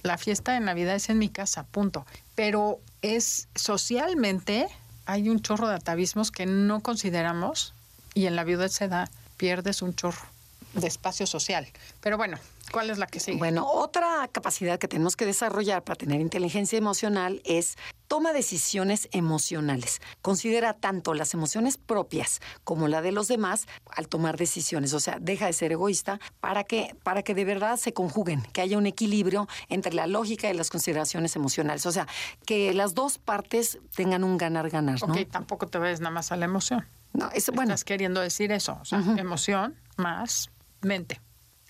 La 0.03 0.16
fiesta 0.16 0.53
de 0.53 0.61
Navidad 0.61 0.94
es 0.94 1.09
en 1.11 1.18
mi 1.18 1.28
casa, 1.28 1.64
punto. 1.64 2.07
Pero 2.34 2.78
es 3.03 3.48
socialmente, 3.55 4.68
hay 5.05 5.28
un 5.28 5.40
chorro 5.40 5.68
de 5.68 5.74
atavismos 5.74 6.30
que 6.30 6.46
no 6.46 6.80
consideramos 6.80 7.74
y 8.14 8.26
en 8.26 8.36
la 8.36 8.44
viudez 8.44 8.72
se 8.72 8.88
da, 8.88 9.11
pierdes 9.36 9.82
un 9.82 9.94
chorro 9.94 10.31
de 10.74 10.86
espacio 10.86 11.26
social. 11.26 11.66
Pero 12.00 12.16
bueno, 12.16 12.38
¿cuál 12.70 12.90
es 12.90 12.98
la 12.98 13.06
que 13.06 13.20
sigue? 13.20 13.38
Bueno, 13.38 13.66
otra 13.66 14.28
capacidad 14.30 14.78
que 14.78 14.88
tenemos 14.88 15.16
que 15.16 15.26
desarrollar 15.26 15.82
para 15.82 15.96
tener 15.96 16.20
inteligencia 16.20 16.78
emocional 16.78 17.42
es 17.44 17.76
toma 18.08 18.32
decisiones 18.32 19.08
emocionales. 19.12 20.00
Considera 20.20 20.74
tanto 20.74 21.14
las 21.14 21.34
emociones 21.34 21.78
propias 21.78 22.40
como 22.64 22.88
la 22.88 23.00
de 23.00 23.12
los 23.12 23.28
demás 23.28 23.66
al 23.90 24.08
tomar 24.08 24.36
decisiones. 24.36 24.92
O 24.92 25.00
sea, 25.00 25.18
deja 25.20 25.46
de 25.46 25.52
ser 25.52 25.72
egoísta 25.72 26.20
para 26.40 26.64
que, 26.64 26.94
para 27.02 27.22
que 27.22 27.34
de 27.34 27.44
verdad 27.44 27.76
se 27.76 27.92
conjuguen, 27.92 28.42
que 28.52 28.60
haya 28.60 28.76
un 28.76 28.86
equilibrio 28.86 29.48
entre 29.68 29.94
la 29.94 30.06
lógica 30.06 30.50
y 30.50 30.54
las 30.54 30.70
consideraciones 30.70 31.36
emocionales. 31.36 31.86
O 31.86 31.92
sea, 31.92 32.06
que 32.44 32.74
las 32.74 32.94
dos 32.94 33.18
partes 33.18 33.78
tengan 33.94 34.24
un 34.24 34.36
ganar-ganar. 34.36 35.00
¿no? 35.06 35.14
Ok, 35.14 35.28
tampoco 35.30 35.68
te 35.68 35.78
ves 35.78 36.00
nada 36.00 36.10
más 36.12 36.32
a 36.32 36.36
la 36.36 36.44
emoción. 36.44 36.86
No, 37.14 37.30
es 37.30 37.46
bueno. 37.48 37.72
Estás 37.72 37.84
queriendo 37.84 38.20
decir 38.20 38.52
eso, 38.52 38.78
o 38.80 38.84
sea, 38.84 39.00
emoción 39.18 39.76
más 39.96 40.50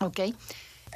¿Ok? 0.01 0.21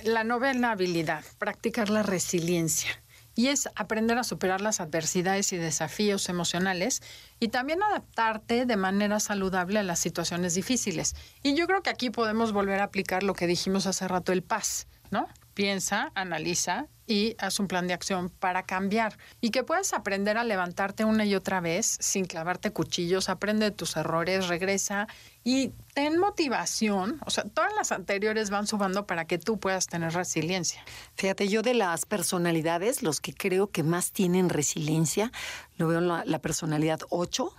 La 0.04 0.24
novena 0.24 0.72
habilidad, 0.72 1.24
practicar 1.38 1.90
la 1.90 2.02
resiliencia. 2.02 2.90
Y 3.34 3.48
es 3.48 3.68
aprender 3.76 4.16
a 4.16 4.24
superar 4.24 4.62
las 4.62 4.80
adversidades 4.80 5.52
y 5.52 5.58
desafíos 5.58 6.30
emocionales 6.30 7.02
y 7.38 7.48
también 7.48 7.82
adaptarte 7.82 8.64
de 8.64 8.76
manera 8.76 9.20
saludable 9.20 9.78
a 9.78 9.82
las 9.82 9.98
situaciones 9.98 10.54
difíciles. 10.54 11.14
Y 11.42 11.54
yo 11.54 11.66
creo 11.66 11.82
que 11.82 11.90
aquí 11.90 12.08
podemos 12.08 12.52
volver 12.52 12.80
a 12.80 12.84
aplicar 12.84 13.22
lo 13.22 13.34
que 13.34 13.46
dijimos 13.46 13.86
hace 13.86 14.08
rato, 14.08 14.32
el 14.32 14.42
paz, 14.42 14.86
¿no? 15.10 15.28
Piensa, 15.52 16.12
analiza 16.14 16.88
y 17.06 17.36
haz 17.38 17.60
un 17.60 17.68
plan 17.68 17.86
de 17.86 17.94
acción 17.94 18.30
para 18.30 18.64
cambiar. 18.64 19.16
Y 19.40 19.50
que 19.50 19.62
puedas 19.62 19.92
aprender 19.92 20.38
a 20.38 20.44
levantarte 20.44 21.04
una 21.04 21.24
y 21.24 21.34
otra 21.34 21.60
vez 21.60 21.96
sin 22.00 22.24
clavarte 22.24 22.72
cuchillos, 22.72 23.28
aprende 23.28 23.66
de 23.66 23.70
tus 23.70 23.96
errores, 23.96 24.48
regresa 24.48 25.06
y 25.44 25.72
ten 25.94 26.18
motivación. 26.18 27.20
O 27.24 27.30
sea, 27.30 27.44
todas 27.44 27.72
las 27.74 27.92
anteriores 27.92 28.50
van 28.50 28.66
sumando 28.66 29.06
para 29.06 29.26
que 29.26 29.38
tú 29.38 29.58
puedas 29.58 29.86
tener 29.86 30.12
resiliencia. 30.12 30.84
Fíjate, 31.14 31.48
yo 31.48 31.62
de 31.62 31.74
las 31.74 32.06
personalidades, 32.06 33.02
los 33.02 33.20
que 33.20 33.32
creo 33.32 33.68
que 33.68 33.82
más 33.82 34.12
tienen 34.12 34.48
resiliencia, 34.48 35.30
lo 35.76 35.88
veo 35.88 35.98
en 35.98 36.08
la, 36.08 36.38
personalidad 36.40 37.00
8 37.10 37.52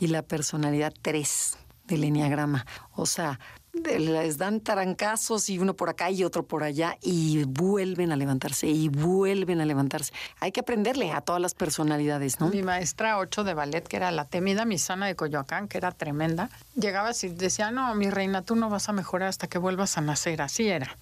y 0.00 0.06
la 0.06 0.22
personalidad 0.22 0.94
3 1.02 1.58
del 1.84 2.04
Enneagrama. 2.04 2.66
O 2.92 3.06
sea, 3.06 3.40
les 3.72 4.38
dan 4.38 4.60
tarancazos 4.60 5.48
y 5.50 5.58
uno 5.58 5.74
por 5.74 5.88
acá 5.88 6.10
y 6.10 6.24
otro 6.24 6.46
por 6.46 6.62
allá 6.62 6.96
y 7.00 7.44
vuelven 7.44 8.12
a 8.12 8.16
levantarse 8.16 8.66
y 8.66 8.88
vuelven 8.88 9.60
a 9.60 9.66
levantarse. 9.66 10.12
Hay 10.40 10.52
que 10.52 10.60
aprenderle 10.60 11.12
a 11.12 11.20
todas 11.20 11.40
las 11.40 11.54
personalidades, 11.54 12.40
¿no? 12.40 12.48
Mi 12.48 12.62
maestra 12.62 13.18
8 13.18 13.44
de 13.44 13.54
ballet, 13.54 13.86
que 13.86 13.96
era 13.96 14.10
la 14.10 14.24
temida 14.24 14.64
misana 14.64 15.06
de 15.06 15.16
Coyoacán, 15.16 15.68
que 15.68 15.78
era 15.78 15.92
tremenda, 15.92 16.50
llegaba 16.74 17.10
y 17.20 17.28
decía, 17.28 17.70
no, 17.70 17.94
mi 17.94 18.10
reina, 18.10 18.42
tú 18.42 18.56
no 18.56 18.68
vas 18.68 18.88
a 18.88 18.92
mejorar 18.92 19.28
hasta 19.28 19.46
que 19.46 19.58
vuelvas 19.58 19.96
a 19.98 20.00
nacer. 20.00 20.42
Así 20.42 20.68
era. 20.68 20.96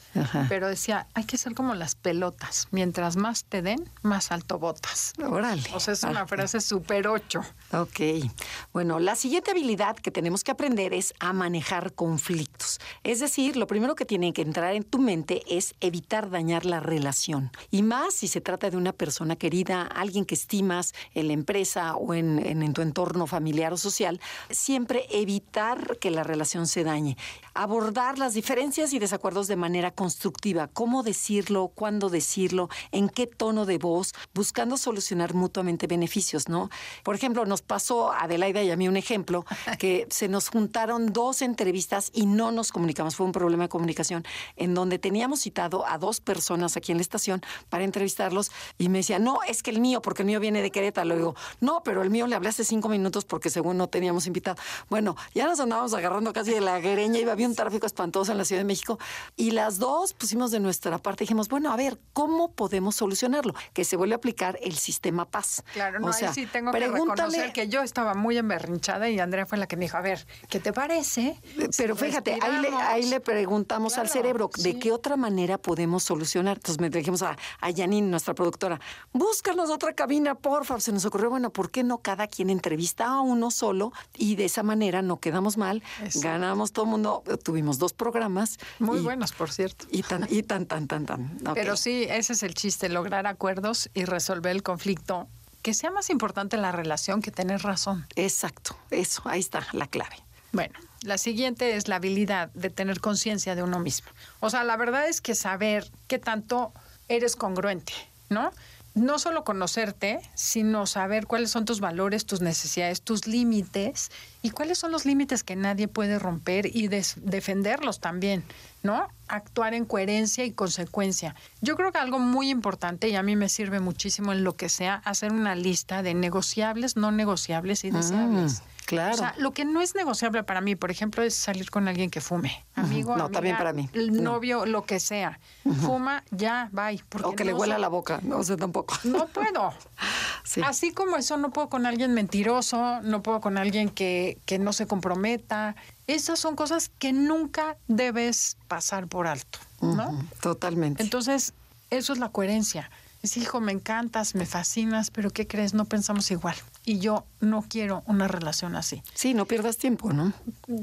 Pero 0.49 0.69
decía, 0.69 1.07
hay 1.15 1.25
que 1.25 1.39
ser 1.39 1.55
como 1.55 1.75
las 1.75 1.95
pelotas. 1.95 2.69
Mientras 2.71 3.17
más 3.17 3.45
te 3.45 3.63
den, 3.63 3.91
más 4.03 4.33
alto 4.33 4.59
botas. 4.59 5.13
Órale. 5.23 5.63
O 5.75 5.81
sea, 5.81 5.95
es 5.95 6.03
una 6.03 6.23
ah, 6.23 6.27
frase 6.27 6.61
súper 6.61 7.09
8. 7.09 7.41
Ok. 7.73 8.31
Bueno, 8.73 8.99
la 8.99 9.17
siguiente 9.17 9.51
habilidad 9.51 9.97
que 9.97 10.11
tenemos 10.11 10.45
que 10.45 10.51
aprender 10.51 10.95
es 10.95 11.15
a 11.21 11.33
manejar 11.33 11.93
conflictos 11.93 12.56
Es 13.05 13.21
decir, 13.21 13.57
lo 13.57 13.67
primero 13.67 13.95
que 13.95 14.05
tiene 14.05 14.33
que 14.33 14.43
entrar 14.43 14.75
en 14.75 14.85
tu 14.85 14.99
mente 14.99 15.43
es 15.49 15.75
evitar 15.81 16.31
dañar 16.31 16.65
la 16.65 16.81
relación. 16.81 17.51
Y 17.71 17.83
más 17.83 18.15
si 18.15 18.29
se 18.29 18.41
trata 18.41 18.71
de 18.71 18.77
una 18.77 18.93
persona 18.93 19.37
querida, 19.37 19.83
alguien 19.83 20.25
que 20.25 20.35
estimas 20.35 20.95
en 21.15 21.29
la 21.29 21.33
empresa 21.35 21.97
o 21.97 22.15
en 22.15 22.73
tu 22.73 22.83
entorno 22.83 23.27
familiar 23.27 23.73
o 23.73 23.77
social, 23.77 24.21
siempre 24.51 25.07
evitar 25.11 25.99
que 25.99 26.11
la 26.11 26.23
relación 26.23 26.67
se 26.67 26.85
dañe. 26.85 27.17
Abordar 27.57 28.19
las 28.19 28.35
diferencias 28.35 28.93
y 28.93 28.99
desacuerdos 28.99 29.49
de 29.49 29.57
manera 29.57 29.91
constructiva. 29.91 30.69
Cómo 30.69 31.03
decirlo, 31.03 31.69
cuándo 31.75 32.11
decirlo, 32.11 32.69
en 32.93 33.09
qué 33.09 33.27
tono 33.27 33.65
de 33.65 33.79
voz, 33.79 34.13
buscando 34.35 34.77
solucionar 34.77 35.33
mutuamente 35.33 35.87
beneficios, 35.87 36.51
¿no? 36.51 36.69
Por 37.03 37.15
ejemplo, 37.15 37.47
nos 37.47 37.63
pasó 37.63 38.13
a 38.13 38.25
Adelaida 38.25 38.63
y 38.63 38.71
a 38.71 38.77
mí 38.77 38.89
un 38.89 38.99
ejemplo, 38.99 39.47
que 39.79 40.07
se 40.11 40.29
nos 40.29 40.51
juntaron 40.51 41.15
dos 41.15 41.41
entrevistas 41.41 42.11
y 42.13 42.27
no 42.27 42.53
nos 42.53 42.73
comunicamos. 42.73 43.17
Fue 43.17 43.25
un 43.25 43.33
problema 43.33 43.65
de 43.65 43.69
comunicación 43.71 44.25
en 44.57 44.75
donde 44.75 44.99
teníamos 44.99 45.41
citado 45.41 45.87
a 45.87 45.97
dos 45.97 46.21
personas 46.21 46.77
aquí 46.77 46.93
en 46.93 46.99
la 46.99 47.03
estación 47.03 47.41
para 47.71 47.85
entrevistarlos 47.85 48.51
y 48.77 48.91
me 48.91 48.99
decía, 48.99 49.19
no, 49.19 49.39
es 49.49 49.63
que 49.63 49.71
el 49.71 49.81
mío, 49.81 50.03
porque 50.03 50.23
el 50.23 50.27
mío 50.27 50.41
viene 50.41 50.61
de 50.61 50.71
Querétaro. 50.71 51.09
Le 51.09 51.17
digo, 51.17 51.35
no, 51.61 51.83
pero 51.83 52.03
el 52.03 52.11
mío 52.11 52.27
le 52.27 52.37
hablé 52.37 52.51
hace 52.51 52.65
cinco 52.65 52.91
minutos 52.91 53.25
porque 53.25 53.49
según 53.49 53.79
no 53.79 53.89
teníamos 53.89 54.27
invitado. 54.27 54.61
Bueno, 54.91 55.17
ya 55.35 55.47
nos 55.47 55.59
andábamos 55.59 55.95
agarrando 55.95 56.35
casi 56.35 56.51
de 56.51 56.61
la 56.61 56.79
guereña, 56.81 57.19
iba, 57.19 57.33
había 57.33 57.46
un 57.47 57.55
tráfico 57.55 57.87
espantoso 57.87 58.33
en 58.33 58.39
la 58.39 58.45
Ciudad 58.45 58.61
de 58.61 58.67
México 58.67 58.99
y 59.37 59.53
las 59.53 59.79
dos 59.79 60.13
pusimos 60.13 60.51
de 60.51 60.61
nuestra 60.61 60.99
parte, 60.99 61.25
dijimos, 61.25 61.49
bueno, 61.49 61.73
a 61.73 61.77
ver, 61.77 61.99
¿cómo 62.13 62.53
podemos 62.53 62.97
solucionarlo? 62.97 63.55
Que 63.73 63.85
se 63.85 63.97
vuelve 63.97 64.15
a 64.15 64.17
aplicar 64.17 64.59
el 64.63 64.77
sistema 64.77 65.25
paz. 65.25 65.63
Claro, 65.73 66.01
no, 66.01 66.09
o 66.09 66.13
sea, 66.13 66.33
sí 66.33 66.47
tengo 66.47 66.73
que 66.73 66.81
reconocer 66.81 67.53
que 67.53 67.69
yo 67.69 67.83
estaba 67.83 68.15
muy 68.15 68.37
emberrinchada 68.39 69.09
y 69.09 69.19
Andrea 69.19 69.47
fue 69.47 69.59
la 69.59 69.67
que 69.67 69.77
me 69.77 69.85
dijo, 69.85 69.97
a 69.97 70.01
ver, 70.01 70.27
¿qué 70.49 70.61
te 70.61 70.73
parece? 70.73 71.41
Pero 71.77 71.97
fíjate, 71.97 72.39
ahí 72.43 73.05
le, 73.05 73.21
preguntamos 73.21 73.99
al 73.99 74.09
cerebro, 74.09 74.51
¿de 74.59 74.79
qué 74.79 74.93
otra 74.93 75.17
manera 75.17 75.59
podemos 75.59 76.05
solucionar? 76.05 76.57
Entonces 76.59 76.81
me 76.81 76.91
dijimos 76.91 77.23
a, 77.23 77.37
a 77.61 77.73
Janine, 77.75 78.09
nuestra 78.09 78.35
productora, 78.35 78.81
búscanos 79.13 79.71
otra 79.71 79.95
cabina, 79.95 80.35
porfa. 80.35 80.79
Se 80.81 80.93
nos 80.93 81.05
ocurrió, 81.05 81.31
bueno, 81.31 81.51
¿por 81.51 81.71
qué 81.71 81.83
no 81.83 81.99
cada 81.99 82.27
quien 82.27 82.51
entrevista 82.51 83.07
a 83.07 83.21
uno 83.21 83.51
solo? 83.51 83.93
Y 84.17 84.37
de 84.37 84.45
esa 84.45 84.63
manera 84.63 85.03
no 85.03 85.19
quedamos 85.19 85.57
mal, 85.57 85.83
ganamos 86.17 86.73
todo 86.73 86.85
el 86.85 86.91
mundo, 86.91 87.23
tuvimos 87.37 87.79
dos 87.79 87.93
programas. 87.93 88.59
Muy 88.79 89.01
buenos, 89.01 89.33
por 89.33 89.51
cierto. 89.51 89.87
Y 89.91 90.03
tan, 90.03 90.27
y 90.31 90.43
tan, 90.43 90.67
tan, 90.67 90.87
tan, 90.87 91.07
tan. 91.07 91.39
Pero 91.55 91.77
sí, 91.77 92.07
ese 92.09 92.35
es 92.35 92.43
el 92.43 92.55
chiste, 92.55 92.89
lograr 92.89 93.27
acuerdos 93.27 93.91
y 93.95 94.05
resolver 94.05 94.53
el 94.53 94.63
conflicto 94.63 95.29
que 95.63 95.75
sea 95.75 95.91
más 95.91 96.11
importante 96.11 96.57
la 96.57 96.71
relación 96.71 97.23
que 97.23 97.33
tener 97.33 97.63
razón. 97.63 98.07
Exacto, 98.15 98.79
eso, 98.93 99.23
ahí 99.25 99.41
está 99.41 99.67
la 99.73 99.89
clave. 99.89 100.15
Bueno, 100.53 100.79
la 101.03 101.19
siguiente 101.19 101.77
es 101.77 101.89
la 101.89 101.97
habilidad 101.97 102.51
de 102.55 102.71
tener 102.71 103.01
conciencia 103.01 103.55
de 103.57 103.65
uno 103.65 103.81
mismo. 103.81 104.09
O 104.41 104.49
sea, 104.49 104.63
la 104.63 104.77
verdad 104.77 105.09
es 105.09 105.21
que 105.21 105.35
saber 105.35 105.91
qué 106.07 106.21
tanto 106.21 106.73
eres 107.09 107.35
congruente, 107.35 107.93
¿no? 108.29 108.53
No 108.97 109.19
solo 109.19 109.45
conocerte, 109.45 110.21
sino 110.33 110.87
saber 110.87 111.27
cuáles 111.27 111.51
son 111.51 111.67
tus 111.67 111.81
valores, 111.81 112.25
tus 112.25 112.41
necesidades, 112.41 113.03
tus 113.03 113.27
límites 113.27 114.11
y 114.41 114.49
cuáles 114.49 114.79
son 114.79 114.91
los 114.91 115.05
límites 115.05 115.45
que 115.45 115.55
nadie 115.55 115.87
puede 115.87 116.19
romper 116.19 116.75
y 116.75 116.89
defenderlos 116.89 118.01
también, 118.01 118.43
¿no? 118.87 119.09
Actuar 119.29 119.75
en 119.75 119.85
coherencia 119.85 120.45
y 120.45 120.53
consecuencia. 120.53 121.35
Yo 121.61 121.77
creo 121.77 121.93
que 121.93 121.99
algo 121.99 122.19
muy 122.19 122.49
importante, 122.49 123.09
y 123.09 123.17
a 123.17 123.23
mí 123.23 123.37
me 123.37 123.49
sirve 123.49 123.81
muchísimo 123.81 124.33
en 124.33 124.45
lo 124.45 124.57
que 124.57 124.69
sea, 124.69 125.03
hacer 125.05 125.33
una 125.33 125.55
lista 125.55 126.03
de 126.03 126.15
negociables, 126.15 126.97
no 126.97 127.11
negociables 127.11 127.85
y 127.85 127.91
deseables. 127.91 128.61
Mm, 128.61 128.87
claro. 128.87 129.15
O 129.15 129.19
sea, 129.19 129.35
lo 129.37 129.53
que 129.53 129.65
no 129.65 129.83
es 129.83 129.95
negociable 129.95 130.45
para 130.45 130.61
mí, 130.61 130.77
por 130.77 130.91
ejemplo, 130.91 131.23
es 131.25 131.35
salir 131.35 131.71
con 131.71 131.89
alguien 131.89 132.09
que 132.09 132.21
fume. 132.21 132.65
Amigo, 132.77 133.17
no, 133.17 133.29
también 133.29 133.57
para 133.57 133.73
mí. 133.73 133.91
El 133.93 134.23
novio, 134.23 134.65
lo 134.65 134.85
que 134.85 135.01
sea. 135.01 135.41
Fuma, 135.83 136.23
ya, 136.31 136.69
bye. 136.73 137.03
O 137.25 137.33
que 137.33 137.45
le 137.45 137.53
huela 137.53 137.79
la 137.79 137.89
boca, 137.89 138.21
no 138.23 138.43
sé 138.45 138.57
tampoco. 138.57 138.97
No 139.05 139.27
puedo. 139.27 139.75
Así 140.65 140.93
como 140.93 141.17
eso, 141.17 141.37
no 141.37 141.51
puedo 141.51 141.69
con 141.69 141.87
alguien 141.87 142.15
mentiroso, 142.15 143.01
no 143.03 143.23
puedo 143.23 143.41
con 143.41 143.59
alguien 143.59 143.89
que, 143.89 144.39
que 144.47 144.59
no 144.59 144.73
se 144.73 144.87
comprometa. 144.87 145.77
Esas 146.07 146.39
son 146.39 146.57
cosas 146.57 146.91
que 146.99 147.13
nunca 147.13 147.77
debes 147.89 148.57
pasar 148.69 149.09
por 149.09 149.27
alto, 149.27 149.59
¿no? 149.81 150.25
totalmente. 150.41 151.03
Entonces, 151.03 151.53
eso 151.91 152.13
es 152.13 152.19
la 152.19 152.29
coherencia. 152.29 152.91
Es, 153.23 153.37
hijo, 153.37 153.61
me 153.61 153.73
encantas, 153.73 154.35
me 154.35 154.47
fascinas, 154.47 155.11
pero 155.11 155.31
¿qué 155.31 155.47
crees? 155.47 155.75
No 155.75 155.87
pensamos 155.87 156.31
igual. 156.31 156.55
Y 156.85 156.99
yo 156.99 157.25
no 157.41 157.63
quiero 157.63 158.05
una 158.07 158.29
relación 158.29 158.77
así. 158.77 159.03
Sí, 159.15 159.35
no 159.35 159.47
pierdas 159.47 159.79
tiempo, 159.79 160.13
¿no? 160.13 160.33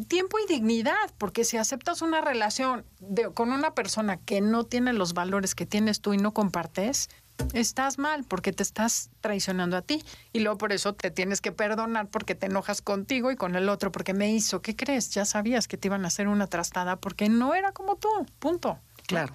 Tiempo 0.08 0.38
y 0.40 0.52
dignidad, 0.52 1.12
porque 1.18 1.46
si 1.46 1.58
aceptas 1.58 2.02
una 2.02 2.22
relación 2.22 2.84
con 3.34 3.52
una 3.52 3.74
persona 3.74 4.18
que 4.18 4.42
no 4.42 4.66
tiene 4.66 4.94
los 4.94 5.14
valores 5.14 5.56
que 5.56 5.66
tienes 5.66 6.02
tú 6.02 6.14
y 6.14 6.18
no 6.18 6.34
compartes, 6.34 7.10
estás 7.54 7.98
mal 7.98 8.24
porque 8.24 8.52
te 8.52 8.64
estás 8.64 9.10
traicionando 9.22 9.78
a 9.78 9.82
ti 9.82 10.04
y 10.32 10.40
luego 10.40 10.58
por 10.58 10.74
eso 10.74 10.94
te 10.94 11.12
tienes 11.12 11.42
que 11.42 11.52
perdonar 11.52 12.08
porque 12.08 12.36
te 12.36 12.48
enojas 12.48 12.82
contigo 12.82 13.32
y 13.32 13.36
con 13.36 13.56
el 13.56 13.70
otro 13.70 13.92
porque 13.92 14.14
me 14.14 14.32
hizo, 14.32 14.62
¿qué 14.62 14.76
crees? 14.76 15.10
Ya 15.12 15.26
sabías 15.26 15.68
que 15.68 15.78
te 15.78 15.88
iban 15.88 16.06
a 16.06 16.08
hacer 16.08 16.28
una 16.28 16.48
trastada 16.48 16.96
porque 16.98 17.30
no 17.30 17.54
era 17.54 17.72
como 17.72 17.96
tú, 17.96 18.10
punto. 18.40 18.80
Claro. 19.08 19.34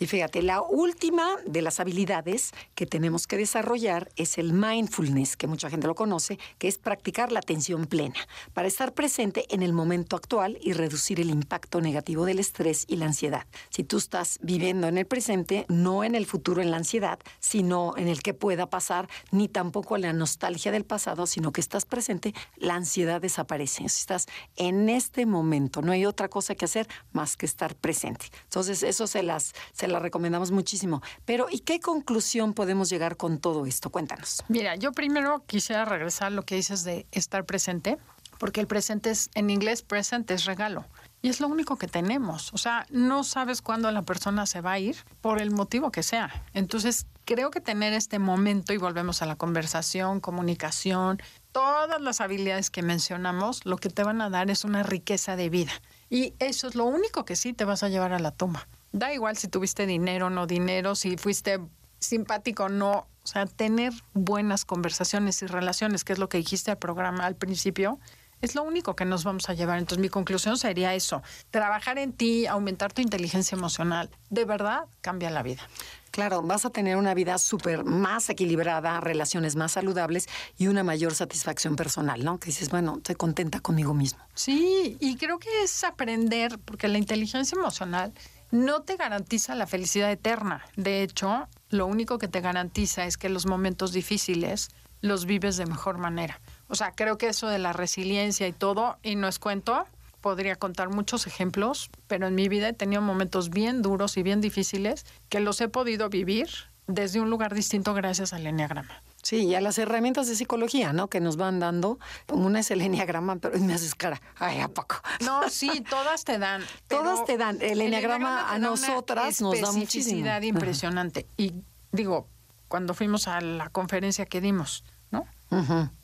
Y 0.00 0.06
fíjate, 0.06 0.40
la 0.40 0.62
última 0.62 1.28
de 1.44 1.60
las 1.60 1.78
habilidades 1.78 2.52
que 2.74 2.86
tenemos 2.86 3.26
que 3.26 3.36
desarrollar 3.36 4.10
es 4.16 4.38
el 4.38 4.54
mindfulness, 4.54 5.36
que 5.36 5.46
mucha 5.46 5.68
gente 5.68 5.86
lo 5.86 5.94
conoce, 5.94 6.38
que 6.56 6.68
es 6.68 6.78
practicar 6.78 7.30
la 7.32 7.40
atención 7.40 7.84
plena, 7.84 8.14
para 8.54 8.66
estar 8.66 8.94
presente 8.94 9.44
en 9.50 9.62
el 9.62 9.74
momento 9.74 10.16
actual 10.16 10.56
y 10.62 10.72
reducir 10.72 11.20
el 11.20 11.28
impacto 11.28 11.82
negativo 11.82 12.24
del 12.24 12.38
estrés 12.38 12.86
y 12.88 12.96
la 12.96 13.04
ansiedad. 13.04 13.46
Si 13.68 13.84
tú 13.84 13.98
estás 13.98 14.38
viviendo 14.40 14.88
en 14.88 14.96
el 14.96 15.04
presente, 15.04 15.66
no 15.68 16.02
en 16.02 16.14
el 16.14 16.24
futuro 16.24 16.62
en 16.62 16.70
la 16.70 16.78
ansiedad, 16.78 17.18
sino 17.38 17.92
en 17.98 18.08
el 18.08 18.22
que 18.22 18.32
pueda 18.32 18.70
pasar, 18.70 19.06
ni 19.32 19.48
tampoco 19.48 19.96
en 19.96 20.02
la 20.02 20.14
nostalgia 20.14 20.72
del 20.72 20.86
pasado, 20.86 21.26
sino 21.26 21.52
que 21.52 21.60
estás 21.60 21.84
presente, 21.84 22.32
la 22.56 22.74
ansiedad 22.74 23.20
desaparece. 23.20 23.86
Si 23.90 24.00
estás 24.00 24.28
en 24.56 24.88
este 24.88 25.26
momento, 25.26 25.82
no 25.82 25.92
hay 25.92 26.06
otra 26.06 26.28
cosa 26.28 26.54
que 26.54 26.64
hacer 26.64 26.88
más 27.12 27.36
que 27.36 27.44
estar 27.44 27.74
presente. 27.74 28.30
Entonces, 28.44 28.82
eso 28.82 29.06
se 29.06 29.22
las, 29.22 29.52
las 29.90 30.02
recomendamos 30.02 30.50
muchísimo. 30.50 31.02
Pero, 31.24 31.46
¿y 31.50 31.60
qué 31.60 31.80
conclusión 31.80 32.54
podemos 32.54 32.88
llegar 32.88 33.16
con 33.16 33.38
todo 33.38 33.66
esto? 33.66 33.90
Cuéntanos. 33.90 34.44
Mira, 34.48 34.76
yo 34.76 34.92
primero 34.92 35.44
quisiera 35.46 35.84
regresar 35.84 36.28
a 36.28 36.30
lo 36.30 36.42
que 36.42 36.54
dices 36.54 36.84
de 36.84 37.06
estar 37.12 37.44
presente, 37.44 37.98
porque 38.38 38.60
el 38.60 38.66
presente 38.66 39.10
es, 39.10 39.30
en 39.34 39.50
inglés, 39.50 39.82
present 39.82 40.30
es 40.30 40.46
regalo. 40.46 40.86
Y 41.22 41.28
es 41.28 41.40
lo 41.40 41.48
único 41.48 41.76
que 41.76 41.86
tenemos. 41.86 42.52
O 42.54 42.58
sea, 42.58 42.86
no 42.88 43.24
sabes 43.24 43.60
cuándo 43.60 43.90
la 43.90 44.02
persona 44.02 44.46
se 44.46 44.62
va 44.62 44.72
a 44.72 44.78
ir 44.78 44.96
por 45.20 45.40
el 45.42 45.50
motivo 45.50 45.92
que 45.92 46.02
sea. 46.02 46.44
Entonces, 46.54 47.06
creo 47.26 47.50
que 47.50 47.60
tener 47.60 47.92
este 47.92 48.18
momento, 48.18 48.72
y 48.72 48.78
volvemos 48.78 49.20
a 49.20 49.26
la 49.26 49.36
conversación, 49.36 50.20
comunicación, 50.20 51.20
todas 51.52 52.00
las 52.00 52.22
habilidades 52.22 52.70
que 52.70 52.82
mencionamos, 52.82 53.66
lo 53.66 53.76
que 53.76 53.90
te 53.90 54.02
van 54.02 54.22
a 54.22 54.30
dar 54.30 54.50
es 54.50 54.64
una 54.64 54.82
riqueza 54.82 55.36
de 55.36 55.50
vida. 55.50 55.72
Y 56.08 56.32
eso 56.38 56.66
es 56.66 56.74
lo 56.74 56.86
único 56.86 57.26
que 57.26 57.36
sí 57.36 57.52
te 57.52 57.66
vas 57.66 57.82
a 57.82 57.90
llevar 57.90 58.14
a 58.14 58.18
la 58.18 58.30
tumba. 58.30 58.66
Da 58.92 59.12
igual 59.12 59.36
si 59.36 59.48
tuviste 59.48 59.86
dinero 59.86 60.26
o 60.26 60.30
no 60.30 60.46
dinero, 60.46 60.94
si 60.94 61.16
fuiste 61.16 61.60
simpático 61.98 62.64
o 62.64 62.68
no. 62.68 63.06
O 63.22 63.26
sea, 63.26 63.46
tener 63.46 63.92
buenas 64.14 64.64
conversaciones 64.64 65.42
y 65.42 65.46
relaciones, 65.46 66.04
que 66.04 66.12
es 66.12 66.18
lo 66.18 66.28
que 66.28 66.38
dijiste 66.38 66.70
al 66.70 66.78
programa 66.78 67.26
al 67.26 67.36
principio, 67.36 68.00
es 68.40 68.54
lo 68.54 68.62
único 68.62 68.96
que 68.96 69.04
nos 69.04 69.24
vamos 69.24 69.48
a 69.48 69.54
llevar. 69.54 69.78
Entonces 69.78 70.00
mi 70.00 70.08
conclusión 70.08 70.56
sería 70.56 70.94
eso, 70.94 71.22
trabajar 71.50 71.98
en 71.98 72.12
ti, 72.12 72.46
aumentar 72.46 72.92
tu 72.92 73.02
inteligencia 73.02 73.56
emocional, 73.56 74.10
de 74.30 74.44
verdad 74.44 74.86
cambia 75.00 75.30
la 75.30 75.42
vida. 75.42 75.62
Claro, 76.10 76.42
vas 76.42 76.64
a 76.64 76.70
tener 76.70 76.96
una 76.96 77.14
vida 77.14 77.38
súper 77.38 77.84
más 77.84 78.28
equilibrada, 78.30 79.00
relaciones 79.00 79.54
más 79.54 79.72
saludables 79.72 80.28
y 80.58 80.66
una 80.66 80.82
mayor 80.82 81.14
satisfacción 81.14 81.76
personal, 81.76 82.24
¿no? 82.24 82.40
Que 82.40 82.46
dices, 82.46 82.68
bueno, 82.68 82.96
estoy 82.96 83.14
contenta 83.14 83.60
conmigo 83.60 83.94
mismo. 83.94 84.18
Sí, 84.34 84.96
y 84.98 85.16
creo 85.16 85.38
que 85.38 85.62
es 85.62 85.84
aprender, 85.84 86.58
porque 86.58 86.88
la 86.88 86.98
inteligencia 86.98 87.56
emocional 87.56 88.12
no 88.50 88.82
te 88.82 88.96
garantiza 88.96 89.54
la 89.54 89.66
felicidad 89.66 90.10
eterna. 90.10 90.64
De 90.76 91.02
hecho, 91.02 91.48
lo 91.68 91.86
único 91.86 92.18
que 92.18 92.28
te 92.28 92.40
garantiza 92.40 93.04
es 93.04 93.16
que 93.16 93.28
los 93.28 93.46
momentos 93.46 93.92
difíciles 93.92 94.70
los 95.00 95.24
vives 95.24 95.56
de 95.56 95.66
mejor 95.66 95.98
manera. 95.98 96.40
O 96.68 96.74
sea, 96.74 96.92
creo 96.92 97.16
que 97.16 97.28
eso 97.28 97.48
de 97.48 97.58
la 97.58 97.72
resiliencia 97.72 98.46
y 98.46 98.52
todo, 98.52 98.98
y 99.02 99.16
no 99.16 99.28
es 99.28 99.38
cuento, 99.38 99.86
podría 100.20 100.56
contar 100.56 100.90
muchos 100.90 101.26
ejemplos, 101.26 101.90
pero 102.06 102.26
en 102.26 102.34
mi 102.34 102.48
vida 102.48 102.68
he 102.68 102.72
tenido 102.72 103.00
momentos 103.00 103.50
bien 103.50 103.82
duros 103.82 104.16
y 104.16 104.22
bien 104.22 104.40
difíciles 104.40 105.06
que 105.28 105.40
los 105.40 105.60
he 105.60 105.68
podido 105.68 106.08
vivir 106.10 106.48
desde 106.86 107.20
un 107.20 107.30
lugar 107.30 107.54
distinto 107.54 107.94
gracias 107.94 108.32
al 108.32 108.46
enneagrama. 108.46 109.02
Sí, 109.22 109.44
y 109.46 109.54
a 109.54 109.60
las 109.60 109.78
herramientas 109.78 110.28
de 110.28 110.34
psicología, 110.34 110.92
¿no? 110.92 111.08
Que 111.08 111.20
nos 111.20 111.36
van 111.36 111.60
dando. 111.60 111.98
Una 112.28 112.60
es 112.60 112.70
el 112.70 112.80
enneagrama, 112.80 113.36
pero 113.36 113.58
me 113.58 113.74
haces 113.74 113.94
cara. 113.94 114.20
Ay, 114.36 114.60
¿a 114.60 114.68
poco? 114.68 114.96
No, 115.24 115.48
sí, 115.50 115.82
todas 115.88 116.24
te 116.24 116.38
dan. 116.38 116.62
todas 116.88 117.24
te 117.26 117.36
dan. 117.36 117.58
El 117.60 117.80
enneagrama, 117.80 118.50
a 118.50 118.58
nosotras 118.58 119.40
nos 119.40 119.60
da 119.60 119.72
muchísimo. 119.72 120.26
impresionante. 120.42 121.26
Y 121.36 121.52
digo, 121.92 122.26
cuando 122.68 122.94
fuimos 122.94 123.28
a 123.28 123.40
la 123.40 123.68
conferencia 123.68 124.26
que 124.26 124.40
dimos, 124.40 124.84
¿no? 125.10 125.26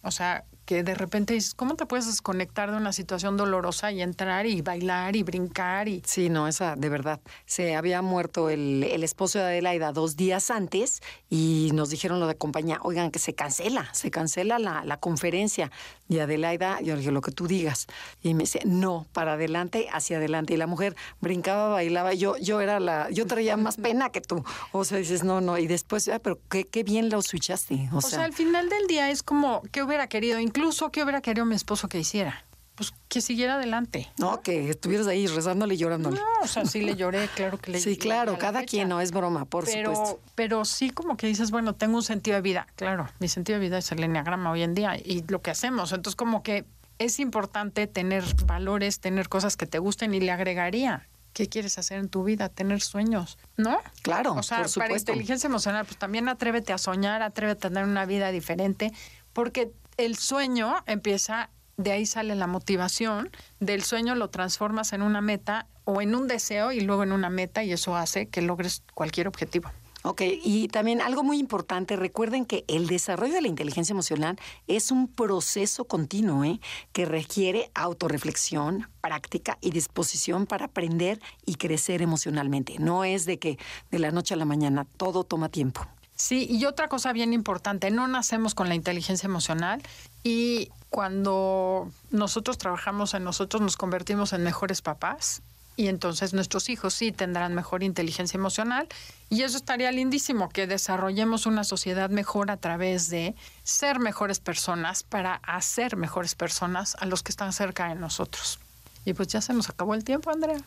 O 0.02 0.10
sea, 0.10 0.44
que 0.66 0.82
de 0.82 0.94
repente 0.94 1.34
dices, 1.34 1.54
¿cómo 1.54 1.76
te 1.76 1.86
puedes 1.86 2.06
desconectar 2.06 2.70
de 2.70 2.76
una 2.76 2.92
situación 2.92 3.36
dolorosa 3.36 3.92
y 3.92 4.02
entrar 4.02 4.46
y 4.46 4.60
bailar 4.60 5.16
y 5.16 5.22
brincar? 5.22 5.88
y 5.88 6.02
Sí, 6.04 6.28
no, 6.28 6.48
esa, 6.48 6.76
de 6.76 6.88
verdad. 6.88 7.20
Se 7.46 7.76
había 7.76 8.02
muerto 8.02 8.50
el, 8.50 8.82
el 8.82 9.04
esposo 9.04 9.38
de 9.38 9.44
Adelaida 9.44 9.92
dos 9.92 10.16
días 10.16 10.50
antes 10.50 11.00
y 11.30 11.70
nos 11.72 11.90
dijeron 11.90 12.20
lo 12.20 12.26
de 12.26 12.36
compañía, 12.36 12.80
oigan, 12.82 13.10
que 13.10 13.18
se 13.18 13.34
cancela, 13.34 13.88
se 13.92 14.10
cancela 14.10 14.58
la, 14.58 14.84
la 14.84 14.98
conferencia. 14.98 15.70
Y 16.08 16.18
Adelaida, 16.18 16.80
yo 16.80 16.94
le 16.94 17.00
dije, 17.00 17.12
lo 17.12 17.20
que 17.20 17.32
tú 17.32 17.46
digas. 17.46 17.86
Y 18.22 18.34
me 18.34 18.42
dice, 18.42 18.60
no, 18.64 19.06
para 19.12 19.34
adelante, 19.34 19.88
hacia 19.92 20.18
adelante. 20.18 20.54
Y 20.54 20.56
la 20.56 20.66
mujer 20.66 20.96
brincaba, 21.20 21.68
bailaba. 21.68 22.12
Yo, 22.14 22.36
yo 22.38 22.60
era 22.60 22.80
la, 22.80 23.10
yo 23.10 23.26
traía 23.26 23.56
más 23.56 23.76
pena 23.86 24.10
que 24.10 24.20
tú. 24.20 24.44
O 24.72 24.84
sea, 24.84 24.98
dices, 24.98 25.24
no, 25.24 25.40
no. 25.40 25.58
Y 25.58 25.66
después, 25.66 26.08
ah, 26.08 26.18
pero 26.18 26.38
qué, 26.50 26.66
qué 26.66 26.82
bien 26.82 27.08
lo 27.08 27.22
switchaste. 27.22 27.88
O, 27.92 27.98
O 27.98 28.00
sea, 28.00 28.24
al 28.24 28.32
final 28.32 28.68
del 28.68 28.86
día 28.86 29.10
es 29.10 29.22
como, 29.22 29.62
¿qué 29.72 29.82
hubiera 29.82 30.08
querido? 30.08 30.38
Incluso, 30.56 30.90
¿qué 30.90 31.02
hubiera 31.02 31.20
querido 31.20 31.44
mi 31.46 31.54
esposo 31.54 31.88
que 31.88 31.98
hiciera? 31.98 32.42
Pues 32.74 32.92
que 33.08 33.22
siguiera 33.22 33.54
adelante. 33.54 34.10
no, 34.18 34.42
que 34.42 34.68
estuvieras 34.68 35.06
ahí 35.06 35.26
rezándole 35.26 35.74
y 35.74 35.78
llorándole. 35.78 36.18
No, 36.18 36.24
o 36.42 36.46
sea, 36.46 36.66
sí 36.66 36.82
le 36.82 36.94
lloré, 36.94 37.26
claro 37.34 37.56
que 37.58 37.70
le 37.70 37.80
Sí, 37.80 37.96
claro, 37.96 38.24
lloré 38.24 38.30
a 38.30 38.32
la 38.32 38.38
cada 38.38 38.60
fecha. 38.60 38.70
quien, 38.70 38.88
no 38.90 39.00
es 39.00 39.12
broma, 39.12 39.46
por 39.46 39.64
pero, 39.64 39.94
supuesto. 39.94 40.20
pero 40.34 40.64
sí 40.66 40.90
como 40.90 41.16
que 41.16 41.26
dices, 41.26 41.50
bueno, 41.50 41.74
tengo 41.74 41.96
un 41.96 42.02
sentido 42.02 42.34
de 42.36 42.42
vida. 42.42 42.66
Claro, 42.76 43.08
mi 43.18 43.28
sentido 43.28 43.58
de 43.58 43.64
vida 43.66 43.78
es 43.78 43.90
el 43.92 44.04
enneagrama 44.04 44.50
hoy 44.50 44.62
en 44.62 44.74
día 44.74 44.96
y 44.96 45.24
lo 45.28 45.40
que 45.40 45.50
hacemos. 45.50 45.92
Entonces, 45.92 46.16
como 46.16 46.42
que 46.42 46.66
es 46.98 47.18
importante 47.18 47.86
tener 47.86 48.24
valores, 48.44 49.00
tener 49.00 49.28
cosas 49.30 49.56
que 49.56 49.66
te 49.66 49.78
gusten 49.78 50.12
y 50.14 50.20
le 50.20 50.30
agregaría. 50.32 51.06
¿Qué 51.32 51.48
quieres 51.48 51.78
hacer 51.78 51.98
en 51.98 52.08
tu 52.10 52.24
vida? 52.24 52.48
Tener 52.50 52.80
sueños, 52.82 53.38
¿no? 53.56 53.78
Claro, 54.02 54.32
O 54.34 54.42
sea, 54.42 54.58
por 54.58 54.64
para 54.64 54.68
supuesto. 54.68 55.12
inteligencia 55.12 55.46
emocional, 55.48 55.84
pues 55.86 55.98
también 55.98 56.28
atrévete 56.28 56.72
a 56.74 56.78
soñar, 56.78 57.22
atrévete 57.22 57.66
a 57.66 57.70
tener 57.70 57.84
una 57.84 58.04
vida 58.06 58.30
diferente, 58.32 58.92
porque 59.34 59.70
el 59.96 60.16
sueño 60.16 60.76
empieza, 60.86 61.50
de 61.76 61.92
ahí 61.92 62.06
sale 62.06 62.34
la 62.34 62.46
motivación, 62.46 63.30
del 63.60 63.82
sueño 63.82 64.14
lo 64.14 64.30
transformas 64.30 64.92
en 64.92 65.02
una 65.02 65.20
meta 65.20 65.66
o 65.84 66.00
en 66.00 66.14
un 66.14 66.26
deseo 66.28 66.72
y 66.72 66.80
luego 66.80 67.02
en 67.02 67.12
una 67.12 67.30
meta 67.30 67.64
y 67.64 67.72
eso 67.72 67.96
hace 67.96 68.28
que 68.28 68.42
logres 68.42 68.82
cualquier 68.94 69.28
objetivo. 69.28 69.70
Ok, 70.02 70.22
y 70.22 70.68
también 70.68 71.00
algo 71.00 71.24
muy 71.24 71.38
importante, 71.38 71.96
recuerden 71.96 72.44
que 72.44 72.64
el 72.68 72.86
desarrollo 72.86 73.34
de 73.34 73.42
la 73.42 73.48
inteligencia 73.48 73.92
emocional 73.92 74.38
es 74.68 74.92
un 74.92 75.08
proceso 75.08 75.86
continuo 75.86 76.44
¿eh? 76.44 76.60
que 76.92 77.06
requiere 77.06 77.72
autorreflexión, 77.74 78.88
práctica 79.00 79.58
y 79.60 79.70
disposición 79.70 80.46
para 80.46 80.66
aprender 80.66 81.20
y 81.44 81.56
crecer 81.56 82.02
emocionalmente. 82.02 82.76
No 82.78 83.02
es 83.02 83.26
de 83.26 83.40
que 83.40 83.58
de 83.90 83.98
la 83.98 84.12
noche 84.12 84.34
a 84.34 84.36
la 84.36 84.44
mañana, 84.44 84.86
todo 84.96 85.24
toma 85.24 85.48
tiempo. 85.48 85.84
Sí, 86.16 86.46
y 86.50 86.64
otra 86.64 86.88
cosa 86.88 87.12
bien 87.12 87.34
importante, 87.34 87.90
no 87.90 88.08
nacemos 88.08 88.54
con 88.54 88.68
la 88.68 88.74
inteligencia 88.74 89.26
emocional 89.26 89.82
y 90.24 90.70
cuando 90.88 91.90
nosotros 92.10 92.56
trabajamos 92.56 93.12
en 93.12 93.22
nosotros 93.22 93.60
nos 93.60 93.76
convertimos 93.76 94.32
en 94.32 94.42
mejores 94.42 94.80
papás 94.80 95.42
y 95.76 95.88
entonces 95.88 96.32
nuestros 96.32 96.70
hijos 96.70 96.94
sí 96.94 97.12
tendrán 97.12 97.54
mejor 97.54 97.82
inteligencia 97.82 98.38
emocional 98.38 98.88
y 99.28 99.42
eso 99.42 99.58
estaría 99.58 99.92
lindísimo, 99.92 100.48
que 100.48 100.66
desarrollemos 100.66 101.44
una 101.44 101.64
sociedad 101.64 102.08
mejor 102.08 102.50
a 102.50 102.56
través 102.56 103.10
de 103.10 103.34
ser 103.62 103.98
mejores 103.98 104.40
personas 104.40 105.02
para 105.02 105.34
hacer 105.34 105.96
mejores 105.96 106.34
personas 106.34 106.96
a 106.98 107.04
los 107.04 107.22
que 107.22 107.30
están 107.30 107.52
cerca 107.52 107.88
de 107.88 107.94
nosotros. 107.94 108.58
Y 109.04 109.12
pues 109.12 109.28
ya 109.28 109.40
se 109.42 109.52
nos 109.52 109.68
acabó 109.68 109.94
el 109.94 110.02
tiempo, 110.02 110.30
Andrea. 110.30 110.60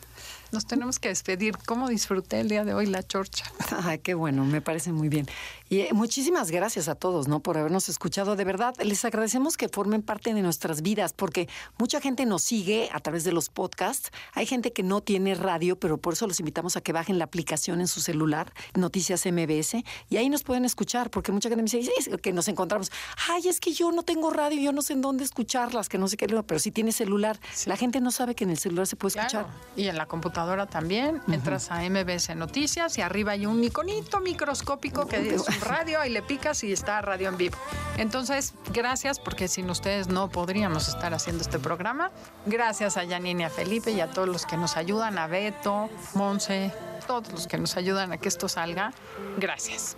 Nos 0.52 0.66
tenemos 0.66 0.98
que 0.98 1.08
despedir. 1.08 1.56
¿Cómo 1.66 1.88
disfruté 1.88 2.40
el 2.40 2.48
día 2.48 2.64
de 2.64 2.74
hoy 2.74 2.86
la 2.86 3.02
chorcha? 3.02 3.44
Ay, 3.84 3.98
qué 4.00 4.14
bueno, 4.14 4.44
me 4.44 4.60
parece 4.60 4.92
muy 4.92 5.08
bien. 5.08 5.26
Y 5.68 5.82
eh, 5.82 5.90
muchísimas 5.92 6.50
gracias 6.50 6.88
a 6.88 6.96
todos, 6.96 7.28
¿no? 7.28 7.38
Por 7.38 7.56
habernos 7.56 7.88
escuchado. 7.88 8.34
De 8.34 8.42
verdad, 8.42 8.74
les 8.82 9.04
agradecemos 9.04 9.56
que 9.56 9.68
formen 9.68 10.02
parte 10.02 10.34
de 10.34 10.42
nuestras 10.42 10.82
vidas, 10.82 11.12
porque 11.12 11.48
mucha 11.78 12.00
gente 12.00 12.26
nos 12.26 12.42
sigue 12.42 12.88
a 12.92 12.98
través 12.98 13.22
de 13.22 13.30
los 13.30 13.48
podcasts. 13.50 14.10
Hay 14.34 14.46
gente 14.46 14.72
que 14.72 14.82
no 14.82 15.00
tiene 15.00 15.36
radio, 15.36 15.78
pero 15.78 15.98
por 15.98 16.14
eso 16.14 16.26
los 16.26 16.40
invitamos 16.40 16.76
a 16.76 16.80
que 16.80 16.92
bajen 16.92 17.18
la 17.18 17.24
aplicación 17.26 17.80
en 17.80 17.86
su 17.86 18.00
celular, 18.00 18.52
Noticias 18.74 19.24
MBS, 19.26 19.84
y 20.08 20.16
ahí 20.16 20.28
nos 20.28 20.42
pueden 20.42 20.64
escuchar, 20.64 21.10
porque 21.10 21.30
mucha 21.30 21.48
gente 21.48 21.62
me 21.62 21.70
dice 21.70 21.92
"Es 21.96 22.10
que 22.20 22.32
nos 22.32 22.48
encontramos. 22.48 22.90
Ay, 23.28 23.46
es 23.46 23.60
que 23.60 23.72
yo 23.72 23.92
no 23.92 24.02
tengo 24.02 24.30
radio, 24.30 24.60
yo 24.60 24.72
no 24.72 24.82
sé 24.82 24.94
en 24.94 25.02
dónde 25.02 25.22
escucharlas, 25.22 25.88
que 25.88 25.98
no 25.98 26.08
sé 26.08 26.16
qué, 26.16 26.26
pero 26.26 26.58
si 26.58 26.72
tiene 26.72 26.90
celular. 26.90 27.38
La 27.66 27.76
gente 27.76 28.00
no 28.00 28.10
sabe 28.10 28.34
que 28.34 28.42
en 28.42 28.50
el 28.50 28.58
celular 28.58 28.88
se 28.88 28.96
puede 28.96 29.10
escuchar. 29.20 29.46
Claro, 29.46 29.60
Y 29.76 29.86
en 29.86 29.96
la 29.96 30.06
computadora 30.06 30.39
también. 30.68 31.20
Entras 31.28 31.70
a 31.70 31.82
MBS 31.82 32.34
Noticias 32.34 32.96
y 32.98 33.02
arriba 33.02 33.32
hay 33.32 33.46
un 33.46 33.62
iconito 33.62 34.20
microscópico 34.20 35.06
que 35.06 35.34
es 35.34 35.46
un 35.46 35.60
radio 35.60 36.04
y 36.04 36.08
le 36.08 36.22
picas 36.22 36.64
y 36.64 36.72
está 36.72 37.00
radio 37.02 37.28
en 37.28 37.36
vivo. 37.36 37.58
Entonces, 37.98 38.54
gracias 38.72 39.20
porque 39.20 39.48
sin 39.48 39.68
ustedes 39.68 40.08
no 40.08 40.30
podríamos 40.30 40.88
estar 40.88 41.12
haciendo 41.12 41.42
este 41.42 41.58
programa. 41.58 42.10
Gracias 42.46 42.96
a 42.96 43.06
Janine 43.06 43.42
y 43.42 43.44
a 43.44 43.50
Felipe 43.50 43.90
y 43.90 44.00
a 44.00 44.10
todos 44.10 44.28
los 44.28 44.46
que 44.46 44.56
nos 44.56 44.76
ayudan, 44.76 45.18
a 45.18 45.26
Beto, 45.26 45.90
Monse, 46.14 46.72
todos 47.06 47.30
los 47.32 47.46
que 47.46 47.58
nos 47.58 47.76
ayudan 47.76 48.12
a 48.12 48.18
que 48.18 48.28
esto 48.28 48.48
salga. 48.48 48.92
Gracias. 49.36 49.96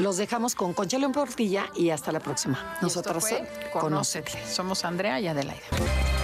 Los 0.00 0.16
dejamos 0.16 0.54
con 0.54 0.72
Conchelo 0.72 1.06
en 1.06 1.12
Portilla 1.12 1.66
y 1.76 1.90
hasta 1.90 2.10
la 2.10 2.20
próxima. 2.20 2.78
Nosotras. 2.80 3.26
Conócete. 3.72 4.32
Somos 4.48 4.84
Andrea 4.84 5.20
y 5.20 5.28
Adelaida. 5.28 6.23